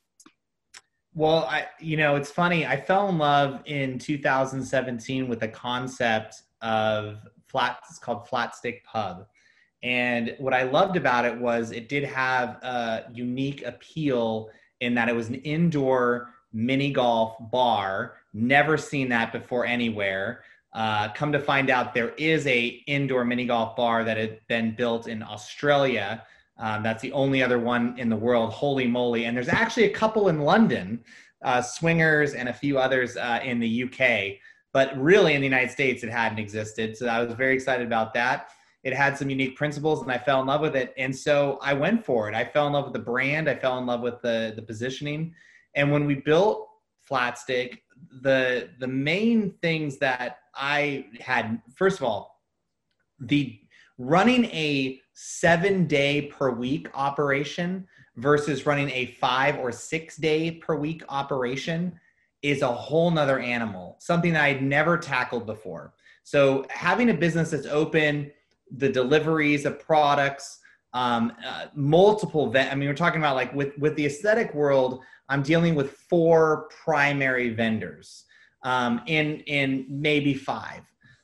Well, 1.13 1.45
I 1.49 1.67
you 1.79 1.97
know, 1.97 2.15
it's 2.15 2.31
funny. 2.31 2.65
I 2.65 2.79
fell 2.79 3.09
in 3.09 3.17
love 3.17 3.61
in 3.65 3.99
2017 3.99 5.27
with 5.27 5.41
the 5.41 5.47
concept 5.47 6.43
of 6.61 7.17
flat 7.47 7.79
it's 7.89 7.99
called 7.99 8.27
Flatstick 8.27 8.83
Pub. 8.85 9.27
And 9.83 10.35
what 10.37 10.53
I 10.53 10.63
loved 10.63 10.95
about 10.95 11.25
it 11.25 11.37
was 11.37 11.71
it 11.71 11.89
did 11.89 12.03
have 12.03 12.49
a 12.63 13.05
unique 13.13 13.63
appeal 13.65 14.49
in 14.79 14.95
that 14.95 15.09
it 15.09 15.15
was 15.15 15.27
an 15.27 15.35
indoor 15.35 16.29
mini 16.53 16.91
golf 16.91 17.35
bar. 17.51 18.17
Never 18.33 18.77
seen 18.77 19.09
that 19.09 19.31
before 19.31 19.65
anywhere. 19.65 20.43
Uh, 20.73 21.09
come 21.09 21.31
to 21.31 21.39
find 21.39 21.69
out, 21.69 21.93
there 21.93 22.13
is 22.17 22.47
a 22.47 22.81
indoor 22.87 23.25
mini 23.25 23.45
golf 23.45 23.75
bar 23.75 24.03
that 24.03 24.17
had 24.17 24.39
been 24.47 24.73
built 24.75 25.07
in 25.07 25.21
Australia 25.21 26.23
um, 26.61 26.83
that's 26.83 27.01
the 27.01 27.11
only 27.11 27.41
other 27.41 27.59
one 27.59 27.95
in 27.97 28.07
the 28.07 28.15
world. 28.15 28.53
Holy 28.53 28.87
moly! 28.87 29.25
And 29.25 29.35
there's 29.35 29.49
actually 29.49 29.85
a 29.85 29.93
couple 29.93 30.29
in 30.29 30.41
London, 30.41 31.03
uh, 31.43 31.61
Swingers, 31.61 32.35
and 32.35 32.47
a 32.47 32.53
few 32.53 32.77
others 32.77 33.17
uh, 33.17 33.39
in 33.43 33.59
the 33.59 33.83
UK. 33.83 34.37
But 34.71 34.95
really, 34.97 35.33
in 35.33 35.41
the 35.41 35.47
United 35.47 35.71
States, 35.71 36.03
it 36.03 36.11
hadn't 36.11 36.37
existed. 36.37 36.95
So 36.95 37.07
I 37.07 37.23
was 37.23 37.33
very 37.33 37.55
excited 37.55 37.85
about 37.85 38.13
that. 38.13 38.51
It 38.83 38.93
had 38.93 39.17
some 39.17 39.29
unique 39.29 39.57
principles, 39.57 40.03
and 40.03 40.11
I 40.11 40.19
fell 40.19 40.39
in 40.39 40.47
love 40.47 40.61
with 40.61 40.75
it. 40.75 40.93
And 40.97 41.15
so 41.15 41.57
I 41.63 41.73
went 41.73 42.05
for 42.05 42.29
it. 42.29 42.35
I 42.35 42.45
fell 42.45 42.67
in 42.67 42.73
love 42.73 42.85
with 42.85 42.93
the 42.93 42.99
brand. 42.99 43.49
I 43.49 43.55
fell 43.55 43.79
in 43.79 43.87
love 43.87 44.01
with 44.01 44.21
the 44.21 44.53
the 44.55 44.61
positioning. 44.61 45.33
And 45.73 45.91
when 45.91 46.05
we 46.05 46.15
built 46.15 46.69
Flatstick, 47.09 47.79
the 48.21 48.69
the 48.77 48.87
main 48.87 49.55
things 49.63 49.97
that 49.97 50.40
I 50.55 51.05
had, 51.19 51.61
first 51.75 51.99
of 51.99 52.05
all, 52.05 52.41
the 53.19 53.59
running 53.97 54.45
a 54.45 54.99
seven 55.13 55.85
day 55.85 56.23
per 56.27 56.51
week 56.51 56.89
operation 56.93 57.87
versus 58.15 58.65
running 58.65 58.89
a 58.89 59.17
five 59.19 59.57
or 59.57 59.71
six 59.71 60.17
day 60.17 60.51
per 60.51 60.75
week 60.75 61.03
operation 61.09 61.99
is 62.41 62.61
a 62.61 62.67
whole 62.67 63.11
nother 63.11 63.39
animal, 63.39 63.97
something 63.99 64.33
that 64.33 64.43
I'd 64.43 64.63
never 64.63 64.97
tackled 64.97 65.45
before. 65.45 65.93
So 66.23 66.65
having 66.69 67.09
a 67.09 67.13
business 67.13 67.51
that's 67.51 67.67
open, 67.67 68.31
the 68.77 68.89
deliveries 68.89 69.65
of 69.65 69.79
products, 69.79 70.59
um, 70.93 71.33
uh, 71.45 71.67
multiple. 71.73 72.49
Ve- 72.49 72.59
I 72.59 72.75
mean, 72.75 72.87
we're 72.87 72.95
talking 72.95 73.21
about 73.21 73.35
like 73.35 73.53
with 73.53 73.77
with 73.77 73.95
the 73.95 74.05
aesthetic 74.05 74.53
world. 74.53 75.01
I'm 75.29 75.41
dealing 75.41 75.75
with 75.75 75.91
four 75.91 76.67
primary 76.83 77.49
vendors, 77.53 78.25
um, 78.63 79.01
in 79.07 79.41
in 79.41 79.85
maybe 79.89 80.33
five. 80.33 80.81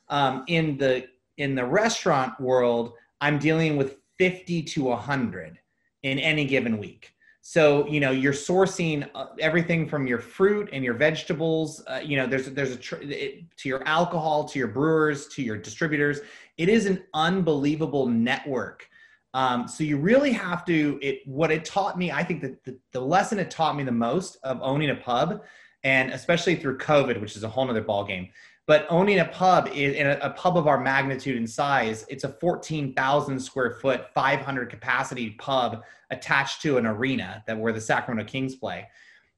Um, 0.08 0.44
in 0.48 0.78
the 0.78 1.06
in 1.36 1.54
the 1.54 1.64
restaurant 1.64 2.40
world, 2.40 2.94
I'm 3.20 3.38
dealing 3.38 3.76
with 3.76 3.96
50 4.18 4.62
to 4.62 4.84
100 4.84 5.58
in 6.02 6.18
any 6.18 6.44
given 6.44 6.78
week. 6.78 7.12
So 7.40 7.86
you 7.86 8.00
know 8.00 8.10
you're 8.10 8.34
sourcing 8.34 9.08
uh, 9.14 9.28
everything 9.40 9.88
from 9.88 10.06
your 10.06 10.18
fruit 10.18 10.68
and 10.72 10.84
your 10.84 10.94
vegetables. 10.94 11.82
Uh, 11.86 12.00
you 12.04 12.16
know 12.16 12.26
there's 12.26 12.50
there's 12.50 12.72
a 12.72 12.76
tr- 12.76 13.00
it, 13.00 13.56
to 13.56 13.68
your 13.68 13.82
alcohol, 13.88 14.44
to 14.44 14.58
your 14.58 14.68
brewers, 14.68 15.28
to 15.28 15.42
your 15.42 15.56
distributors. 15.56 16.20
It 16.58 16.68
is 16.68 16.84
an 16.84 17.04
unbelievable 17.14 18.06
network. 18.06 18.86
Um, 19.32 19.66
so 19.66 19.82
you 19.84 19.96
really 19.96 20.32
have 20.32 20.64
to. 20.66 20.98
It 21.00 21.20
what 21.26 21.50
it 21.50 21.64
taught 21.64 21.96
me. 21.96 22.10
I 22.12 22.22
think 22.22 22.42
that 22.42 22.64
the, 22.64 22.78
the 22.92 23.00
lesson 23.00 23.38
it 23.38 23.50
taught 23.50 23.76
me 23.76 23.84
the 23.84 23.92
most 23.92 24.36
of 24.42 24.58
owning 24.60 24.90
a 24.90 24.96
pub, 24.96 25.42
and 25.84 26.10
especially 26.10 26.56
through 26.56 26.78
COVID, 26.78 27.20
which 27.20 27.36
is 27.36 27.44
a 27.44 27.48
whole 27.48 27.68
other 27.68 27.82
ballgame. 27.82 28.30
But 28.66 28.86
owning 28.90 29.20
a 29.20 29.24
pub 29.24 29.70
is 29.72 29.94
in 29.94 30.06
a, 30.06 30.18
a 30.20 30.30
pub 30.30 30.58
of 30.58 30.66
our 30.66 30.78
magnitude 30.78 31.38
and 31.38 31.48
size, 31.48 32.04
it's 32.10 32.24
a 32.24 32.28
14,000 32.28 33.40
square 33.40 33.78
foot, 33.80 34.12
500 34.14 34.68
capacity 34.68 35.30
pub 35.38 35.82
attached 36.10 36.60
to 36.62 36.76
an 36.76 36.86
arena 36.86 37.42
that 37.46 37.58
where 37.58 37.72
the 37.72 37.80
Sacramento 37.80 38.30
Kings 38.30 38.54
play, 38.56 38.86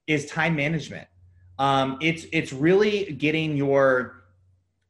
is 0.09 0.27
time 0.27 0.57
management. 0.57 1.07
Um, 1.61 1.99
it's 2.01 2.27
it's 2.33 2.53
really 2.53 3.13
getting 3.13 3.57
your 3.57 4.25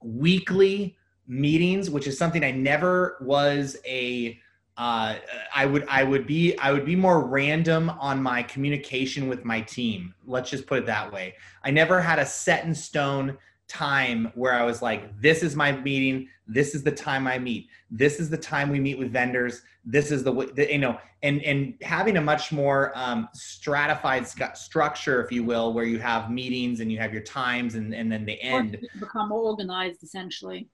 weekly 0.03 0.97
meetings, 1.27 1.91
which 1.91 2.07
is 2.07 2.17
something 2.17 2.43
I 2.43 2.51
never 2.51 3.19
was 3.21 3.77
a. 3.85 4.39
Uh, 4.76 5.16
I 5.54 5.66
would 5.66 5.87
I 5.88 6.04
would 6.04 6.26
be 6.26 6.56
I 6.59 6.72
would 6.72 6.87
be 6.87 6.96
more 6.96 7.26
random 7.26 7.90
on 7.90 8.22
my 8.22 8.42
communication 8.42 9.28
with 9.28 9.44
my 9.44 9.61
team. 9.61 10.14
Let's 10.26 10.50
just 10.50 10.66
put 10.66 10.78
it 10.78 10.87
that 10.87 11.12
way. 11.12 11.35
I 11.64 11.70
never 11.70 12.00
had 12.00 12.18
a 12.18 12.24
set 12.24 12.64
in 12.64 12.74
stone 12.74 13.37
time 13.70 14.33
where 14.35 14.52
I 14.52 14.64
was 14.64 14.83
like, 14.83 15.20
this 15.20 15.42
is 15.42 15.54
my 15.54 15.72
meeting. 15.72 16.28
This 16.46 16.74
is 16.74 16.83
the 16.83 16.90
time 16.90 17.26
I 17.28 17.38
meet. 17.38 17.68
This 17.90 18.18
is 18.18 18.28
the 18.28 18.37
time 18.37 18.68
we 18.68 18.80
meet 18.80 18.98
with 18.98 19.12
vendors. 19.12 19.62
This 19.85 20.11
is 20.11 20.24
the 20.24 20.33
way, 20.33 20.46
you 20.56 20.78
know, 20.78 20.98
and, 21.22 21.40
and 21.42 21.74
having 21.80 22.16
a 22.16 22.20
much 22.20 22.50
more 22.50 22.90
um, 22.96 23.28
stratified 23.33 24.26
structure, 24.56 25.22
if 25.22 25.30
you 25.30 25.44
will, 25.44 25.72
where 25.72 25.85
you 25.85 26.00
have 26.00 26.30
meetings 26.30 26.80
and 26.80 26.90
you 26.90 26.98
have 26.98 27.12
your 27.12 27.22
times 27.22 27.76
and, 27.76 27.94
and 27.94 28.11
then 28.11 28.26
the 28.26 28.40
end. 28.42 28.76
Become 28.98 29.30
organized 29.30 30.02
essentially. 30.02 30.68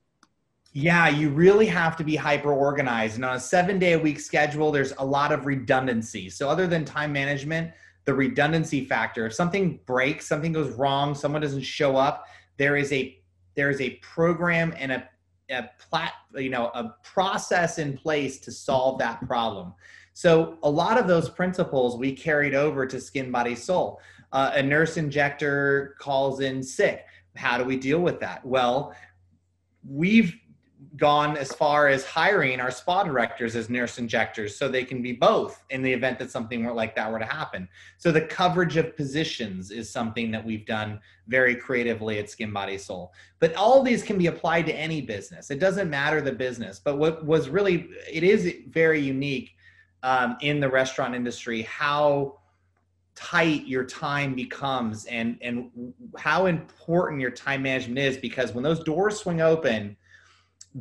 Yeah, 0.79 1.09
you 1.09 1.31
really 1.31 1.65
have 1.65 1.97
to 1.97 2.05
be 2.05 2.17
hyper 2.17 2.53
organized. 2.53 3.15
And 3.15 3.25
on 3.25 3.37
a 3.37 3.41
seven 3.41 3.79
day 3.79 3.95
a 3.95 3.99
week 3.99 4.21
schedule, 4.21 4.71
there's 4.71 4.93
a 4.99 5.05
lot 5.07 5.33
of 5.33 5.47
redundancy. 5.47 6.29
So, 6.29 6.51
other 6.51 6.67
than 6.67 6.85
time 6.85 7.15
management, 7.15 7.71
the 8.05 8.13
redundancy 8.13 8.85
factor, 8.85 9.25
if 9.25 9.33
something 9.33 9.81
breaks, 9.87 10.27
something 10.27 10.53
goes 10.53 10.71
wrong, 10.75 11.15
someone 11.15 11.41
doesn't 11.41 11.63
show 11.63 11.97
up, 11.97 12.27
there 12.59 12.77
is 12.77 12.93
a 12.93 13.19
there 13.55 13.71
is 13.71 13.81
a 13.81 13.93
program 14.03 14.75
and 14.77 14.93
a, 14.93 15.09
a 15.49 15.71
plat 15.79 16.13
you 16.35 16.51
know 16.51 16.67
a 16.75 16.95
process 17.03 17.79
in 17.79 17.97
place 17.97 18.39
to 18.41 18.53
solve 18.53 18.99
that 18.99 19.27
problem 19.27 19.73
so 20.13 20.59
a 20.63 20.71
lot 20.71 20.99
of 20.99 21.07
those 21.07 21.31
principles 21.31 21.97
we 21.97 22.13
carried 22.13 22.55
over 22.55 22.87
to 22.87 23.01
skin 23.01 23.31
body 23.31 23.55
soul 23.55 23.99
uh, 24.33 24.51
a 24.55 24.63
nurse 24.63 24.99
injector 24.99 25.97
calls 26.01 26.41
in 26.41 26.63
sick 26.63 27.07
how 27.35 27.57
do 27.57 27.65
we 27.65 27.77
deal 27.77 28.01
with 28.01 28.21
that 28.21 28.45
well 28.45 28.95
we've 29.89 30.35
gone 30.97 31.37
as 31.37 31.53
far 31.53 31.89
as 31.89 32.05
hiring 32.05 32.61
our 32.61 32.71
spa 32.71 33.03
directors 33.03 33.57
as 33.57 33.69
nurse 33.69 33.99
injectors 33.99 34.57
so 34.57 34.69
they 34.69 34.85
can 34.85 35.03
be 35.03 35.13
both 35.13 35.65
in 35.71 35.83
the 35.83 35.93
event 35.93 36.19
that 36.19 36.31
something 36.31 36.65
like 36.67 36.95
that 36.95 37.11
were 37.11 37.19
to 37.19 37.27
happen. 37.27 37.69
So 37.99 38.13
the 38.13 38.23
coverage 38.23 38.77
of 38.77 38.97
positions 38.97 39.71
is 39.71 39.91
something 39.91 40.31
that 40.31 40.45
we've 40.45 40.67
done 40.67 41.01
very 41.29 41.55
creatively 41.57 42.19
at 42.19 42.31
Skin 42.31 42.53
Body 42.53 42.79
Soul. 42.79 43.13
But 43.41 43.55
all 43.55 43.83
these 43.83 44.03
can 44.03 44.19
be 44.19 44.27
applied 44.27 44.67
to 44.67 44.75
any 44.75 45.01
business. 45.01 45.51
It 45.51 45.61
doesn't 45.61 45.91
matter 45.91 46.21
the 46.21 46.33
business. 46.33 46.81
But 46.83 46.99
what 46.99 47.25
was 47.25 47.49
really 47.49 47.89
it 48.11 48.23
is 48.23 48.55
very 48.69 49.01
unique 49.01 49.53
um, 50.03 50.37
in 50.41 50.61
the 50.61 50.69
restaurant 50.69 51.15
industry 51.15 51.63
how 51.63 52.39
tight 53.17 53.67
your 53.67 53.83
time 53.85 54.35
becomes 54.35 55.07
and 55.07 55.39
and 55.41 55.71
how 56.19 56.47
important 56.47 57.21
your 57.21 57.31
time 57.31 57.63
management 57.63 57.99
is 57.99 58.19
because 58.19 58.53
when 58.53 58.63
those 58.63 58.85
doors 58.85 59.19
swing 59.19 59.41
open 59.41 59.97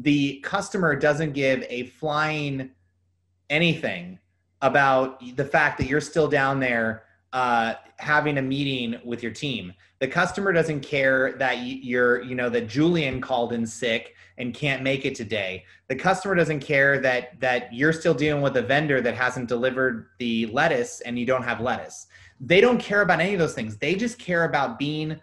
the 0.01 0.39
customer 0.41 0.95
doesn't 0.95 1.31
give 1.31 1.63
a 1.69 1.85
flying 1.85 2.69
anything 3.49 4.19
about 4.61 5.21
the 5.35 5.45
fact 5.45 5.77
that 5.77 5.87
you're 5.87 6.01
still 6.01 6.27
down 6.27 6.59
there 6.59 7.03
uh, 7.31 7.75
having 7.97 8.37
a 8.37 8.41
meeting 8.41 8.99
with 9.05 9.23
your 9.23 9.31
team. 9.31 9.73
The 9.99 10.07
customer 10.07 10.51
doesn't 10.51 10.81
care 10.81 11.33
that 11.37 11.59
you're, 11.59 12.21
you 12.23 12.35
know, 12.35 12.49
that 12.49 12.67
Julian 12.67 13.21
called 13.21 13.53
in 13.53 13.65
sick 13.65 14.15
and 14.37 14.53
can't 14.53 14.83
make 14.83 15.05
it 15.05 15.15
today. 15.15 15.63
The 15.87 15.95
customer 15.95 16.35
doesn't 16.35 16.59
care 16.59 16.99
that 16.99 17.39
that 17.39 17.73
you're 17.73 17.93
still 17.93 18.13
dealing 18.13 18.41
with 18.41 18.57
a 18.57 18.61
vendor 18.61 18.99
that 19.01 19.15
hasn't 19.15 19.47
delivered 19.47 20.07
the 20.19 20.47
lettuce 20.47 21.01
and 21.01 21.17
you 21.17 21.25
don't 21.25 21.43
have 21.43 21.61
lettuce. 21.61 22.07
They 22.41 22.59
don't 22.59 22.79
care 22.79 23.01
about 23.01 23.21
any 23.21 23.33
of 23.33 23.39
those 23.39 23.53
things. 23.53 23.77
They 23.77 23.95
just 23.95 24.19
care 24.19 24.43
about 24.43 24.77
being 24.77 25.19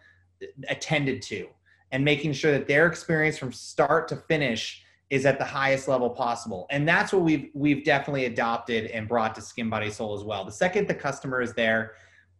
attended 0.68 1.20
to 1.23 1.49
and 1.93 2.05
making 2.05 2.32
sure 2.32 2.51
that 2.51 2.66
their 2.66 2.86
experience 2.86 3.38
from 3.38 3.53
start 3.53 4.09
to 4.09 4.16
finish 4.16 4.82
is 5.11 5.26
at 5.26 5.38
the 5.38 5.45
highest 5.45 5.88
level 5.88 6.09
possible. 6.09 6.66
And 6.70 6.88
that's 6.88 7.12
what 7.12 7.22
we've 7.22 7.51
we've 7.53 7.84
definitely 7.84 8.24
adopted 8.24 8.86
and 8.86 9.07
brought 9.07 9.34
to 9.34 9.43
Skin 9.43 9.68
Body 9.68 9.90
Soul 9.90 10.14
as 10.16 10.24
well. 10.24 10.45
The 10.45 10.51
second 10.53 10.88
the 10.88 10.95
customer 10.95 11.43
is 11.43 11.53
there, 11.53 11.93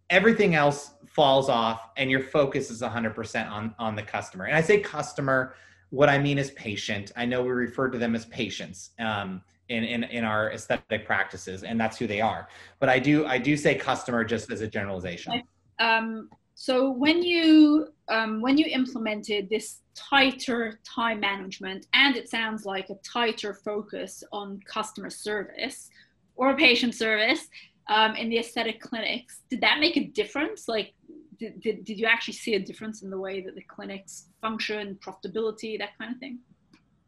everything 0.09 0.55
else 0.55 0.92
falls 1.07 1.50
off 1.50 1.90
and 1.98 2.11
your 2.11 2.20
focus 2.20 2.70
is 2.70 2.80
100% 2.80 3.50
on 3.50 3.74
on 3.78 3.94
the 3.94 4.03
customer. 4.03 4.46
And 4.46 4.57
I 4.57 4.62
say 4.62 4.80
customer, 4.80 5.55
what 5.90 6.09
I 6.09 6.18
mean 6.18 6.38
is 6.38 6.50
patient. 6.53 7.12
I 7.14 7.26
know 7.26 7.42
we 7.42 7.50
refer 7.50 7.90
to 7.90 7.98
them 7.98 8.14
as 8.14 8.24
patients. 8.26 8.90
Um, 8.98 9.42
in, 9.68 9.84
in, 9.84 10.05
in 10.05 10.24
our 10.24 10.50
aesthetic 10.50 11.07
practices 11.07 11.62
and 11.62 11.80
that's 11.80 11.96
who 11.96 12.07
they 12.07 12.20
are 12.20 12.48
but 12.80 12.88
i 12.88 12.98
do 12.98 13.24
i 13.26 13.38
do 13.38 13.57
say 13.57 13.74
customer 13.76 14.22
just 14.22 14.50
as 14.50 14.61
a 14.61 14.66
generalization 14.66 15.40
um, 15.78 16.28
so 16.55 16.90
when 16.90 17.22
you 17.22 17.88
um, 18.09 18.40
when 18.40 18.59
you 18.59 18.66
implemented 18.66 19.48
this 19.48 19.80
tighter 19.94 20.80
time 20.84 21.20
management 21.20 21.86
and 21.94 22.16
it 22.16 22.28
sounds 22.28 22.64
like 22.64 22.90
a 22.90 22.94
tighter 22.96 23.55
focus 23.55 24.22
on 24.32 24.61
customer 24.66 25.11
service 25.11 25.88
or 26.36 26.57
patient 26.57 26.94
service 26.94 27.48
um, 27.88 28.14
in 28.16 28.28
the 28.28 28.38
aesthetic 28.38 28.80
clinics, 28.80 29.40
did 29.50 29.61
that 29.61 29.80
make 29.80 29.96
a 29.96 30.05
difference? 30.05 30.68
Like, 30.68 30.94
did, 31.38 31.61
did, 31.61 31.84
did 31.84 31.98
you 31.98 32.07
actually 32.07 32.34
see 32.34 32.55
a 32.55 32.61
difference 32.61 33.03
in 33.03 33.11
the 33.11 33.18
way 33.18 33.40
that 33.40 33.55
the 33.55 33.62
clinics 33.62 34.28
function, 34.40 34.98
profitability, 35.05 35.78
that 35.78 35.96
kind 35.98 36.14
of 36.14 36.18
thing? 36.18 36.38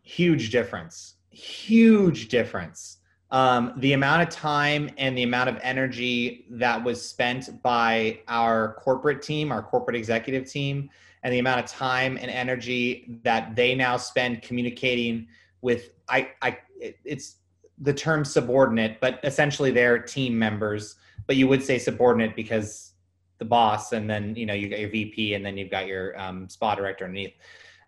Huge 0.03 0.51
difference. 0.51 1.17
Huge 1.31 2.29
difference 2.29 2.99
um, 3.31 3.73
the 3.79 3.95
amount 3.95 4.23
of 4.23 4.29
time 4.29 4.91
and 4.97 5.17
the 5.17 5.23
amount 5.23 5.49
of 5.49 5.59
energy 5.63 6.47
that 6.51 6.83
was 6.83 7.07
spent 7.07 7.63
by 7.63 8.21
our 8.29 8.75
corporate 8.75 9.23
team, 9.23 9.51
our 9.51 9.63
corporate 9.63 9.97
executive 9.97 10.49
team, 10.49 10.91
and 11.23 11.33
the 11.33 11.39
amount 11.39 11.59
of 11.59 11.67
time 11.67 12.19
and 12.21 12.31
energy 12.31 13.19
that 13.23 13.57
they 13.57 13.75
now 13.75 13.97
spend 13.97 14.43
communicating 14.43 15.27
with 15.63 15.95
I, 16.09 16.31
I 16.43 16.59
it's 16.79 17.37
the 17.79 17.95
term 17.95 18.25
subordinate, 18.25 19.01
but 19.01 19.19
essentially 19.25 19.71
they're 19.71 19.99
team 19.99 20.39
members. 20.39 20.97
But 21.27 21.37
you 21.37 21.49
would 21.49 21.63
say 21.63 21.79
subordinate 21.79 22.37
because 22.37 22.93
the 23.39 23.45
boss, 23.47 23.93
and 23.93 24.09
then 24.09 24.37
you 24.37 24.47
know 24.47 24.55
you 24.55 24.69
got 24.69 24.79
your 24.79 24.91
VP, 24.91 25.35
and 25.35 25.45
then 25.45 25.57
you've 25.57 25.71
got 25.71 25.87
your 25.87 26.19
um, 26.21 26.49
spa 26.49 26.75
director 26.75 27.05
underneath. 27.05 27.35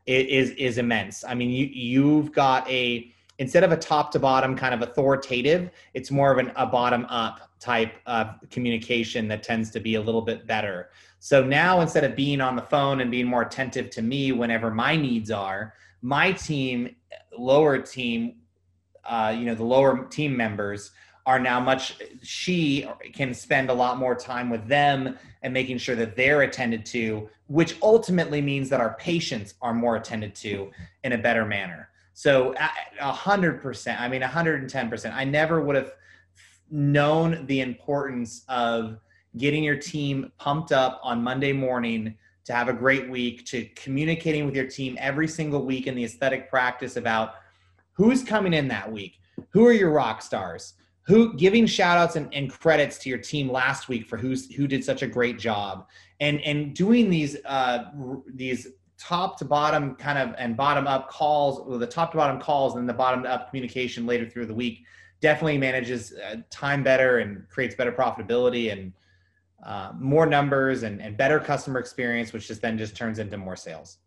It 0.07 0.28
is 0.28 0.51
is 0.53 0.78
immense. 0.78 1.22
I 1.24 1.34
mean, 1.34 1.51
you 1.51 1.66
you've 1.66 2.32
got 2.32 2.68
a 2.70 3.12
instead 3.39 3.64
of 3.64 3.72
a 3.72 3.76
top 3.76 4.11
to 4.12 4.18
bottom 4.18 4.57
kind 4.57 4.74
of 4.74 4.82
authoritative, 4.82 5.70
it's 5.95 6.11
more 6.11 6.32
of 6.32 6.39
an, 6.39 6.53
a 6.57 6.66
bottom 6.66 7.05
up 7.07 7.51
type 7.59 7.95
of 8.07 8.34
communication 8.51 9.28
that 9.28 9.43
tends 9.43 9.70
to 9.70 9.80
be 9.80 9.95
a 9.95 10.01
little 10.01 10.22
bit 10.22 10.47
better. 10.47 10.91
So 11.18 11.43
now 11.43 11.80
instead 11.80 12.05
of 12.05 12.14
being 12.14 12.41
on 12.41 12.57
the 12.57 12.62
phone 12.62 13.01
and 13.01 13.11
being 13.11 13.26
more 13.26 13.43
attentive 13.43 13.91
to 13.91 14.03
me 14.03 14.32
whenever 14.32 14.70
my 14.70 14.97
needs 14.97 15.30
are, 15.30 15.74
my 16.03 16.32
team, 16.32 16.95
lower 17.37 17.78
team, 17.78 18.37
uh, 19.05 19.34
you 19.37 19.45
know, 19.47 19.55
the 19.55 19.64
lower 19.64 20.05
team 20.07 20.37
members 20.37 20.91
are 21.26 21.41
now 21.41 21.59
much, 21.59 21.97
she 22.22 22.89
can 23.12 23.34
spend 23.34 23.68
a 23.68 23.74
lot 23.74 23.99
more 23.99 24.14
time 24.14 24.49
with 24.49 24.66
them 24.68 25.18
and 25.43 25.53
making 25.53 25.78
sure 25.78 25.97
that 25.97 26.14
they're 26.14 26.43
attended 26.43 26.87
to, 26.87 27.28
which 27.49 27.76
ultimately 27.82 28.41
means 28.41 28.68
that 28.68 28.80
our 28.80 28.95
patients 28.95 29.55
are 29.61 29.74
more 29.74 29.97
attended 29.97 30.34
to 30.37 30.70
in 31.03 31.12
a 31.12 31.18
better 31.18 31.45
manner. 31.45 31.89
So 32.18 32.54
a 32.98 33.12
hundred 33.12 33.60
percent. 33.60 34.00
I 34.00 34.08
mean, 34.08 34.22
hundred 34.22 34.62
and 34.62 34.70
ten 34.70 34.88
percent. 34.88 35.14
I 35.14 35.24
never 35.24 35.60
would 35.60 35.76
have 35.76 35.92
known 36.70 37.44
the 37.44 37.60
importance 37.60 38.42
of 38.48 38.96
getting 39.36 39.62
your 39.62 39.76
team 39.76 40.32
pumped 40.38 40.72
up 40.72 40.98
on 41.02 41.22
Monday 41.22 41.52
morning 41.52 42.16
to 42.46 42.54
have 42.54 42.68
a 42.70 42.72
great 42.72 43.10
week, 43.10 43.44
to 43.46 43.66
communicating 43.76 44.46
with 44.46 44.56
your 44.56 44.66
team 44.66 44.96
every 44.98 45.28
single 45.28 45.66
week 45.66 45.86
in 45.86 45.94
the 45.94 46.04
aesthetic 46.04 46.48
practice 46.48 46.96
about 46.96 47.34
who's 47.92 48.24
coming 48.24 48.54
in 48.54 48.66
that 48.68 48.90
week, 48.90 49.20
who 49.50 49.66
are 49.66 49.74
your 49.74 49.90
rock 49.90 50.22
stars, 50.22 50.72
who 51.02 51.34
giving 51.34 51.66
shout 51.66 51.98
outs 51.98 52.16
and, 52.16 52.32
and 52.32 52.50
credits 52.50 52.96
to 52.96 53.10
your 53.10 53.18
team 53.18 53.52
last 53.52 53.90
week 53.90 54.06
for 54.06 54.16
who's 54.16 54.50
who 54.54 54.66
did 54.66 54.82
such 54.82 55.02
a 55.02 55.06
great 55.06 55.38
job 55.38 55.86
and 56.20 56.40
and 56.40 56.74
doing 56.74 57.10
these 57.10 57.36
uh 57.44 57.90
these 58.34 58.68
top 58.99 59.38
to 59.38 59.44
bottom 59.44 59.94
kind 59.94 60.18
of 60.18 60.34
and 60.38 60.57
bottom 60.57 60.86
up 60.86 61.11
calls, 61.11 61.66
well, 61.66 61.78
the 61.78 61.86
top 61.86 62.12
to 62.12 62.16
bottom 62.16 62.40
calls 62.40 62.76
and 62.76 62.88
the 62.88 62.94
bottom 62.94 63.26
up 63.26 63.51
communication 63.51 64.07
later 64.07 64.28
through 64.28 64.47
the 64.47 64.55
week 64.55 64.84
definitely 65.20 65.59
manages 65.59 66.14
uh, 66.14 66.36
time 66.51 66.82
better 66.82 67.18
and 67.18 67.49
creates 67.49 67.74
better 67.74 67.92
profitability 67.92 68.72
and 68.72 68.92
uh, 69.64 69.92
more 69.99 70.26
numbers 70.26 70.82
and, 70.82 71.01
and 71.01 71.16
better 71.16 71.40
customer 71.40 71.78
experience, 71.78 72.32
which 72.32 72.47
just 72.49 72.62
then 72.62 72.76
just 72.78 72.97
turns 72.97 73.18
into 73.18 73.36
more 73.36 73.57
sales. 73.57 73.99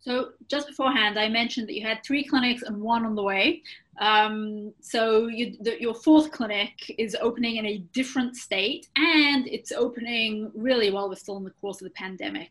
So 0.00 0.30
just 0.48 0.66
beforehand, 0.66 1.18
I 1.18 1.28
mentioned 1.28 1.68
that 1.68 1.74
you 1.74 1.86
had 1.86 2.02
three 2.02 2.24
clinics 2.24 2.62
and 2.62 2.80
one 2.80 3.04
on 3.04 3.14
the 3.14 3.22
way. 3.22 3.62
Um, 4.00 4.72
so 4.80 5.26
you, 5.26 5.56
the, 5.60 5.80
your 5.80 5.94
fourth 5.94 6.30
clinic 6.30 6.94
is 6.96 7.14
opening 7.20 7.56
in 7.56 7.66
a 7.66 7.78
different 7.92 8.36
state, 8.36 8.88
and 8.96 9.46
it's 9.46 9.72
opening 9.72 10.50
really 10.54 10.90
while 10.90 11.08
we're 11.08 11.16
still 11.16 11.36
in 11.36 11.44
the 11.44 11.50
course 11.50 11.82
of 11.82 11.84
the 11.84 11.90
pandemic. 11.90 12.50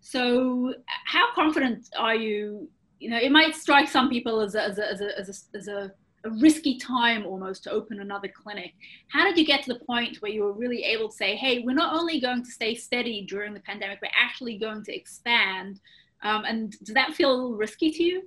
So, 0.00 0.74
how 1.04 1.32
confident 1.34 1.88
are 1.96 2.14
you? 2.14 2.68
You 3.00 3.10
know, 3.10 3.18
it 3.18 3.30
might 3.30 3.54
strike 3.54 3.88
some 3.88 4.08
people 4.08 4.40
as 4.40 4.54
a, 4.54 4.62
as 4.62 4.78
a, 4.78 4.90
as 4.90 5.00
a, 5.00 5.18
as 5.18 5.28
a, 5.28 5.56
as 5.56 5.68
a, 5.68 5.92
a 6.24 6.30
risky 6.40 6.78
time 6.78 7.24
almost 7.24 7.62
to 7.64 7.70
open 7.70 8.00
another 8.00 8.28
clinic. 8.28 8.72
How 9.08 9.24
did 9.24 9.38
you 9.38 9.44
get 9.44 9.62
to 9.64 9.72
the 9.72 9.78
point 9.84 10.16
where 10.20 10.32
you 10.32 10.42
were 10.42 10.52
really 10.52 10.82
able 10.82 11.08
to 11.08 11.14
say, 11.14 11.36
hey, 11.36 11.60
we're 11.60 11.74
not 11.74 11.94
only 11.94 12.20
going 12.20 12.44
to 12.44 12.50
stay 12.50 12.74
steady 12.74 13.24
during 13.28 13.54
the 13.54 13.60
pandemic, 13.60 14.00
we're 14.02 14.10
actually 14.20 14.58
going 14.58 14.82
to 14.84 14.94
expand? 14.94 15.80
Um, 16.22 16.44
and 16.44 16.72
does 16.84 16.94
that 16.94 17.14
feel 17.14 17.52
risky 17.52 17.92
to 17.92 18.02
you? 18.02 18.22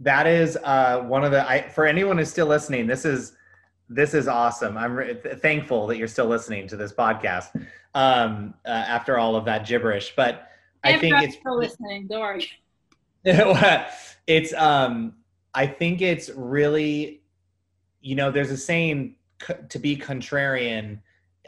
That 0.00 0.26
is 0.26 0.58
uh, 0.62 1.00
one 1.00 1.24
of 1.24 1.32
the, 1.32 1.48
I, 1.48 1.68
for 1.70 1.86
anyone 1.86 2.18
who's 2.18 2.30
still 2.30 2.46
listening, 2.46 2.86
this 2.86 3.04
is, 3.04 3.32
this 3.88 4.14
is 4.14 4.28
awesome. 4.28 4.76
I'm 4.76 4.94
re- 4.94 5.14
thankful 5.14 5.86
that 5.86 5.96
you're 5.96 6.08
still 6.08 6.26
listening 6.26 6.68
to 6.68 6.76
this 6.76 6.92
podcast 6.92 7.54
um, 7.94 8.54
uh, 8.66 8.70
after 8.70 9.18
all 9.18 9.36
of 9.36 9.44
that 9.46 9.66
gibberish. 9.66 10.12
But 10.14 10.48
I 10.84 10.98
think 10.98 11.22
it's 11.22 11.36
for 11.36 11.56
listening. 11.56 12.06
Don't 12.06 12.20
worry. 12.20 12.48
it's 14.26 14.52
um, 14.54 15.14
I 15.54 15.66
think 15.66 16.02
it's 16.02 16.30
really, 16.30 17.22
you 18.00 18.14
know, 18.14 18.30
there's 18.30 18.50
a 18.50 18.56
saying 18.56 19.16
to 19.68 19.78
be 19.78 19.96
contrarian 19.96 21.00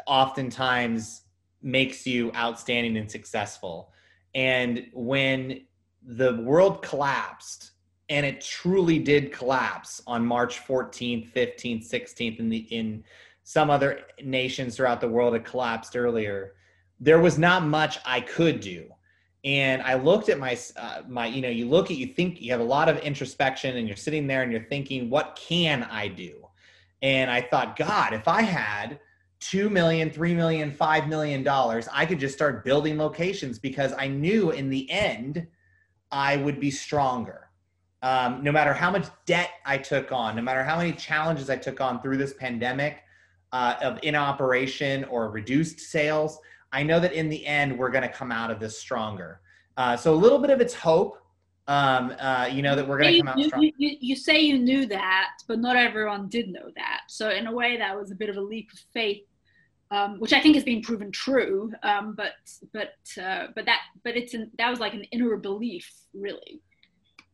oftentimes 0.06 1.22
makes 1.62 2.06
you 2.06 2.32
outstanding 2.34 2.96
and 2.96 3.10
successful. 3.10 3.92
And 4.34 4.86
when 4.92 5.62
the 6.02 6.36
world 6.36 6.82
collapsed, 6.82 7.72
and 8.10 8.26
it 8.26 8.40
truly 8.40 8.98
did 8.98 9.32
collapse 9.32 10.02
on 10.06 10.26
March 10.26 10.60
14th, 10.66 11.32
15th, 11.32 11.88
16th 11.88 12.38
in 12.40 12.48
the 12.48 12.58
in 12.58 13.04
some 13.44 13.70
other 13.70 14.02
nations 14.22 14.76
throughout 14.76 15.00
the 15.00 15.08
world 15.08 15.34
it 15.34 15.44
collapsed 15.44 15.96
earlier, 15.96 16.54
there 16.98 17.20
was 17.20 17.38
not 17.38 17.64
much 17.64 17.98
I 18.04 18.20
could 18.20 18.60
do. 18.60 18.86
And 19.44 19.80
I 19.82 19.94
looked 19.94 20.28
at 20.28 20.38
my, 20.38 20.58
uh, 20.76 21.02
my, 21.08 21.26
you 21.26 21.40
know, 21.40 21.48
you 21.48 21.66
look 21.66 21.90
at, 21.90 21.96
you 21.96 22.06
think 22.06 22.42
you 22.42 22.50
have 22.50 22.60
a 22.60 22.64
lot 22.64 22.90
of 22.90 22.98
introspection 22.98 23.76
and 23.76 23.88
you're 23.88 23.96
sitting 23.96 24.26
there 24.26 24.42
and 24.42 24.52
you're 24.52 24.68
thinking, 24.68 25.08
what 25.08 25.40
can 25.40 25.84
I 25.84 26.08
do? 26.08 26.46
And 27.00 27.30
I 27.30 27.40
thought, 27.40 27.76
God, 27.76 28.12
if 28.12 28.28
I 28.28 28.42
had 28.42 29.00
two 29.38 29.70
million, 29.70 30.10
three 30.10 30.34
million, 30.34 30.70
five 30.70 31.08
million 31.08 31.42
dollars, 31.42 31.88
I 31.92 32.04
could 32.04 32.20
just 32.20 32.34
start 32.34 32.64
building 32.64 32.98
locations 32.98 33.58
because 33.58 33.94
I 33.98 34.08
knew 34.08 34.50
in 34.50 34.68
the 34.68 34.90
end 34.90 35.46
I 36.12 36.36
would 36.36 36.60
be 36.60 36.70
stronger. 36.70 37.49
Um, 38.02 38.42
no 38.42 38.50
matter 38.50 38.72
how 38.72 38.90
much 38.90 39.06
debt 39.26 39.50
I 39.66 39.76
took 39.76 40.10
on, 40.10 40.36
no 40.36 40.42
matter 40.42 40.64
how 40.64 40.78
many 40.78 40.92
challenges 40.92 41.50
I 41.50 41.56
took 41.56 41.80
on 41.80 42.00
through 42.00 42.16
this 42.16 42.32
pandemic, 42.32 43.02
uh, 43.52 43.74
of 43.82 43.98
in 44.02 44.14
operation 44.14 45.04
or 45.04 45.30
reduced 45.30 45.80
sales, 45.80 46.38
I 46.72 46.82
know 46.82 47.00
that 47.00 47.12
in 47.12 47.28
the 47.28 47.44
end 47.46 47.76
we're 47.76 47.90
going 47.90 48.02
to 48.02 48.08
come 48.08 48.30
out 48.32 48.50
of 48.50 48.60
this 48.60 48.78
stronger. 48.78 49.40
Uh, 49.76 49.96
so 49.96 50.14
a 50.14 50.16
little 50.16 50.38
bit 50.38 50.50
of 50.50 50.60
its 50.60 50.74
hope, 50.74 51.18
um, 51.66 52.14
uh, 52.18 52.48
you 52.50 52.62
know, 52.62 52.74
that 52.76 52.86
we're 52.86 52.98
going 52.98 53.12
to 53.14 53.18
come 53.18 53.28
out 53.28 53.40
strong. 53.40 53.62
You, 53.62 53.72
you, 53.76 53.96
you, 54.00 54.16
say 54.16 54.40
you 54.40 54.58
knew 54.58 54.86
that, 54.86 55.30
but 55.46 55.58
not 55.58 55.76
everyone 55.76 56.28
did 56.28 56.48
know 56.48 56.70
that. 56.76 57.02
So 57.08 57.30
in 57.30 57.46
a 57.46 57.52
way, 57.52 57.76
that 57.76 57.98
was 57.98 58.10
a 58.10 58.14
bit 58.14 58.28
of 58.28 58.36
a 58.36 58.40
leap 58.40 58.70
of 58.72 58.78
faith, 58.92 59.24
um, 59.90 60.18
which 60.18 60.32
I 60.32 60.40
think 60.40 60.54
has 60.54 60.64
been 60.64 60.82
proven 60.82 61.10
true. 61.12 61.72
Um, 61.82 62.14
but 62.16 62.32
but 62.72 62.94
uh, 63.22 63.48
but 63.54 63.66
that 63.66 63.80
but 64.04 64.16
it's 64.16 64.34
an, 64.34 64.50
that 64.58 64.70
was 64.70 64.80
like 64.80 64.94
an 64.94 65.04
inner 65.04 65.36
belief, 65.36 65.90
really. 66.12 66.60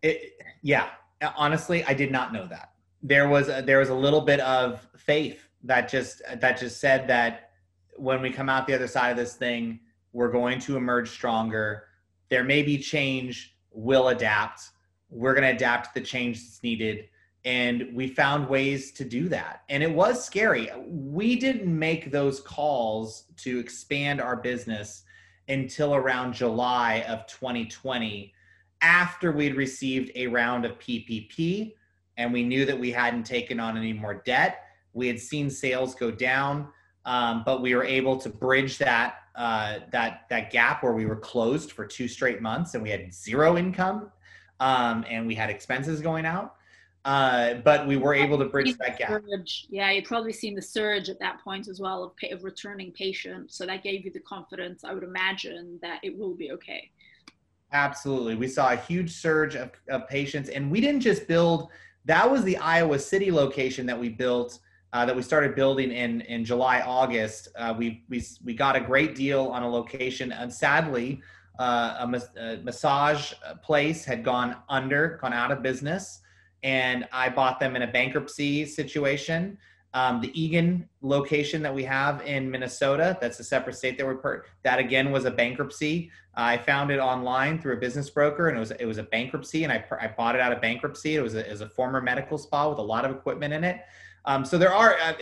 It, 0.07 0.41
yeah, 0.63 0.89
uh, 1.23 1.31
honestly, 1.37 1.85
I 1.85 1.95
did 1.95 2.11
not 2.11 2.33
know 2.33 2.47
that. 2.47 2.73
There 3.03 3.29
was 3.29 3.49
a, 3.49 3.63
there 3.63 3.79
was 3.79 3.89
a 3.89 3.95
little 3.95 4.21
bit 4.21 4.41
of 4.41 4.87
faith 4.97 5.49
that 5.65 5.89
just 5.89 6.23
that 6.41 6.59
just 6.59 6.81
said 6.81 7.09
that 7.09 7.51
when 7.97 8.21
we 8.23 8.31
come 8.31 8.49
out 8.49 8.67
the 8.67 8.75
other 8.75 8.87
side 8.87 9.11
of 9.11 9.17
this 9.17 9.35
thing, 9.35 9.81
we're 10.13 10.31
going 10.31 10.59
to 10.61 10.77
emerge 10.77 11.11
stronger. 11.11 11.85
There 12.29 12.45
may 12.45 12.63
be 12.63 12.79
change, 12.79 13.57
we'll 13.71 14.09
adapt. 14.09 14.71
We're 15.11 15.35
going 15.35 15.45
to 15.45 15.55
adapt 15.55 15.95
to 15.95 16.01
the 16.01 16.07
change 16.07 16.43
that's 16.43 16.63
needed. 16.63 17.09
And 17.45 17.91
we 17.95 18.09
found 18.09 18.49
ways 18.49 18.91
to 18.93 19.05
do 19.05 19.29
that. 19.29 19.63
And 19.69 19.83
it 19.83 19.93
was 19.93 20.25
scary. 20.25 20.69
We 20.89 21.37
didn't 21.37 21.79
make 21.79 22.11
those 22.11 22.41
calls 22.41 23.27
to 23.39 23.59
expand 23.61 24.21
our 24.21 24.37
business 24.37 25.05
until 25.49 25.95
around 25.95 26.35
July 26.35 27.05
of 27.07 27.27
2020, 27.29 28.35
after 28.81 29.33
we'd 29.33 29.57
received 29.57 30.11
a 30.15 30.27
round 30.27 30.65
of 30.65 30.79
PPP 30.79 31.75
and 32.17 32.33
we 32.33 32.43
knew 32.43 32.65
that 32.65 32.79
we 32.79 32.91
hadn't 32.91 33.25
taken 33.25 33.61
on 33.61 33.77
any 33.77 33.93
more 33.93 34.15
debt. 34.15 34.65
We 34.93 35.07
had 35.07 35.21
seen 35.21 35.51
sales 35.51 35.95
go 35.95 36.11
down, 36.11 36.69
um, 37.05 37.43
but 37.45 37.61
we 37.61 37.75
were 37.75 37.85
able 37.85 38.17
to 38.19 38.29
bridge 38.29 38.79
that 38.79 39.17
uh, 39.35 39.81
that 39.93 40.23
that 40.31 40.51
gap 40.51 40.83
where 40.83 40.95
we 40.95 41.05
were 41.05 41.17
closed 41.17 41.73
for 41.73 41.85
two 41.87 42.09
straight 42.09 42.41
months 42.41 42.73
and 42.73 42.83
we 42.83 42.89
had 42.89 43.13
zero 43.13 43.59
income 43.59 44.11
um, 44.61 45.05
and 45.09 45.27
we 45.27 45.35
had 45.35 45.51
expenses 45.51 46.01
going 46.01 46.25
out. 46.25 46.55
Uh, 47.05 47.55
but 47.63 47.87
we 47.87 47.97
were 47.97 48.13
able 48.13 48.37
to 48.37 48.47
bridge 48.47 48.77
that 48.79 48.99
gap. 48.99 49.23
Surge. 49.31 49.67
Yeah, 49.71 49.93
you'd 49.93 50.07
probably 50.07 50.33
seen 50.33 50.57
the 50.57 50.63
surge 50.63 51.09
at 51.09 51.21
that 51.21 51.39
point 51.45 51.69
as 51.69 51.79
well 51.79 52.03
of, 52.03 52.33
of 52.33 52.43
returning 52.43 52.91
patients. 52.91 53.57
So 53.57 53.65
that 53.65 53.85
gave 53.85 54.05
you 54.05 54.11
the 54.11 54.19
confidence, 54.19 54.83
I 54.83 54.93
would 54.93 55.05
imagine, 55.05 55.79
that 55.83 56.01
it 56.03 56.19
will 56.19 56.35
be 56.35 56.51
okay. 56.51 56.91
Absolutely. 57.77 58.37
We 58.37 58.49
saw 58.49 58.73
a 58.73 58.77
huge 58.77 59.13
surge 59.13 59.55
of, 59.55 59.71
of 59.91 60.09
patients, 60.09 60.49
and 60.49 60.71
we 60.71 60.81
didn't 60.81 61.03
just 61.03 61.29
build 61.29 61.69
that 62.07 62.31
was 62.31 62.43
the 62.45 62.57
Iowa 62.57 62.99
City 62.99 63.31
location 63.31 63.85
that 63.87 63.99
we 63.99 64.09
built. 64.09 64.61
Uh, 64.93 65.05
that 65.05 65.15
we 65.15 65.21
started 65.21 65.55
building 65.55 65.91
in 65.91 66.23
in 66.23 66.43
July 66.43 66.81
August. 66.81 67.49
Uh, 67.55 67.75
we 67.77 68.03
we 68.09 68.25
we 68.43 68.55
got 68.55 68.77
a 68.77 68.81
great 68.81 69.15
deal 69.15 69.49
on 69.49 69.63
a 69.63 69.69
location, 69.69 70.33
and 70.33 70.51
sadly, 70.51 71.21
uh, 71.59 71.97
a, 71.99 72.07
mas- 72.07 72.31
a, 72.39 72.57
massage 72.63 73.35
place 73.63 74.07
had 74.07 74.25
gone 74.25 74.57
under, 74.71 75.19
gone 75.21 75.35
out 75.35 75.51
of 75.51 75.63
business, 75.63 76.23
and 76.63 77.07
I 77.13 77.29
bought 77.29 77.61
them 77.61 77.77
in 77.77 77.83
a 77.83 77.93
bankruptcy 77.99 78.65
situation. 78.65 79.59
Um, 79.97 80.21
the 80.21 80.31
Eagan 80.39 80.87
location 81.01 81.63
that 81.63 81.75
we 81.75 81.83
have 81.85 82.21
in 82.27 82.51
Minnesota, 82.51 83.17
that's 83.19 83.41
a 83.41 83.45
separate 83.45 83.77
state 83.77 83.97
that 83.97 84.05
we're 84.05 84.17
per- 84.17 84.45
that 84.63 84.79
again 84.79 85.11
was 85.11 85.25
a 85.25 85.31
bankruptcy. 85.31 86.11
I 86.35 86.59
found 86.59 86.91
it 86.91 86.99
online 86.99 87.59
through 87.59 87.79
a 87.79 87.81
business 87.81 88.11
broker, 88.11 88.49
and 88.49 88.59
it 88.59 88.61
was 88.61 88.73
it 88.73 88.85
was 88.85 88.99
a 88.99 89.05
bankruptcy, 89.05 89.65
and 89.65 89.73
I, 89.73 89.83
I 89.99 90.09
bought 90.09 90.35
it 90.35 90.43
out 90.43 90.53
of 90.53 90.61
bankruptcy. 90.61 91.17
It 91.17 91.23
was 91.23 91.35
a, 91.35 91.49
it 91.49 91.51
was 91.51 91.63
a 91.63 91.71
former 91.71 92.03
medical 92.03 92.37
spa 92.37 92.69
with 92.69 92.77
a 92.79 92.83
lot 92.83 93.07
of 93.07 93.11
equipment 93.11 93.55
in 93.55 93.65
it. 93.65 93.81
Um, 94.27 94.45
so 94.45 94.59
there 94.59 94.71
are 94.71 94.99
uh, 95.03 95.15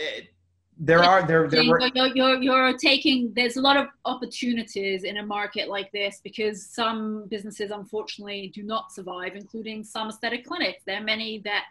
there 0.77 1.01
are 1.01 1.25
there, 1.25 1.47
there 1.47 1.63
were, 1.69 1.79
you're, 1.93 2.07
you're, 2.13 2.41
you're 2.41 2.77
taking 2.77 3.31
there's 3.33 3.55
a 3.55 3.61
lot 3.61 3.77
of 3.77 3.87
opportunities 4.03 5.05
in 5.05 5.15
a 5.19 5.25
market 5.25 5.69
like 5.69 5.89
this 5.93 6.19
because 6.21 6.65
some 6.67 7.27
businesses 7.29 7.71
unfortunately 7.71 8.51
do 8.53 8.61
not 8.61 8.91
survive, 8.91 9.37
including 9.37 9.85
some 9.85 10.09
aesthetic 10.09 10.45
clinics. 10.45 10.83
There 10.85 10.97
are 10.99 11.03
many 11.03 11.39
that 11.45 11.63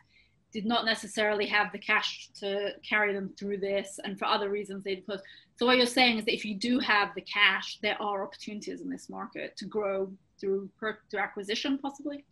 did 0.55 0.65
not 0.65 0.87
necessarily 0.87 1.47
have 1.47 1.73
the 1.73 1.79
cash 1.79 2.31
to 2.39 2.71
carry 2.89 3.13
them 3.13 3.35
through 3.37 3.59
this, 3.59 3.99
and 4.05 4.17
for 4.17 4.27
other 4.27 4.49
reasons 4.49 4.85
they 4.85 4.97
close. 4.97 5.21
So 5.57 5.67
what 5.67 5.77
you're 5.77 5.87
saying 5.87 6.19
is 6.19 6.25
that 6.27 6.35
if 6.35 6.45
you 6.45 6.55
do 6.55 6.79
have 6.79 7.11
the 7.15 7.21
cash, 7.23 7.79
there 7.83 8.01
are 8.01 8.25
opportunities 8.25 8.81
in 8.81 8.89
this 8.89 9.11
market 9.11 9.57
to 9.59 9.67
grow 9.67 10.13
through 10.41 10.71
through 10.79 11.21
acquisition, 11.21 11.77
possibly. 11.79 12.25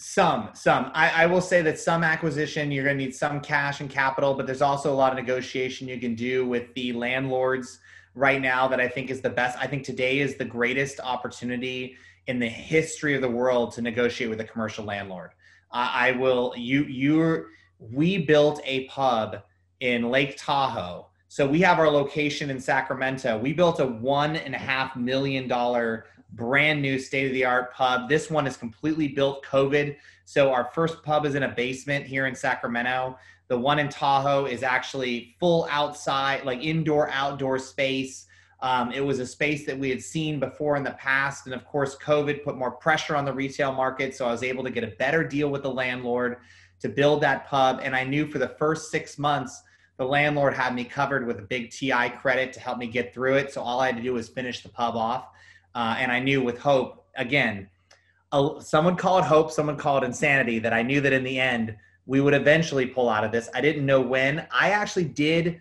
Some, 0.00 0.50
some. 0.52 0.90
I, 0.94 1.24
I 1.24 1.26
will 1.26 1.40
say 1.40 1.62
that 1.62 1.78
some 1.78 2.04
acquisition, 2.04 2.70
you're 2.70 2.84
going 2.84 2.98
to 2.98 3.04
need 3.04 3.14
some 3.14 3.40
cash 3.40 3.80
and 3.80 3.90
capital, 3.90 4.34
but 4.34 4.46
there's 4.46 4.62
also 4.62 4.92
a 4.92 4.94
lot 4.94 5.12
of 5.12 5.18
negotiation 5.18 5.88
you 5.88 5.98
can 5.98 6.14
do 6.14 6.46
with 6.46 6.72
the 6.74 6.92
landlords 6.92 7.80
right 8.14 8.40
now 8.40 8.68
that 8.68 8.80
I 8.80 8.88
think 8.88 9.10
is 9.10 9.20
the 9.20 9.30
best. 9.30 9.58
I 9.58 9.66
think 9.66 9.84
today 9.84 10.20
is 10.20 10.36
the 10.36 10.44
greatest 10.44 11.00
opportunity 11.00 11.96
in 12.28 12.38
the 12.38 12.48
history 12.48 13.14
of 13.14 13.22
the 13.22 13.28
world 13.28 13.72
to 13.72 13.82
negotiate 13.82 14.30
with 14.30 14.40
a 14.40 14.44
commercial 14.44 14.84
landlord. 14.84 15.30
I 15.70 16.12
will. 16.12 16.54
You 16.56 16.84
you're. 16.84 17.48
we 17.78 18.18
built 18.18 18.60
a 18.64 18.86
pub 18.86 19.42
in 19.80 20.10
Lake 20.10 20.36
Tahoe. 20.38 21.06
So 21.28 21.46
we 21.46 21.60
have 21.60 21.78
our 21.78 21.90
location 21.90 22.50
in 22.50 22.58
Sacramento. 22.58 23.38
We 23.38 23.52
built 23.52 23.80
a 23.80 23.86
one 23.86 24.36
and 24.36 24.54
a 24.54 24.58
half 24.58 24.96
million 24.96 25.46
dollar 25.46 26.06
brand 26.32 26.80
new 26.80 26.98
state 26.98 27.26
of 27.26 27.32
the 27.32 27.44
art 27.44 27.74
pub. 27.74 28.08
This 28.08 28.30
one 28.30 28.46
is 28.46 28.56
completely 28.56 29.08
built 29.08 29.44
COVID. 29.44 29.96
So 30.24 30.52
our 30.52 30.70
first 30.74 31.02
pub 31.02 31.26
is 31.26 31.34
in 31.34 31.42
a 31.42 31.48
basement 31.48 32.06
here 32.06 32.26
in 32.26 32.34
Sacramento. 32.34 33.18
The 33.48 33.58
one 33.58 33.78
in 33.78 33.88
Tahoe 33.88 34.44
is 34.46 34.62
actually 34.62 35.36
full 35.40 35.66
outside, 35.70 36.44
like 36.44 36.62
indoor 36.62 37.10
outdoor 37.10 37.58
space. 37.58 38.26
Um, 38.60 38.90
it 38.90 39.00
was 39.00 39.20
a 39.20 39.26
space 39.26 39.64
that 39.66 39.78
we 39.78 39.88
had 39.88 40.02
seen 40.02 40.40
before 40.40 40.76
in 40.76 40.82
the 40.82 40.92
past. 40.92 41.46
And 41.46 41.54
of 41.54 41.64
course, 41.64 41.96
COVID 41.96 42.42
put 42.42 42.56
more 42.56 42.72
pressure 42.72 43.14
on 43.14 43.24
the 43.24 43.32
retail 43.32 43.72
market. 43.72 44.16
So 44.16 44.26
I 44.26 44.32
was 44.32 44.42
able 44.42 44.64
to 44.64 44.70
get 44.70 44.82
a 44.82 44.88
better 44.88 45.22
deal 45.22 45.48
with 45.48 45.62
the 45.62 45.70
landlord 45.70 46.38
to 46.80 46.88
build 46.88 47.20
that 47.22 47.46
pub. 47.46 47.80
And 47.82 47.94
I 47.94 48.04
knew 48.04 48.26
for 48.26 48.38
the 48.38 48.48
first 48.48 48.90
six 48.90 49.18
months, 49.18 49.62
the 49.96 50.04
landlord 50.04 50.54
had 50.54 50.74
me 50.74 50.84
covered 50.84 51.26
with 51.26 51.38
a 51.38 51.42
big 51.42 51.70
TI 51.70 52.10
credit 52.10 52.52
to 52.54 52.60
help 52.60 52.78
me 52.78 52.86
get 52.86 53.12
through 53.12 53.34
it. 53.34 53.52
So 53.52 53.60
all 53.60 53.80
I 53.80 53.86
had 53.86 53.96
to 53.96 54.02
do 54.02 54.14
was 54.14 54.28
finish 54.28 54.62
the 54.62 54.68
pub 54.68 54.96
off. 54.96 55.28
Uh, 55.74 55.96
and 55.98 56.10
I 56.10 56.20
knew 56.20 56.42
with 56.42 56.58
hope, 56.58 57.04
again, 57.16 57.68
someone 58.60 58.96
call 58.96 59.18
it 59.18 59.24
hope, 59.24 59.50
someone 59.50 59.76
call 59.76 59.98
it 59.98 60.04
insanity, 60.04 60.58
that 60.60 60.72
I 60.72 60.82
knew 60.82 61.00
that 61.00 61.12
in 61.12 61.24
the 61.24 61.38
end, 61.38 61.76
we 62.06 62.20
would 62.20 62.34
eventually 62.34 62.86
pull 62.86 63.08
out 63.08 63.24
of 63.24 63.32
this. 63.32 63.48
I 63.54 63.60
didn't 63.60 63.84
know 63.84 64.00
when. 64.00 64.46
I 64.50 64.70
actually 64.70 65.04
did 65.04 65.60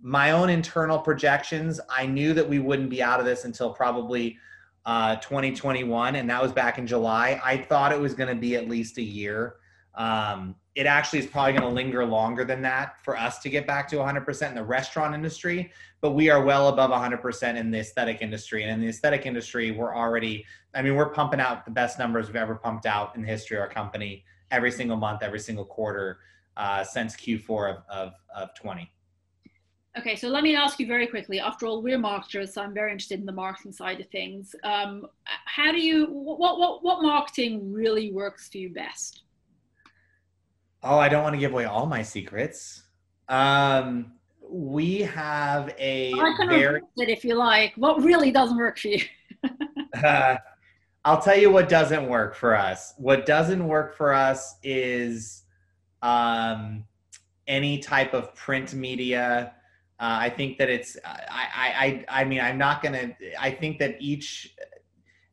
my 0.00 0.32
own 0.32 0.50
internal 0.50 0.98
projections, 0.98 1.80
I 1.88 2.06
knew 2.06 2.34
that 2.34 2.48
we 2.48 2.58
wouldn't 2.58 2.90
be 2.90 3.02
out 3.02 3.20
of 3.20 3.26
this 3.26 3.44
until 3.44 3.70
probably 3.70 4.38
uh, 4.84 5.16
2021, 5.16 6.16
and 6.16 6.30
that 6.30 6.40
was 6.40 6.52
back 6.52 6.78
in 6.78 6.86
July. 6.86 7.40
I 7.44 7.56
thought 7.56 7.92
it 7.92 7.98
was 7.98 8.14
going 8.14 8.28
to 8.28 8.40
be 8.40 8.54
at 8.54 8.68
least 8.68 8.98
a 8.98 9.02
year. 9.02 9.56
Um, 9.96 10.54
it 10.74 10.86
actually 10.86 11.20
is 11.20 11.26
probably 11.26 11.52
going 11.52 11.62
to 11.62 11.68
linger 11.68 12.04
longer 12.04 12.44
than 12.44 12.60
that 12.62 13.02
for 13.02 13.16
us 13.16 13.38
to 13.40 13.48
get 13.48 13.66
back 13.66 13.88
to 13.88 13.96
100% 13.96 14.48
in 14.48 14.54
the 14.54 14.62
restaurant 14.62 15.14
industry, 15.14 15.72
but 16.02 16.10
we 16.10 16.28
are 16.28 16.44
well 16.44 16.68
above 16.68 16.90
100% 16.90 17.56
in 17.56 17.70
the 17.70 17.78
aesthetic 17.78 18.20
industry. 18.20 18.62
And 18.62 18.70
in 18.72 18.80
the 18.80 18.88
aesthetic 18.88 19.24
industry, 19.24 19.70
we're 19.70 19.96
already, 19.96 20.44
I 20.74 20.82
mean, 20.82 20.94
we're 20.94 21.08
pumping 21.08 21.40
out 21.40 21.64
the 21.64 21.70
best 21.70 21.98
numbers 21.98 22.26
we've 22.26 22.36
ever 22.36 22.54
pumped 22.54 22.84
out 22.84 23.16
in 23.16 23.22
the 23.22 23.28
history 23.28 23.56
of 23.56 23.62
our 23.62 23.70
company 23.70 24.22
every 24.50 24.70
single 24.70 24.98
month, 24.98 25.22
every 25.22 25.40
single 25.40 25.64
quarter 25.64 26.18
uh, 26.58 26.84
since 26.84 27.16
Q4 27.16 27.76
of, 27.76 27.82
of, 27.88 28.12
of 28.34 28.54
20. 28.54 28.92
Okay, 29.98 30.14
so 30.14 30.28
let 30.28 30.42
me 30.42 30.54
ask 30.54 30.78
you 30.78 30.86
very 30.86 31.06
quickly. 31.06 31.40
After 31.40 31.66
all, 31.66 31.82
we're 31.82 31.96
marketers, 31.96 32.52
so 32.52 32.60
I'm 32.60 32.74
very 32.74 32.92
interested 32.92 33.18
in 33.18 33.24
the 33.24 33.32
marketing 33.32 33.72
side 33.72 33.98
of 33.98 34.06
things. 34.08 34.54
Um, 34.62 35.06
how 35.24 35.72
do 35.72 35.80
you 35.80 36.06
what 36.06 36.58
what 36.58 36.84
what 36.84 37.02
marketing 37.02 37.72
really 37.72 38.12
works 38.12 38.48
for 38.48 38.58
you 38.58 38.68
best? 38.68 39.22
Oh, 40.82 40.98
I 40.98 41.08
don't 41.08 41.22
want 41.22 41.34
to 41.34 41.40
give 41.40 41.52
away 41.52 41.64
all 41.64 41.86
my 41.86 42.02
secrets. 42.02 42.82
Um, 43.28 44.12
we 44.46 45.00
have 45.00 45.74
a 45.78 46.12
I 46.12 46.34
can 46.36 46.48
very 46.50 46.80
it 46.98 47.08
if 47.08 47.24
you 47.24 47.34
like. 47.34 47.72
What 47.76 48.02
really 48.02 48.30
doesn't 48.30 48.58
work 48.58 48.78
for 48.78 48.88
you? 48.88 49.02
uh, 50.04 50.36
I'll 51.06 51.22
tell 51.22 51.38
you 51.38 51.50
what 51.50 51.70
doesn't 51.70 52.06
work 52.06 52.34
for 52.34 52.54
us. 52.54 52.92
What 52.98 53.24
doesn't 53.24 53.66
work 53.66 53.96
for 53.96 54.12
us 54.12 54.56
is 54.62 55.44
um, 56.02 56.84
any 57.46 57.78
type 57.78 58.12
of 58.12 58.34
print 58.34 58.74
media 58.74 59.54
uh, 59.98 60.18
I 60.20 60.30
think 60.30 60.58
that 60.58 60.68
it's 60.68 60.98
I 61.04 62.04
I 62.08 62.20
I 62.20 62.24
mean 62.24 62.40
I'm 62.40 62.58
not 62.58 62.82
gonna 62.82 63.16
I 63.38 63.50
think 63.50 63.78
that 63.78 63.96
each 64.00 64.54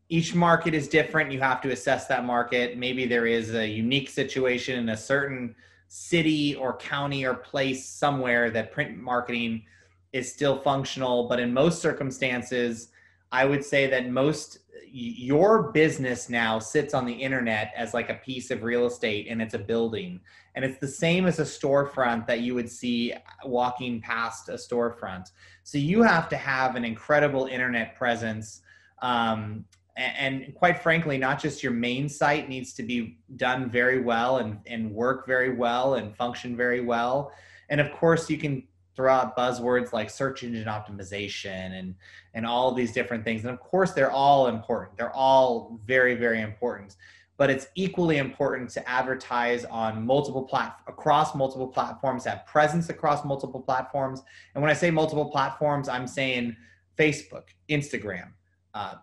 each 0.10 0.36
market 0.36 0.74
is 0.74 0.88
different. 0.88 1.32
You 1.32 1.40
have 1.42 1.62
to 1.62 1.72
assess 1.72 2.08
that 2.08 2.24
market. 2.26 2.78
Maybe 2.78 3.06
there 3.06 3.26
is 3.26 3.56
a 3.56 3.68
unique 3.68 4.10
situation 4.10 4.80
in 4.80 4.90
a 4.90 4.98
certain 4.98 5.56
city 5.88 6.56
or 6.56 6.78
county 6.78 7.26
or 7.26 7.34
place 7.34 7.86
somewhere 7.86 8.50
that 8.52 8.72
print 8.72 8.98
marketing 8.98 9.64
is 10.12 10.32
still 10.32 10.60
functional, 10.60 11.28
but 11.28 11.40
in 11.40 11.54
most 11.54 11.82
circumstances, 11.82 12.90
I 13.34 13.46
would 13.46 13.66
say 13.66 13.88
that 13.88 14.10
most 14.10 14.60
your 14.96 15.72
business 15.72 16.30
now 16.30 16.60
sits 16.60 16.94
on 16.94 17.08
the 17.08 17.14
internet 17.14 17.74
as 17.76 17.96
like 17.96 18.12
a 18.12 18.14
piece 18.14 18.52
of 18.52 18.62
real 18.62 18.86
estate 18.86 19.26
and 19.28 19.42
it's 19.42 19.56
a 19.56 19.60
building. 19.60 20.20
And 20.54 20.64
it's 20.64 20.78
the 20.78 20.88
same 20.88 21.26
as 21.26 21.40
a 21.40 21.44
storefront 21.44 22.28
that 22.28 22.42
you 22.42 22.54
would 22.54 22.70
see 22.70 23.12
walking 23.44 24.02
past 24.02 24.50
a 24.50 24.54
storefront. 24.54 25.32
So 25.64 25.80
you 25.80 26.04
have 26.04 26.30
to 26.30 26.38
have 26.38 26.76
an 26.76 26.86
incredible 26.86 27.48
internet 27.48 27.96
presence 27.96 28.62
um, 29.02 29.66
and, 29.98 30.44
and, 30.46 30.56
quite 30.56 30.82
frankly 30.84 31.18
not 31.18 31.42
just 31.42 31.64
your 31.64 31.72
main 31.72 32.08
site 32.08 32.48
needs 32.48 32.74
to 32.74 32.84
be 32.84 33.18
done 33.36 33.70
very 33.70 34.00
well 34.00 34.38
and, 34.38 34.60
and 34.68 34.92
work 34.92 35.26
very 35.26 35.56
well 35.56 35.96
and 35.96 36.16
function 36.16 36.56
very 36.56 36.82
well. 36.82 37.32
And 37.70 37.82
of 37.82 37.92
course 37.94 38.30
you 38.30 38.38
can 38.38 38.68
throw 38.96 39.12
out 39.12 39.36
buzzwords 39.36 39.94
like 39.94 40.10
search 40.10 40.44
engine 40.44 40.68
optimization 40.68 41.80
and 41.80 41.96
and 42.34 42.46
all 42.46 42.74
these 42.74 42.92
different 42.92 43.24
things 43.24 43.44
and 43.44 43.54
of 43.54 43.60
course 43.60 43.92
they're 43.92 44.12
all 44.12 44.48
important 44.48 44.98
they're 44.98 45.16
all 45.16 45.80
very 45.86 46.16
very 46.16 46.42
important 46.42 46.96
but 47.38 47.50
it's 47.50 47.68
equally 47.76 48.18
important 48.18 48.70
to 48.70 48.90
advertise 48.90 49.66
on 49.66 50.06
multiple 50.06 50.44
plat 50.44 50.78
across 50.88 51.34
multiple 51.36 51.68
platforms, 51.68 52.26
have 52.26 52.46
presence 52.46 52.90
across 52.90 53.26
multiple 53.26 53.60
platforms. 53.60 54.22
And 54.54 54.62
when 54.62 54.70
I 54.70 54.74
say 54.74 54.92
multiple 54.92 55.26
platforms, 55.26 55.90
I'm 55.90 56.08
saying 56.08 56.56
Facebook, 56.98 57.46
Instagram, 57.70 58.30
uh, 58.74 58.96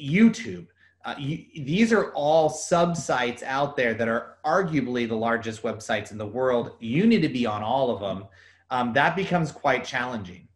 YouTube. 0.00 0.68
Uh, 1.04 1.14
you, 1.18 1.44
these 1.54 1.92
are 1.92 2.12
all 2.12 2.48
sub 2.48 2.96
sites 2.96 3.42
out 3.42 3.76
there 3.76 3.94
that 3.94 4.06
are 4.06 4.36
arguably 4.44 5.08
the 5.08 5.16
largest 5.16 5.62
websites 5.62 6.12
in 6.12 6.18
the 6.18 6.26
world. 6.26 6.76
You 6.78 7.06
need 7.06 7.22
to 7.22 7.28
be 7.28 7.46
on 7.46 7.62
all 7.62 7.90
of 7.90 8.00
them. 8.00 8.28
Um, 8.70 8.92
that 8.92 9.16
becomes 9.16 9.50
quite 9.52 9.84
challenging. 9.84 10.48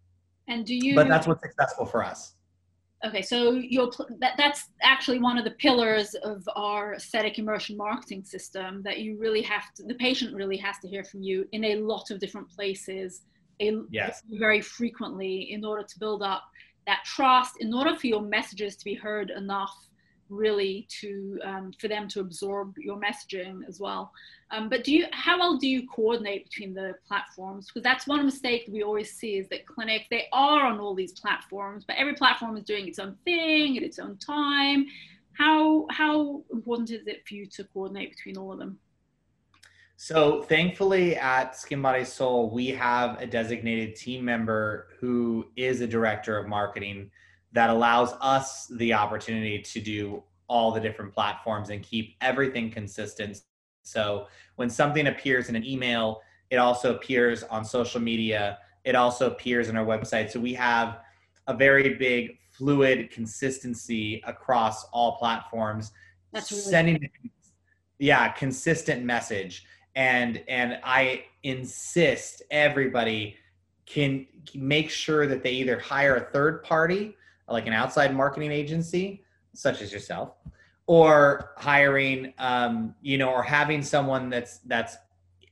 And 0.49 0.65
do 0.65 0.75
you? 0.75 0.95
But 0.95 1.09
that's 1.09 1.27
what's 1.27 1.43
successful 1.43 1.87
for 1.87 2.05
us. 2.05 2.35
Okay, 3.05 3.21
so 3.21 3.53
you're 3.53 3.91
that, 4.21 4.35
that's 4.39 4.71
actually 4.83 5.19
one 5.19 5.37
of 5.37 5.45
the 5.45 5.51
pillars 5.53 6.15
of 6.23 6.49
our 6.57 6.95
aesthetic 6.95 7.39
immersion 7.39 7.77
marketing 7.77 8.25
system 8.25 8.83
that 8.83 9.01
you 9.01 9.19
really 9.19 9.43
have 9.43 9.75
to 9.75 9.83
the 9.85 9.95
patient 9.95 10.35
really 10.35 10.57
has 10.57 10.79
to 10.79 10.89
hear 10.89 11.05
from 11.05 11.23
you 11.23 11.47
in 11.53 11.65
a 11.65 11.77
lot 11.77 12.11
of 12.11 12.19
different 12.19 12.49
places 12.49 13.23
a, 13.61 13.73
yes. 13.91 14.23
very 14.31 14.61
frequently 14.61 15.53
in 15.53 15.65
order 15.65 15.83
to 15.83 15.99
build 15.99 16.23
up 16.23 16.45
that 16.87 17.03
trust 17.05 17.57
in 17.61 17.75
order 17.75 17.95
for 17.95 18.07
your 18.07 18.23
messages 18.23 18.75
to 18.77 18.85
be 18.85 18.95
heard 18.95 19.31
enough 19.31 19.89
really 20.31 20.87
to 20.89 21.39
um, 21.45 21.73
for 21.79 21.89
them 21.89 22.09
to 22.09 22.21
absorb 22.21 22.75
your 22.79 22.99
messaging 22.99 23.61
as 23.69 23.81
well 23.81 24.11
um, 24.55 24.69
but 24.69 24.85
do 24.85 24.93
you 24.93 25.07
how 25.13 25.39
well 25.39 25.57
do 25.57 25.69
you 25.69 25.87
coordinate 25.89 26.45
between 26.45 26.75
the 26.75 26.95
platforms? 27.07 27.67
Because 27.67 27.83
that's 27.83 28.07
one 28.07 28.25
mistake 28.25 28.69
we 28.71 28.83
always 28.83 29.13
see 29.13 29.37
is 29.37 29.49
that 29.49 29.67
clinic 29.67 30.07
they 30.11 30.27
are 30.33 30.67
on 30.67 30.79
all 30.79 30.95
these 30.95 31.13
platforms 31.13 31.85
but 31.85 31.97
every 31.97 32.15
platform 32.15 32.57
is 32.57 32.65
doing 32.65 32.87
its 32.87 32.99
own 32.99 33.17
thing 33.25 33.77
at 33.77 33.83
its 33.83 33.99
own 33.99 34.17
time. 34.19 34.87
How 35.33 35.87
how 35.91 36.43
important 36.53 36.91
is 36.91 37.07
it 37.07 37.27
for 37.27 37.35
you 37.35 37.47
to 37.47 37.65
coordinate 37.65 38.11
between 38.11 38.37
all 38.37 38.53
of 38.53 38.59
them? 38.59 38.79
So 39.97 40.43
thankfully 40.43 41.17
at 41.17 41.57
Skin 41.57 41.81
Body 41.81 42.05
Soul, 42.05 42.51
we 42.51 42.69
have 42.69 43.21
a 43.21 43.27
designated 43.27 43.97
team 43.97 44.25
member 44.25 44.89
who 45.01 45.47
is 45.57 45.81
a 45.81 45.87
director 45.87 46.37
of 46.37 46.49
marketing 46.49 47.11
that 47.53 47.71
allows 47.71 48.13
us 48.21 48.67
the 48.67 48.93
opportunity 48.93 49.61
to 49.61 49.81
do 49.81 50.23
all 50.49 50.73
the 50.73 50.81
different 50.81 51.13
platforms 51.15 51.71
and 51.71 51.83
keep 51.83 52.17
everything 52.21 52.71
consistent. 52.71 53.41
So 53.85 54.27
when 54.57 54.69
something 54.69 55.07
appears 55.07 55.49
in 55.49 55.57
an 55.57 55.65
email, 55.65 56.21
it 56.51 56.57
also 56.57 56.95
appears 56.95 57.43
on 57.45 57.65
social 57.65 58.01
media. 58.01 58.59
It 58.85 58.95
also 58.95 59.29
appears 59.29 59.69
on 59.69 59.77
our 59.77 59.85
website. 59.85 60.31
So 60.31 60.41
we 60.41 60.55
have 60.55 61.01
a 61.47 61.55
very 61.55 61.95
big 61.95 62.39
fluid 62.51 63.11
consistency 63.11 64.23
across 64.27 64.85
all 64.93 65.17
platforms. 65.17 65.93
That's 66.33 66.51
really 66.51 66.63
sending 66.63 67.11
yeah, 67.99 68.29
consistent 68.33 69.05
message. 69.05 69.65
And 69.95 70.43
and 70.49 70.81
I 70.83 71.25
insist 71.45 72.43
everybody 72.51 73.37
can 73.87 74.27
make 74.55 74.91
sure 74.91 75.27
that 75.27 75.43
they 75.43 75.53
either 75.53 75.79
hire 75.79 76.17
a 76.17 76.21
third 76.33 76.65
party 76.65 77.15
like 77.49 77.67
an 77.67 77.73
outside 77.73 78.15
marketing 78.15 78.51
agency, 78.51 79.23
such 79.55 79.83
as 79.83 79.93
yourself, 79.93 80.33
or 80.87 81.53
hiring, 81.57 82.35
um, 82.39 82.95
you 83.01 83.19
know, 83.19 83.31
or 83.31 83.43
having 83.43 83.83
someone 83.83 84.29
that's 84.29 84.59
that's 84.67 84.97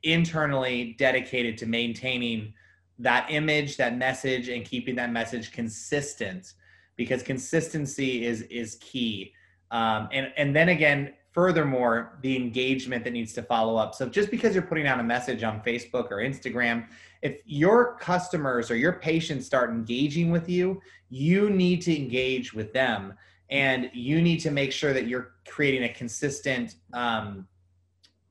internally 0.02 0.94
dedicated 0.98 1.56
to 1.58 1.66
maintaining 1.66 2.52
that 2.98 3.26
image, 3.30 3.76
that 3.76 3.96
message, 3.96 4.48
and 4.48 4.64
keeping 4.64 4.94
that 4.96 5.10
message 5.10 5.52
consistent, 5.52 6.54
because 6.96 7.22
consistency 7.22 8.24
is 8.24 8.42
is 8.42 8.76
key. 8.80 9.32
Um, 9.70 10.08
and 10.12 10.32
and 10.36 10.54
then 10.54 10.68
again, 10.68 11.14
furthermore, 11.32 12.18
the 12.22 12.36
engagement 12.36 13.04
that 13.04 13.12
needs 13.12 13.32
to 13.32 13.42
follow 13.42 13.76
up. 13.76 13.94
So 13.94 14.08
just 14.08 14.30
because 14.30 14.54
you're 14.54 14.62
putting 14.62 14.86
out 14.86 15.00
a 15.00 15.02
message 15.02 15.42
on 15.42 15.62
Facebook 15.62 16.10
or 16.10 16.18
Instagram, 16.18 16.86
if 17.22 17.38
your 17.46 17.96
customers 17.96 18.70
or 18.70 18.76
your 18.76 18.94
patients 18.94 19.46
start 19.46 19.70
engaging 19.70 20.30
with 20.30 20.48
you, 20.48 20.82
you 21.08 21.48
need 21.48 21.80
to 21.82 21.96
engage 21.96 22.52
with 22.52 22.72
them. 22.74 23.14
And 23.52 23.90
you 23.92 24.22
need 24.22 24.38
to 24.38 24.50
make 24.50 24.72
sure 24.72 24.94
that 24.94 25.06
you're 25.06 25.34
creating 25.46 25.84
a 25.84 25.92
consistent, 25.92 26.76
um, 26.94 27.46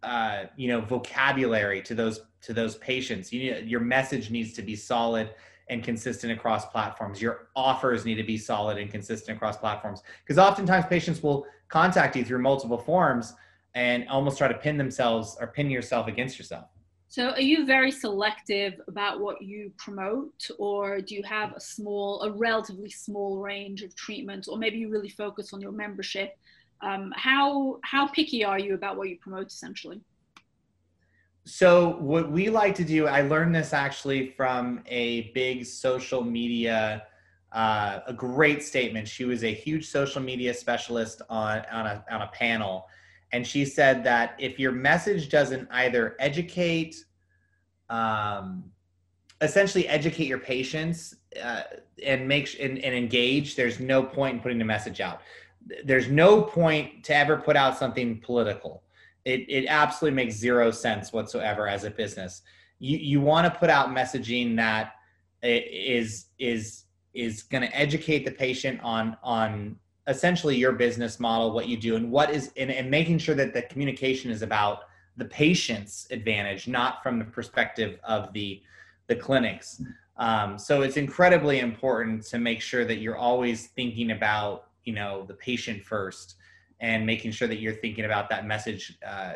uh, 0.01 0.45
you 0.57 0.67
know, 0.67 0.81
vocabulary 0.81 1.83
to 1.83 1.93
those 1.93 2.21
to 2.41 2.53
those 2.53 2.75
patients. 2.77 3.31
You 3.31 3.53
need, 3.53 3.67
your 3.67 3.81
message 3.81 4.31
needs 4.31 4.51
to 4.53 4.63
be 4.63 4.75
solid 4.75 5.29
and 5.69 5.83
consistent 5.83 6.33
across 6.33 6.65
platforms. 6.65 7.21
Your 7.21 7.49
offers 7.55 8.03
need 8.03 8.15
to 8.15 8.23
be 8.23 8.35
solid 8.35 8.79
and 8.79 8.89
consistent 8.89 9.37
across 9.37 9.57
platforms. 9.57 10.01
Because 10.23 10.39
oftentimes 10.39 10.87
patients 10.87 11.21
will 11.21 11.45
contact 11.69 12.15
you 12.15 12.25
through 12.25 12.41
multiple 12.41 12.79
forms 12.79 13.35
and 13.75 14.09
almost 14.09 14.39
try 14.39 14.47
to 14.47 14.57
pin 14.57 14.75
themselves 14.75 15.37
or 15.39 15.47
pin 15.47 15.69
yourself 15.69 16.07
against 16.07 16.39
yourself. 16.39 16.65
So 17.11 17.31
are 17.31 17.41
you 17.41 17.65
very 17.65 17.91
selective 17.91 18.79
about 18.87 19.19
what 19.19 19.41
you 19.41 19.73
promote 19.75 20.47
or 20.57 21.01
do 21.01 21.13
you 21.13 21.23
have 21.23 21.51
a 21.53 21.59
small, 21.59 22.21
a 22.21 22.31
relatively 22.31 22.89
small 22.89 23.41
range 23.41 23.81
of 23.81 23.93
treatments 23.97 24.47
or 24.47 24.57
maybe 24.57 24.77
you 24.77 24.89
really 24.89 25.09
focus 25.09 25.51
on 25.51 25.59
your 25.59 25.73
membership? 25.73 26.37
Um, 26.79 27.11
how, 27.17 27.79
how 27.83 28.07
picky 28.07 28.45
are 28.45 28.57
you 28.57 28.75
about 28.75 28.95
what 28.95 29.09
you 29.09 29.17
promote 29.17 29.47
essentially? 29.47 29.99
So 31.43 31.97
what 31.97 32.31
we 32.31 32.49
like 32.49 32.75
to 32.75 32.85
do, 32.85 33.07
I 33.07 33.23
learned 33.23 33.53
this 33.53 33.73
actually 33.73 34.29
from 34.29 34.81
a 34.85 35.31
big 35.33 35.65
social 35.65 36.23
media, 36.23 37.03
uh, 37.51 37.99
a 38.07 38.13
great 38.13 38.63
statement. 38.63 39.05
She 39.05 39.25
was 39.25 39.43
a 39.43 39.53
huge 39.53 39.89
social 39.89 40.21
media 40.21 40.53
specialist 40.53 41.21
on, 41.29 41.63
on 41.73 41.87
a, 41.87 42.05
on 42.09 42.21
a 42.21 42.27
panel 42.27 42.87
and 43.33 43.45
she 43.45 43.65
said 43.65 44.03
that 44.03 44.35
if 44.39 44.59
your 44.59 44.71
message 44.71 45.29
doesn't 45.29 45.67
either 45.71 46.15
educate 46.19 47.05
um, 47.89 48.63
essentially 49.41 49.87
educate 49.87 50.27
your 50.27 50.39
patients 50.39 51.15
uh, 51.43 51.63
and 52.05 52.27
make 52.27 52.57
and, 52.59 52.79
and 52.79 52.95
engage 52.95 53.55
there's 53.55 53.79
no 53.79 54.01
point 54.03 54.35
in 54.35 54.39
putting 54.39 54.57
the 54.57 54.65
message 54.65 55.01
out. 55.01 55.21
There's 55.83 56.07
no 56.07 56.41
point 56.41 57.03
to 57.05 57.15
ever 57.15 57.37
put 57.37 57.55
out 57.55 57.77
something 57.77 58.19
political. 58.21 58.83
It, 59.25 59.45
it 59.47 59.65
absolutely 59.67 60.15
makes 60.15 60.35
zero 60.35 60.71
sense 60.71 61.13
whatsoever 61.13 61.67
as 61.67 61.83
a 61.83 61.91
business. 61.91 62.41
You, 62.79 62.97
you 62.97 63.21
want 63.21 63.51
to 63.51 63.59
put 63.59 63.69
out 63.69 63.89
messaging 63.89 64.55
that 64.57 64.93
is 65.43 66.27
is 66.39 66.85
is 67.13 67.43
going 67.43 67.63
to 67.63 67.75
educate 67.75 68.25
the 68.25 68.31
patient 68.31 68.79
on 68.83 69.17
on 69.23 69.75
essentially 70.07 70.55
your 70.55 70.71
business 70.71 71.19
model, 71.19 71.51
what 71.51 71.67
you 71.67 71.77
do, 71.77 71.95
and 71.95 72.11
what 72.11 72.29
is, 72.31 72.51
and, 72.57 72.71
and 72.71 72.89
making 72.89 73.19
sure 73.19 73.35
that 73.35 73.53
the 73.53 73.61
communication 73.63 74.31
is 74.31 74.41
about 74.41 74.83
the 75.17 75.25
patient's 75.25 76.07
advantage, 76.11 76.67
not 76.67 77.03
from 77.03 77.19
the 77.19 77.25
perspective 77.25 77.99
of 78.03 78.33
the 78.33 78.61
the 79.07 79.15
clinics. 79.15 79.81
Um, 80.17 80.57
so 80.57 80.81
it's 80.83 80.97
incredibly 80.97 81.59
important 81.59 82.23
to 82.27 82.37
make 82.37 82.61
sure 82.61 82.85
that 82.85 82.99
you're 82.99 83.17
always 83.17 83.67
thinking 83.67 84.11
about, 84.11 84.67
you 84.85 84.93
know, 84.93 85.25
the 85.27 85.33
patient 85.33 85.83
first, 85.83 86.35
and 86.79 87.05
making 87.05 87.31
sure 87.31 87.47
that 87.47 87.59
you're 87.59 87.73
thinking 87.73 88.05
about 88.05 88.29
that 88.29 88.45
message 88.45 88.97
uh, 89.05 89.33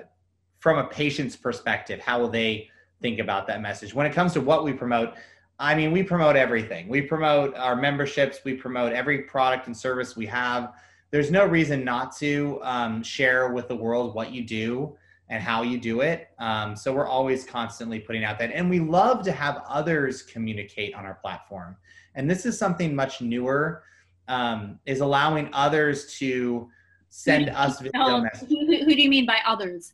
from 0.60 0.78
a 0.78 0.86
patient's 0.86 1.36
perspective. 1.36 2.00
How 2.00 2.20
will 2.20 2.30
they 2.30 2.70
think 3.02 3.20
about 3.20 3.48
that 3.48 3.62
message? 3.62 3.94
When 3.94 4.06
it 4.06 4.14
comes 4.14 4.34
to 4.34 4.42
what 4.42 4.64
we 4.64 4.74
promote, 4.74 5.16
I 5.60 5.74
mean, 5.74 5.92
we 5.92 6.04
promote 6.04 6.36
everything. 6.36 6.88
We 6.90 7.02
promote 7.02 7.56
our 7.56 7.76
memberships. 7.76 8.40
We 8.44 8.56
promote 8.56 8.92
every 8.92 9.20
product 9.20 9.68
and 9.68 9.76
service 9.76 10.16
we 10.16 10.26
have. 10.26 10.74
There's 11.12 11.32
no 11.32 11.46
reason 11.46 11.86
not 11.86 12.16
to 12.18 12.60
um, 12.64 13.02
share 13.02 13.54
with 13.54 13.70
the 13.70 13.76
world 13.76 14.16
what 14.16 14.34
you 14.34 14.44
do 14.44 14.98
and 15.30 15.42
how 15.42 15.64
you 15.64 15.78
do 15.80 16.02
it. 16.02 16.28
Um, 16.40 16.76
so 16.76 16.94
we're 16.94 17.08
always 17.08 17.46
constantly 17.46 18.00
putting 18.00 18.24
out 18.24 18.38
that, 18.40 18.52
and 18.52 18.70
we 18.70 18.80
love 18.80 19.24
to 19.24 19.32
have 19.32 19.64
others 19.68 20.22
communicate 20.22 20.94
on 20.94 21.06
our 21.06 21.16
platform. 21.16 21.78
And 22.16 22.30
this 22.30 22.46
is 22.46 22.58
something 22.58 22.94
much 22.94 23.22
newer, 23.22 23.84
um, 24.28 24.80
is 24.86 25.00
allowing 25.00 25.50
others 25.54 26.18
to 26.18 26.70
send 27.10 27.50
us 27.50 27.80
video 27.80 28.20
messages. 28.20 28.50
Who, 28.50 28.66
who 28.66 28.94
do 28.94 29.02
you 29.02 29.10
mean 29.10 29.26
by 29.26 29.40
others? 29.48 29.94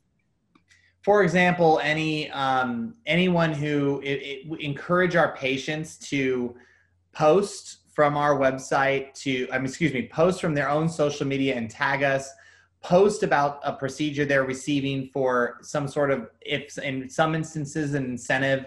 For 1.01 1.23
example, 1.23 1.79
any 1.83 2.29
um, 2.31 2.95
anyone 3.05 3.53
who 3.53 4.01
it, 4.01 4.45
it, 4.47 4.59
encourage 4.61 5.15
our 5.15 5.35
patients 5.35 5.97
to 6.09 6.55
post 7.11 7.79
from 7.91 8.15
our 8.15 8.37
website 8.37 9.13
to, 9.13 9.47
mean, 9.51 9.65
excuse 9.65 9.93
me, 9.93 10.07
post 10.07 10.39
from 10.39 10.53
their 10.53 10.69
own 10.69 10.87
social 10.87 11.25
media 11.27 11.55
and 11.55 11.69
tag 11.69 12.03
us. 12.03 12.29
Post 12.81 13.21
about 13.21 13.59
a 13.63 13.73
procedure 13.73 14.25
they're 14.25 14.43
receiving 14.45 15.07
for 15.09 15.59
some 15.61 15.87
sort 15.87 16.09
of, 16.09 16.29
if 16.41 16.77
in 16.79 17.09
some 17.09 17.35
instances, 17.35 17.93
an 17.93 18.05
incentive. 18.05 18.65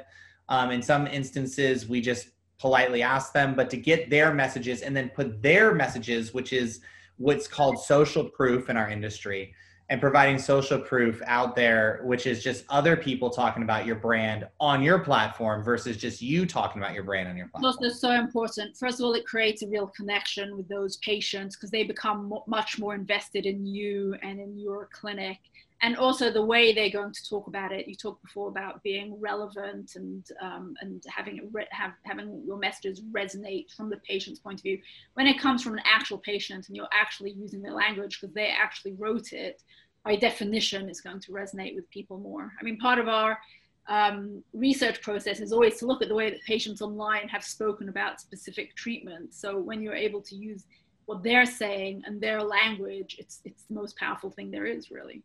Um, 0.49 0.71
in 0.71 0.83
some 0.83 1.07
instances, 1.07 1.89
we 1.89 2.01
just 2.01 2.29
politely 2.59 3.03
ask 3.03 3.33
them, 3.33 3.55
but 3.55 3.71
to 3.71 3.77
get 3.77 4.11
their 4.11 4.33
messages 4.33 4.83
and 4.83 4.97
then 4.97 5.09
put 5.09 5.43
their 5.43 5.75
messages, 5.75 6.33
which 6.33 6.53
is 6.53 6.81
what's 7.17 7.49
called 7.49 7.83
social 7.83 8.29
proof 8.29 8.71
in 8.71 8.77
our 8.77 8.89
industry 8.89 9.55
and 9.91 10.01
providing 10.01 10.39
social 10.39 10.79
proof 10.79 11.21
out 11.27 11.55
there, 11.55 12.01
which 12.05 12.27
is 12.27 12.43
just 12.43 12.65
other 12.71 12.97
people 12.97 13.29
talking 13.29 13.63
about 13.63 13.85
your 13.85 13.97
brand 13.97 14.47
on 14.59 14.83
your 14.83 14.99
platform 14.99 15.63
versus 15.63 15.97
just 15.97 16.23
you 16.23 16.47
talking 16.47 16.81
about 16.81 16.95
your 16.95 17.05
brand 17.05 17.29
on 17.29 17.37
your 17.37 17.49
platform. 17.49 17.77
That's 17.81 18.01
so 18.01 18.13
important. 18.13 18.77
First 18.77 18.99
of 18.99 19.05
all, 19.05 19.13
it 19.13 19.27
creates 19.27 19.63
a 19.63 19.69
real 19.69 19.89
connection 19.89 20.57
with 20.57 20.69
those 20.69 20.97
patients 20.99 21.57
because 21.57 21.71
they 21.71 21.85
become 21.85 22.33
much 22.47 22.79
more 22.79 22.95
invested 22.95 23.45
in 23.45 23.67
you 23.67 24.17
and 24.23 24.41
in 24.41 24.59
your 24.59 24.89
clinic 24.93 25.39
and 25.83 25.97
also 25.97 26.31
the 26.31 26.45
way 26.45 26.73
they're 26.73 26.91
going 26.91 27.13
to 27.13 27.29
talk 27.29 27.47
about 27.47 27.73
it. 27.73 27.87
You 27.89 27.95
talked 27.95 28.23
before 28.23 28.49
about 28.49 28.83
being 28.83 29.21
relevant 29.21 29.97
and 29.97 30.25
um, 30.41 30.75
and 30.81 31.03
having 31.09 31.39
it 31.39 31.45
re- 31.53 31.69
have, 31.71 31.93
having 32.05 32.43
your 32.47 32.59
messages 32.59 33.03
resonate 33.13 33.75
from 33.77 33.91
the 33.91 33.99
patient's 33.99 34.41
point 34.41 34.61
of 34.61 34.63
view. 34.63 34.79
When 35.15 35.27
it 35.27 35.39
comes 35.39 35.63
from 35.63 35.75
an 35.75 35.83
actual 35.85 36.19
patient 36.19 36.69
and 36.69 36.77
you're 36.77 36.89
actually 36.93 37.33
using 37.33 37.61
their 37.61 37.75
language 37.75 38.21
because 38.21 38.35
they 38.35 38.49
actually 38.49 38.93
wrote 38.93 39.33
it, 39.33 39.63
by 40.05 40.17
definition, 40.17 40.89
it's 40.89 41.01
going 41.01 41.21
to 41.21 41.33
resonate 41.33 41.75
with 41.75 41.89
people 41.91 42.19
more. 42.19 42.53
I 42.61 42.63
mean, 42.63 42.79
part 42.79 42.99
of 42.99 43.09
our 43.09 43.39
um, 43.87 44.43
research 44.53 45.03
process 45.03 45.41
is 45.41 45.53
always 45.53 45.79
to 45.79 45.87
look 45.87 46.03
at 46.03 46.09
the 46.09 46.15
way 46.15 46.31
that 46.31 46.43
patients 46.45 46.81
online 46.81 47.29
have 47.29 47.45
spoken 47.45 47.89
about 47.89 48.21
specific 48.21 48.75
treatments. 48.77 49.41
So 49.41 49.59
when 49.59 49.83
you're 49.83 49.95
able 49.95 50.23
to 50.23 50.35
use 50.35 50.65
what 51.07 51.23
they're 51.23 51.47
saying 51.47 52.03
and 52.07 52.21
their 52.21 52.43
language, 52.43 53.17
it's 53.19 53.41
it's 53.45 53.65
the 53.65 53.75
most 53.75 53.97
powerful 53.97 54.31
thing 54.31 54.51
there 54.51 54.67
is, 54.67 54.91
really. 54.91 55.23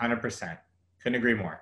100%. 0.00 0.58
Couldn't 1.02 1.16
agree 1.16 1.34
more. 1.34 1.60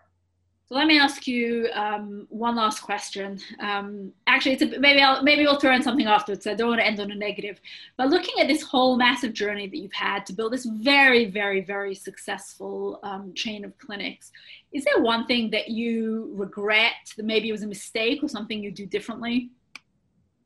So 0.73 0.77
let 0.77 0.87
me 0.87 0.99
ask 0.99 1.27
you 1.27 1.69
um, 1.75 2.27
one 2.31 2.57
last 2.57 2.81
question. 2.81 3.39
Um, 3.61 4.13
actually, 4.27 4.53
it's 4.53 4.63
a, 4.63 4.79
maybe 4.81 5.03
I'll 5.03 5.23
maybe 5.23 5.43
we'll 5.43 5.61
throw 5.61 5.75
in 5.75 5.83
something 5.83 6.07
afterwards. 6.07 6.47
I 6.47 6.55
don't 6.55 6.69
want 6.69 6.81
to 6.81 6.87
end 6.87 6.99
on 6.99 7.11
a 7.11 7.15
negative. 7.15 7.61
But 7.99 8.09
looking 8.09 8.41
at 8.41 8.49
this 8.49 8.63
whole 8.63 8.97
massive 8.97 9.35
journey 9.35 9.67
that 9.67 9.77
you've 9.77 9.93
had 9.93 10.25
to 10.27 10.33
build 10.33 10.55
this 10.55 10.65
very, 10.65 11.27
very, 11.27 11.61
very 11.61 11.95
successful 11.95 13.01
um, 13.03 13.35
chain 13.35 13.67
of 13.67 13.77
clinics, 13.77 14.33
is 14.73 14.85
there 14.85 15.03
one 15.03 15.27
thing 15.27 15.51
that 15.51 15.69
you 15.69 16.33
regret 16.35 17.13
that 17.19 17.27
maybe 17.27 17.51
it 17.51 17.53
was 17.53 17.65
a 17.65 17.67
mistake 17.67 18.23
or 18.23 18.29
something 18.29 18.63
you 18.63 18.71
do 18.71 18.87
differently? 18.87 19.51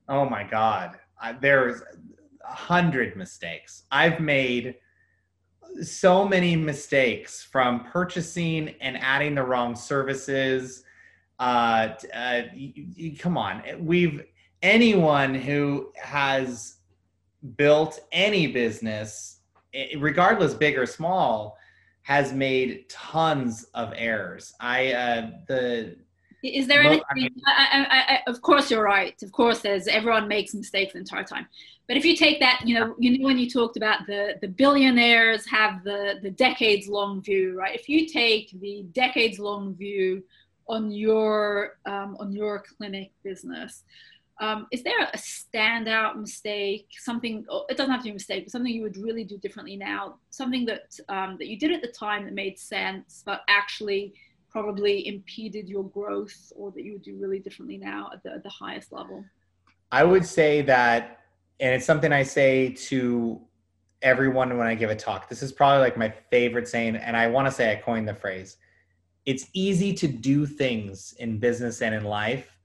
Oh 0.09 0.29
my 0.29 0.43
God, 0.43 0.99
uh, 1.23 1.35
there's 1.41 1.83
a 1.83 2.53
hundred 2.53 3.17
mistakes 3.17 3.85
I've 3.93 4.19
made 4.19 4.75
so 5.83 6.27
many 6.27 6.57
mistakes 6.57 7.43
from 7.43 7.85
purchasing 7.85 8.75
and 8.81 8.97
adding 8.99 9.35
the 9.35 9.43
wrong 9.43 9.75
services. 9.75 10.85
Uh, 11.39 11.89
uh, 12.15 12.43
come 13.19 13.37
on, 13.37 13.63
we've 13.79 14.25
anyone 14.63 15.35
who 15.35 15.93
has 15.97 16.77
built 17.57 18.01
any 18.13 18.47
business, 18.47 19.41
regardless 19.99 20.55
big 20.55 20.79
or 20.79 20.87
small, 20.87 21.59
has 22.03 22.33
made 22.33 22.89
tons 22.89 23.65
of 23.75 23.93
errors. 23.97 24.55
I 24.61 24.93
uh, 24.93 25.31
the 25.49 25.97
is 26.49 26.67
there 26.67 26.83
anything? 26.83 27.05
I 27.11 27.15
mean, 27.15 27.43
I, 27.47 28.21
I, 28.27 28.31
of 28.31 28.43
course, 28.43 28.71
you're 28.71 28.83
right. 28.83 29.21
Of 29.23 29.33
course, 29.33 29.61
there's 29.61 29.87
everyone 29.89 30.29
makes 30.29 30.55
mistakes 30.55 30.93
the 30.93 30.99
entire 30.99 31.25
time. 31.25 31.47
But 31.89 31.97
if 31.97 32.05
you 32.05 32.17
take 32.17 32.41
that, 32.41 32.63
you 32.65 32.75
know, 32.75 32.95
you 32.99 33.19
know 33.19 33.25
when 33.25 33.39
you 33.39 33.49
talked 33.49 33.77
about 33.77 34.07
the 34.07 34.35
the 34.41 34.49
billionaires 34.49 35.47
have 35.47 35.85
the 35.85 36.19
the 36.23 36.31
decades 36.31 36.89
long 36.89 37.23
view, 37.23 37.57
right? 37.57 37.75
If 37.75 37.89
you 37.89 38.07
take 38.07 38.51
the 38.61 38.85
decades 38.93 39.39
long 39.39 39.75
view 39.75 40.25
on 40.69 40.91
your 40.91 41.79
um, 41.87 42.17
on 42.19 42.33
your 42.33 42.65
clinic 42.77 43.13
business, 43.23 43.85
um, 44.39 44.67
is 44.71 44.83
there 44.83 45.01
a 45.01 45.17
standout 45.17 46.17
mistake? 46.17 46.89
Something 46.99 47.47
oh, 47.49 47.65
it 47.69 47.77
doesn't 47.77 47.91
have 47.91 48.01
to 48.01 48.05
be 48.05 48.11
a 48.11 48.15
mistake, 48.15 48.45
but 48.45 48.53
something 48.53 48.73
you 48.73 48.83
would 48.83 48.97
really 48.97 49.25
do 49.25 49.39
differently 49.39 49.77
now. 49.77 50.17
Something 50.31 50.67
that 50.67 50.99
um, 51.09 51.37
that 51.39 51.47
you 51.47 51.59
did 51.59 51.73
at 51.73 51.83
the 51.83 51.89
time 51.89 52.25
that 52.25 52.35
made 52.35 52.59
sense, 52.59 53.23
but 53.25 53.43
actually 53.49 54.15
probably 54.57 55.07
impeded 55.07 55.69
your 55.69 55.85
growth, 55.85 56.53
or 56.57 56.71
that 56.71 56.83
you 56.83 56.93
would 56.95 57.03
do 57.03 57.17
really 57.17 57.39
differently 57.39 57.77
now 57.77 58.09
at 58.13 58.23
the, 58.23 58.33
at 58.33 58.43
the 58.43 58.49
highest 58.49 58.91
level. 58.91 59.23
I 59.93 60.03
would 60.03 60.25
say 60.25 60.63
that 60.63 61.21
and 61.61 61.75
it's 61.75 61.87
something 61.87 62.13
I 62.13 62.23
say 62.23 62.71
to 62.89 63.41
everyone 64.03 64.57
when 64.57 64.67
I 64.67 64.75
give 64.75 64.91
a 64.91 64.97
talk. 64.97 65.29
This 65.29 65.43
is 65.43 65.53
probably 65.53 65.81
like 65.81 65.97
my 65.97 66.13
favorite 66.31 66.69
saying, 66.69 66.97
and 66.97 67.17
I 67.17 67.27
want 67.29 67.47
to 67.47 67.53
say 67.53 67.73
I 67.73 67.77
coined 67.77 68.09
the 68.09 68.15
phrase. 68.15 68.59
It's 69.25 69.47
easy 69.53 69.93
to 69.95 70.09
do 70.09 70.47
things 70.47 71.15
in 71.19 71.39
business 71.39 71.83
and 71.83 71.95
in 71.95 72.05
life. 72.05 72.59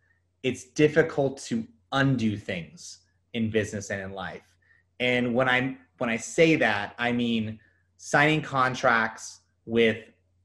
It's 0.43 0.65
difficult 0.65 1.37
to 1.43 1.65
undo 1.91 2.37
things 2.37 2.99
in 3.33 3.49
business 3.49 3.89
and 3.89 4.01
in 4.01 4.11
life. 4.11 4.55
And 4.99 5.33
when 5.33 5.49
I 5.49 5.77
when 5.97 6.09
I 6.09 6.17
say 6.17 6.55
that, 6.57 6.95
I 6.97 7.11
mean 7.11 7.59
signing 7.97 8.41
contracts 8.41 9.41
with 9.65 9.97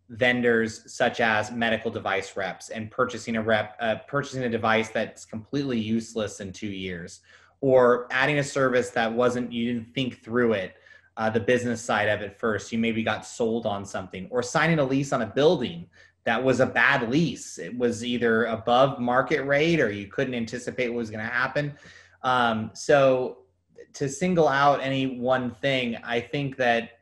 vendors 0.09 0.93
such 0.93 1.21
as 1.21 1.51
medical 1.51 1.91
device 1.91 2.37
reps 2.37 2.69
and 2.69 2.91
purchasing 2.91 3.37
a 3.37 3.43
rep 3.43 3.77
uh, 3.81 3.97
purchasing 4.07 4.45
a 4.45 4.49
device 4.49 4.91
that's 4.91 5.25
completely 5.25 5.79
useless 5.79 6.41
in 6.41 6.53
2 6.53 6.69
years 6.69 7.21
or 7.61 8.07
adding 8.11 8.39
a 8.39 8.45
service 8.45 8.91
that 8.91 9.13
wasn't 9.13 9.51
you 9.53 9.73
didn't 9.73 9.93
think 9.95 10.23
through 10.23 10.53
it 10.53 10.75
uh, 11.17 11.31
the 11.31 11.41
business 11.41 11.81
side 11.81 12.09
of 12.09 12.21
it 12.21 12.39
first. 12.39 12.71
You 12.71 12.79
maybe 12.79 13.03
got 13.03 13.25
sold 13.25 13.67
on 13.67 13.85
something 13.85 14.29
or 14.31 14.43
signing 14.43 14.79
a 14.79 14.85
lease 14.85 15.13
on 15.13 15.23
a 15.23 15.27
building 15.27 15.87
that 16.25 16.43
was 16.43 16.61
a 16.61 16.67
bad 16.67 17.09
lease. 17.11 17.59
It 17.59 17.77
was 17.77 18.05
either 18.05 18.47
above 18.47 18.99
market 18.99 19.43
rate 19.43 19.81
or 19.81 19.91
you 19.91 20.09
couldn't 20.09 20.35
anticipate 20.35 20.89
what 20.89 20.99
was 20.99 21.11
going 21.11 21.25
to 21.25 21.31
happen. 21.31 21.75
Um, 22.23 22.71
so 22.75 23.39
to 23.97 24.09
single 24.11 24.47
out 24.47 24.81
any 24.83 25.19
one 25.19 25.51
thing 25.51 25.97
i 26.05 26.21
think 26.21 26.57
that 26.57 26.96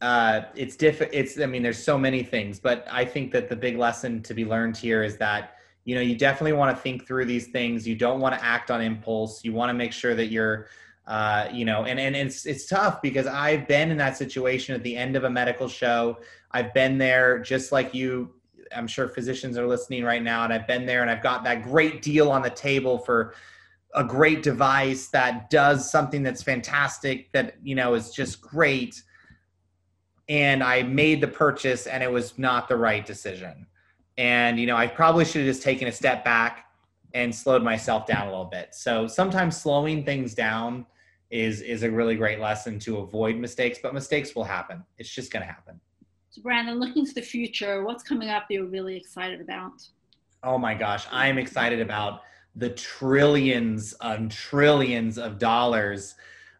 uh, 0.00 0.42
it's 0.54 0.76
diff 0.76 1.00
it's 1.00 1.38
i 1.40 1.46
mean 1.46 1.62
there's 1.62 1.82
so 1.82 1.98
many 1.98 2.22
things 2.22 2.58
but 2.58 2.86
i 2.90 3.04
think 3.04 3.30
that 3.30 3.48
the 3.48 3.56
big 3.56 3.76
lesson 3.76 4.22
to 4.22 4.32
be 4.32 4.44
learned 4.44 4.76
here 4.76 5.02
is 5.02 5.18
that 5.18 5.56
you 5.84 5.94
know 5.94 6.00
you 6.00 6.16
definitely 6.16 6.52
want 6.52 6.76
to 6.76 6.80
think 6.80 7.06
through 7.06 7.24
these 7.24 7.48
things. 7.48 7.86
You 7.86 7.96
don't 7.96 8.20
want 8.20 8.34
to 8.34 8.44
act 8.44 8.70
on 8.70 8.80
impulse. 8.80 9.44
You 9.44 9.52
want 9.52 9.70
to 9.70 9.74
make 9.74 9.92
sure 9.92 10.14
that 10.14 10.26
you're 10.26 10.68
uh, 11.06 11.48
you 11.52 11.64
know 11.64 11.84
and, 11.84 11.98
and 11.98 12.14
it's 12.14 12.46
it's 12.46 12.66
tough 12.66 13.02
because 13.02 13.26
i've 13.26 13.66
been 13.66 13.90
in 13.90 13.96
that 13.96 14.16
situation 14.16 14.74
at 14.74 14.82
the 14.82 14.96
end 14.96 15.16
of 15.16 15.24
a 15.24 15.30
medical 15.30 15.68
show. 15.68 16.18
I've 16.52 16.72
been 16.74 16.98
there 16.98 17.38
just 17.38 17.72
like 17.72 17.94
you 17.94 18.34
i'm 18.76 18.86
sure 18.86 19.08
physicians 19.08 19.58
are 19.58 19.66
listening 19.66 20.04
right 20.04 20.22
now 20.22 20.44
and 20.44 20.52
i've 20.52 20.66
been 20.68 20.86
there 20.86 21.02
and 21.02 21.10
i've 21.10 21.22
got 21.22 21.42
that 21.42 21.64
great 21.64 22.02
deal 22.02 22.30
on 22.30 22.42
the 22.42 22.50
table 22.50 22.98
for 22.98 23.34
a 23.96 24.04
great 24.04 24.44
device 24.44 25.08
that 25.08 25.50
does 25.50 25.90
something 25.90 26.22
that's 26.22 26.42
fantastic 26.42 27.32
that 27.32 27.56
you 27.64 27.74
know 27.74 27.94
is 27.94 28.10
just 28.10 28.40
great 28.40 29.02
and 30.30 30.64
i 30.64 30.82
made 30.82 31.20
the 31.20 31.28
purchase 31.28 31.86
and 31.86 32.02
it 32.02 32.10
was 32.10 32.38
not 32.38 32.68
the 32.68 32.76
right 32.76 33.04
decision 33.04 33.66
and, 34.20 34.60
you 34.60 34.66
know, 34.66 34.76
I 34.76 34.86
probably 34.86 35.24
should 35.24 35.46
have 35.46 35.46
just 35.46 35.62
taken 35.62 35.88
a 35.88 35.92
step 35.92 36.26
back 36.26 36.66
and 37.14 37.34
slowed 37.34 37.62
myself 37.62 38.06
down 38.06 38.26
a 38.26 38.30
little 38.30 38.44
bit. 38.44 38.74
So 38.74 39.06
sometimes 39.06 39.56
slowing 39.56 40.04
things 40.04 40.34
down 40.34 40.84
is 41.30 41.62
is 41.62 41.84
a 41.84 41.90
really 41.90 42.16
great 42.16 42.38
lesson 42.38 42.78
to 42.80 42.98
avoid 42.98 43.36
mistakes, 43.36 43.78
but 43.82 43.94
mistakes 43.94 44.34
will 44.34 44.44
happen. 44.44 44.84
It's 44.98 45.08
just 45.08 45.32
going 45.32 45.40
to 45.40 45.46
happen. 45.46 45.80
So 46.28 46.42
Brandon, 46.42 46.78
looking 46.78 47.06
to 47.06 47.14
the 47.14 47.22
future, 47.22 47.82
what's 47.82 48.02
coming 48.02 48.28
up 48.28 48.46
that 48.48 48.54
you're 48.54 48.66
really 48.66 48.94
excited 48.94 49.40
about? 49.40 49.88
Oh 50.42 50.58
my 50.58 50.74
gosh, 50.74 51.06
I 51.10 51.26
am 51.28 51.38
excited 51.38 51.80
about 51.80 52.20
the 52.56 52.70
trillions 52.70 53.94
and 54.02 54.30
trillions 54.30 55.16
of 55.16 55.38
dollars 55.38 56.14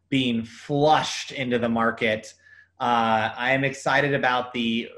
being 0.08 0.44
flushed 0.44 1.32
into 1.32 1.58
the 1.58 1.68
market. 1.68 2.32
Uh, 2.80 3.30
I 3.36 3.52
am 3.52 3.62
excited 3.62 4.14
about 4.14 4.52
the 4.54 4.88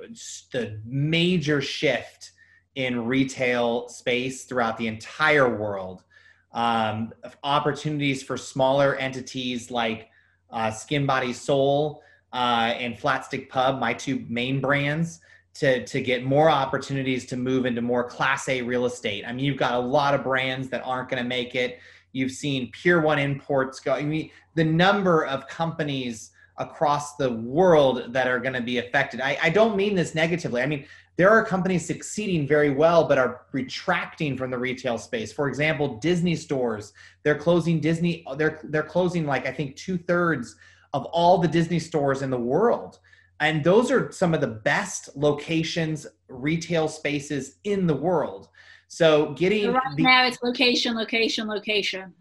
the 0.52 0.80
major 0.84 1.60
shift 1.60 2.30
in 2.76 3.04
retail 3.04 3.88
space 3.88 4.44
throughout 4.44 4.78
the 4.78 4.86
entire 4.86 5.54
world. 5.54 6.04
Um, 6.52 7.12
opportunities 7.42 8.22
for 8.22 8.36
smaller 8.36 8.94
entities 8.96 9.70
like 9.70 10.10
uh, 10.50 10.70
Skin 10.70 11.06
Body 11.06 11.32
Soul 11.32 12.02
uh, 12.32 12.74
and 12.78 12.96
Flatstick 12.96 13.48
Pub, 13.48 13.80
my 13.80 13.92
two 13.92 14.24
main 14.28 14.60
brands, 14.60 15.20
to, 15.54 15.84
to 15.84 16.00
get 16.00 16.24
more 16.24 16.50
opportunities 16.50 17.26
to 17.26 17.36
move 17.36 17.66
into 17.66 17.82
more 17.82 18.04
Class 18.04 18.48
A 18.48 18.62
real 18.62 18.86
estate. 18.86 19.24
I 19.26 19.32
mean, 19.32 19.44
you've 19.44 19.58
got 19.58 19.74
a 19.74 19.78
lot 19.78 20.14
of 20.14 20.22
brands 20.22 20.68
that 20.68 20.82
aren't 20.84 21.08
going 21.08 21.22
to 21.22 21.28
make 21.28 21.54
it. 21.54 21.78
You've 22.12 22.32
seen 22.32 22.70
Pier 22.70 23.00
One 23.00 23.18
Imports 23.18 23.80
go. 23.80 23.94
I 23.94 24.02
mean, 24.02 24.30
the 24.54 24.64
number 24.64 25.26
of 25.26 25.48
companies 25.48 26.31
across 26.58 27.16
the 27.16 27.32
world 27.32 28.12
that 28.12 28.28
are 28.28 28.38
going 28.38 28.54
to 28.54 28.60
be 28.60 28.78
affected. 28.78 29.20
I, 29.20 29.38
I 29.42 29.50
don't 29.50 29.76
mean 29.76 29.94
this 29.94 30.14
negatively. 30.14 30.62
I 30.62 30.66
mean, 30.66 30.86
there 31.16 31.30
are 31.30 31.44
companies 31.44 31.86
succeeding 31.86 32.46
very 32.46 32.70
well 32.70 33.06
but 33.06 33.18
are 33.18 33.42
retracting 33.52 34.36
from 34.36 34.50
the 34.50 34.58
retail 34.58 34.98
space 34.98 35.32
for 35.32 35.48
example 35.48 35.98
disney 35.98 36.34
stores 36.34 36.92
they're 37.22 37.38
closing 37.38 37.80
disney 37.80 38.24
they're 38.36 38.60
they're 38.64 38.82
closing 38.82 39.26
like 39.26 39.46
i 39.46 39.52
think 39.52 39.76
two-thirds 39.76 40.56
of 40.94 41.04
all 41.06 41.38
the 41.38 41.48
disney 41.48 41.78
stores 41.78 42.22
in 42.22 42.30
the 42.30 42.38
world 42.38 42.98
and 43.40 43.64
those 43.64 43.90
are 43.90 44.10
some 44.12 44.34
of 44.34 44.40
the 44.40 44.46
best 44.46 45.16
locations 45.16 46.06
retail 46.28 46.88
spaces 46.88 47.56
in 47.64 47.86
the 47.86 47.94
world 47.94 48.48
so 48.88 49.32
getting 49.34 49.64
so 49.64 49.72
right 49.72 49.96
the, 49.96 50.02
now 50.02 50.26
it's 50.26 50.42
location 50.42 50.94
location 50.94 51.46
location 51.46 52.12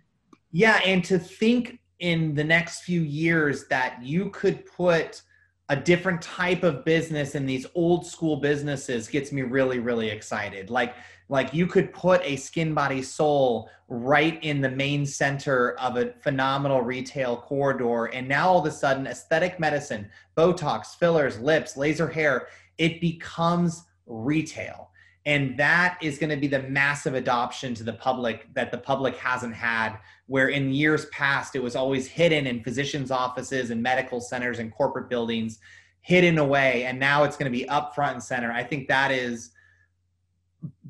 yeah 0.52 0.80
and 0.86 1.04
to 1.04 1.18
think 1.18 1.80
in 2.02 2.36
the 2.36 2.44
next 2.44 2.82
few 2.82 3.02
years 3.02 3.68
that 3.70 3.98
you 4.04 4.30
could 4.32 4.66
put 4.66 5.22
a 5.70 5.76
different 5.76 6.22
type 6.22 6.64
of 6.64 6.84
business 6.84 7.34
in 7.34 7.46
these 7.46 7.66
old 7.76 8.06
school 8.06 8.36
businesses 8.38 9.08
gets 9.08 9.32
me 9.32 9.42
really 9.42 9.80
really 9.80 10.10
excited. 10.10 10.70
Like 10.70 10.96
like 11.30 11.54
you 11.54 11.66
could 11.66 11.94
put 11.94 12.22
a 12.26 12.36
skin 12.36 12.74
body 12.74 13.02
soul 13.02 13.70
right 13.88 14.44
in 14.44 14.60
the 14.60 14.70
main 14.70 15.06
center 15.06 15.72
of 15.80 15.96
a 15.96 16.14
phenomenal 16.22 16.82
retail 16.82 17.38
corridor 17.38 18.06
and 18.08 18.28
now 18.28 18.50
all 18.50 18.60
of 18.60 18.66
a 18.66 18.72
sudden 18.72 19.08
aesthetic 19.08 19.60
medicine 19.60 20.10
botox 20.36 20.88
fillers 21.00 21.40
lips 21.40 21.78
laser 21.78 22.08
hair 22.08 22.48
it 22.78 23.00
becomes 23.00 23.86
retail. 24.08 24.90
And 25.26 25.56
that 25.60 26.00
is 26.02 26.18
going 26.18 26.32
to 26.32 26.36
be 26.36 26.48
the 26.48 26.64
massive 26.64 27.14
adoption 27.14 27.76
to 27.76 27.84
the 27.84 27.94
public 27.94 28.52
that 28.56 28.72
the 28.72 28.78
public 28.78 29.16
hasn't 29.18 29.54
had 29.54 29.98
where 30.32 30.48
in 30.48 30.72
years 30.72 31.08
past 31.08 31.58
it 31.58 31.62
was 31.62 31.76
always 31.76 32.08
hidden 32.08 32.48
in 32.48 32.64
physicians 32.64 33.12
offices 33.12 33.70
and 33.70 33.84
medical 33.84 34.22
centers 34.22 34.60
and 34.60 34.72
corporate 34.72 35.10
buildings 35.10 35.60
hidden 36.00 36.38
away. 36.38 36.86
And 36.86 36.98
now 36.98 37.26
it's 37.26 37.36
going 37.36 37.52
to 37.52 37.58
be 37.58 37.68
up 37.68 37.94
front 37.94 38.14
and 38.14 38.24
center. 38.24 38.50
I 38.50 38.64
think 38.64 38.88
that 38.88 39.12
is 39.12 39.52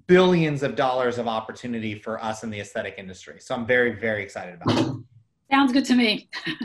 billions 0.06 0.62
of 0.62 0.76
dollars 0.76 1.18
of 1.18 1.28
opportunity 1.28 1.96
for 1.96 2.24
us 2.24 2.44
in 2.44 2.52
the 2.52 2.60
aesthetic 2.60 2.94
industry. 3.00 3.38
So 3.40 3.56
i'm 3.56 3.66
very 3.66 3.94
very 4.00 4.22
excited 4.22 4.60
about 4.62 4.78
it. 4.78 4.96
Sounds 5.50 5.74
good 5.74 5.86
to 5.86 5.96
me. 5.96 6.30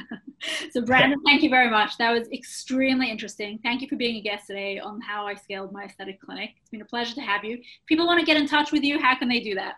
So 0.71 0.83
brandon 0.83 1.19
thank 1.25 1.43
you 1.43 1.49
very 1.49 1.71
much. 1.71 1.97
That 1.97 2.11
was 2.13 2.29
extremely 2.29 3.11
interesting. 3.11 3.59
Thank 3.63 3.81
you 3.81 3.89
for 3.89 3.97
being 3.97 4.17
a 4.17 4.21
guest 4.21 4.47
today 4.47 4.79
on 4.79 5.01
how 5.01 5.27
i 5.27 5.35
scaled 5.35 5.73
my 5.73 5.85
aesthetic 5.85 6.21
clinic. 6.21 6.51
It's 6.61 6.71
been 6.71 6.83
a 6.83 6.85
pleasure 6.85 7.15
to 7.15 7.23
have 7.23 7.43
you. 7.43 7.55
If 7.55 7.87
people 7.87 8.07
want 8.07 8.21
to 8.21 8.27
get 8.27 8.37
in 8.37 8.47
touch 8.47 8.71
with 8.71 8.85
you 8.85 9.01
how 9.01 9.17
can 9.17 9.29
they 9.29 9.41
do 9.41 9.55
that 9.55 9.77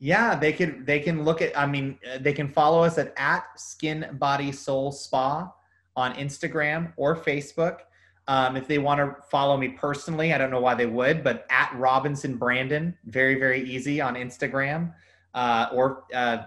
yeah 0.00 0.34
they 0.34 0.52
can 0.52 0.84
they 0.84 0.98
can 0.98 1.24
look 1.24 1.40
at 1.40 1.56
i 1.56 1.64
mean 1.64 1.96
uh, 2.12 2.18
they 2.20 2.32
can 2.32 2.48
follow 2.48 2.82
us 2.82 2.98
at 2.98 3.12
at 3.16 3.44
skin 3.56 4.06
body 4.14 4.50
soul 4.50 4.90
spa 4.90 5.52
on 5.96 6.14
instagram 6.14 6.92
or 6.96 7.14
facebook. 7.16 7.80
Um, 8.28 8.56
if 8.56 8.68
they 8.68 8.78
want 8.78 9.00
to 9.00 9.20
follow 9.28 9.56
me 9.56 9.68
personally 9.68 10.32
i 10.32 10.38
don't 10.38 10.50
know 10.50 10.60
why 10.60 10.74
they 10.74 10.86
would 10.86 11.22
but 11.24 11.46
at 11.50 11.72
robinson 11.74 12.36
brandon 12.36 12.96
very 13.06 13.34
very 13.34 13.68
easy 13.68 14.00
on 14.00 14.14
instagram 14.14 14.92
uh, 15.34 15.68
or 15.72 16.04
uh, 16.14 16.38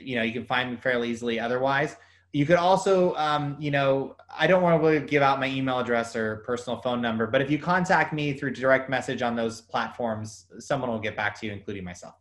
you 0.00 0.16
know 0.16 0.22
you 0.22 0.32
can 0.32 0.44
find 0.44 0.70
me 0.70 0.76
fairly 0.76 1.10
easily 1.10 1.38
otherwise. 1.38 1.96
You 2.32 2.46
could 2.46 2.56
also 2.56 3.14
um, 3.14 3.56
you 3.60 3.70
know 3.70 4.16
i 4.36 4.48
don't 4.48 4.60
want 4.60 4.80
to 4.80 4.84
really 4.84 5.06
give 5.06 5.22
out 5.22 5.38
my 5.38 5.46
email 5.46 5.78
address 5.78 6.16
or 6.16 6.38
personal 6.38 6.80
phone 6.80 7.00
number 7.00 7.28
but 7.28 7.40
if 7.40 7.48
you 7.48 7.60
contact 7.60 8.12
me 8.12 8.32
through 8.32 8.54
direct 8.54 8.90
message 8.90 9.22
on 9.22 9.36
those 9.36 9.60
platforms 9.60 10.46
someone 10.58 10.90
will 10.90 10.98
get 10.98 11.16
back 11.16 11.38
to 11.38 11.46
you 11.46 11.52
including 11.52 11.84
myself 11.84 12.14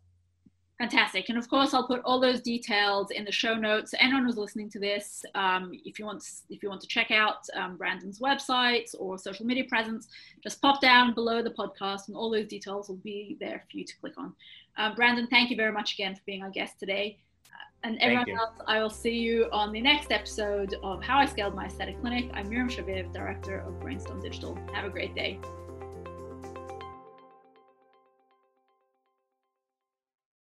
Fantastic. 0.79 1.29
And 1.29 1.37
of 1.37 1.47
course, 1.47 1.73
I'll 1.73 1.87
put 1.87 2.01
all 2.03 2.19
those 2.19 2.41
details 2.41 3.11
in 3.11 3.25
the 3.25 3.31
show 3.31 3.53
notes. 3.53 3.93
Anyone 3.99 4.25
who's 4.25 4.37
listening 4.37 4.69
to 4.71 4.79
this, 4.79 5.23
um, 5.35 5.71
if 5.85 5.99
you 5.99 6.05
want, 6.05 6.23
if 6.49 6.63
you 6.63 6.69
want 6.69 6.81
to 6.81 6.87
check 6.87 7.11
out 7.11 7.47
um, 7.53 7.77
Brandon's 7.77 8.19
website 8.19 8.93
or 8.97 9.17
social 9.19 9.45
media 9.45 9.65
presence, 9.65 10.07
just 10.41 10.61
pop 10.61 10.81
down 10.81 11.13
below 11.13 11.43
the 11.43 11.51
podcast, 11.51 12.07
and 12.07 12.17
all 12.17 12.31
those 12.31 12.47
details 12.47 12.89
will 12.89 12.97
be 12.97 13.37
there 13.39 13.63
for 13.69 13.77
you 13.77 13.85
to 13.85 13.97
click 13.97 14.13
on. 14.17 14.33
Um, 14.77 14.95
Brandon, 14.95 15.27
thank 15.27 15.51
you 15.51 15.55
very 15.55 15.71
much 15.71 15.93
again 15.93 16.15
for 16.15 16.21
being 16.25 16.41
our 16.41 16.49
guest 16.49 16.79
today. 16.79 17.19
Uh, 17.45 17.87
and 17.87 17.99
everyone 18.01 18.31
else, 18.31 18.57
I 18.67 18.81
will 18.81 18.89
see 18.89 19.19
you 19.19 19.47
on 19.51 19.71
the 19.71 19.81
next 19.81 20.11
episode 20.11 20.75
of 20.81 21.03
How 21.03 21.19
I 21.19 21.27
Scaled 21.27 21.53
My 21.53 21.67
Aesthetic 21.67 22.01
Clinic. 22.01 22.31
I'm 22.33 22.49
Miriam 22.49 22.67
Shaviv, 22.67 23.13
Director 23.13 23.59
of 23.59 23.79
Brainstorm 23.79 24.21
Digital. 24.21 24.57
Have 24.73 24.85
a 24.85 24.89
great 24.89 25.13
day. 25.13 25.39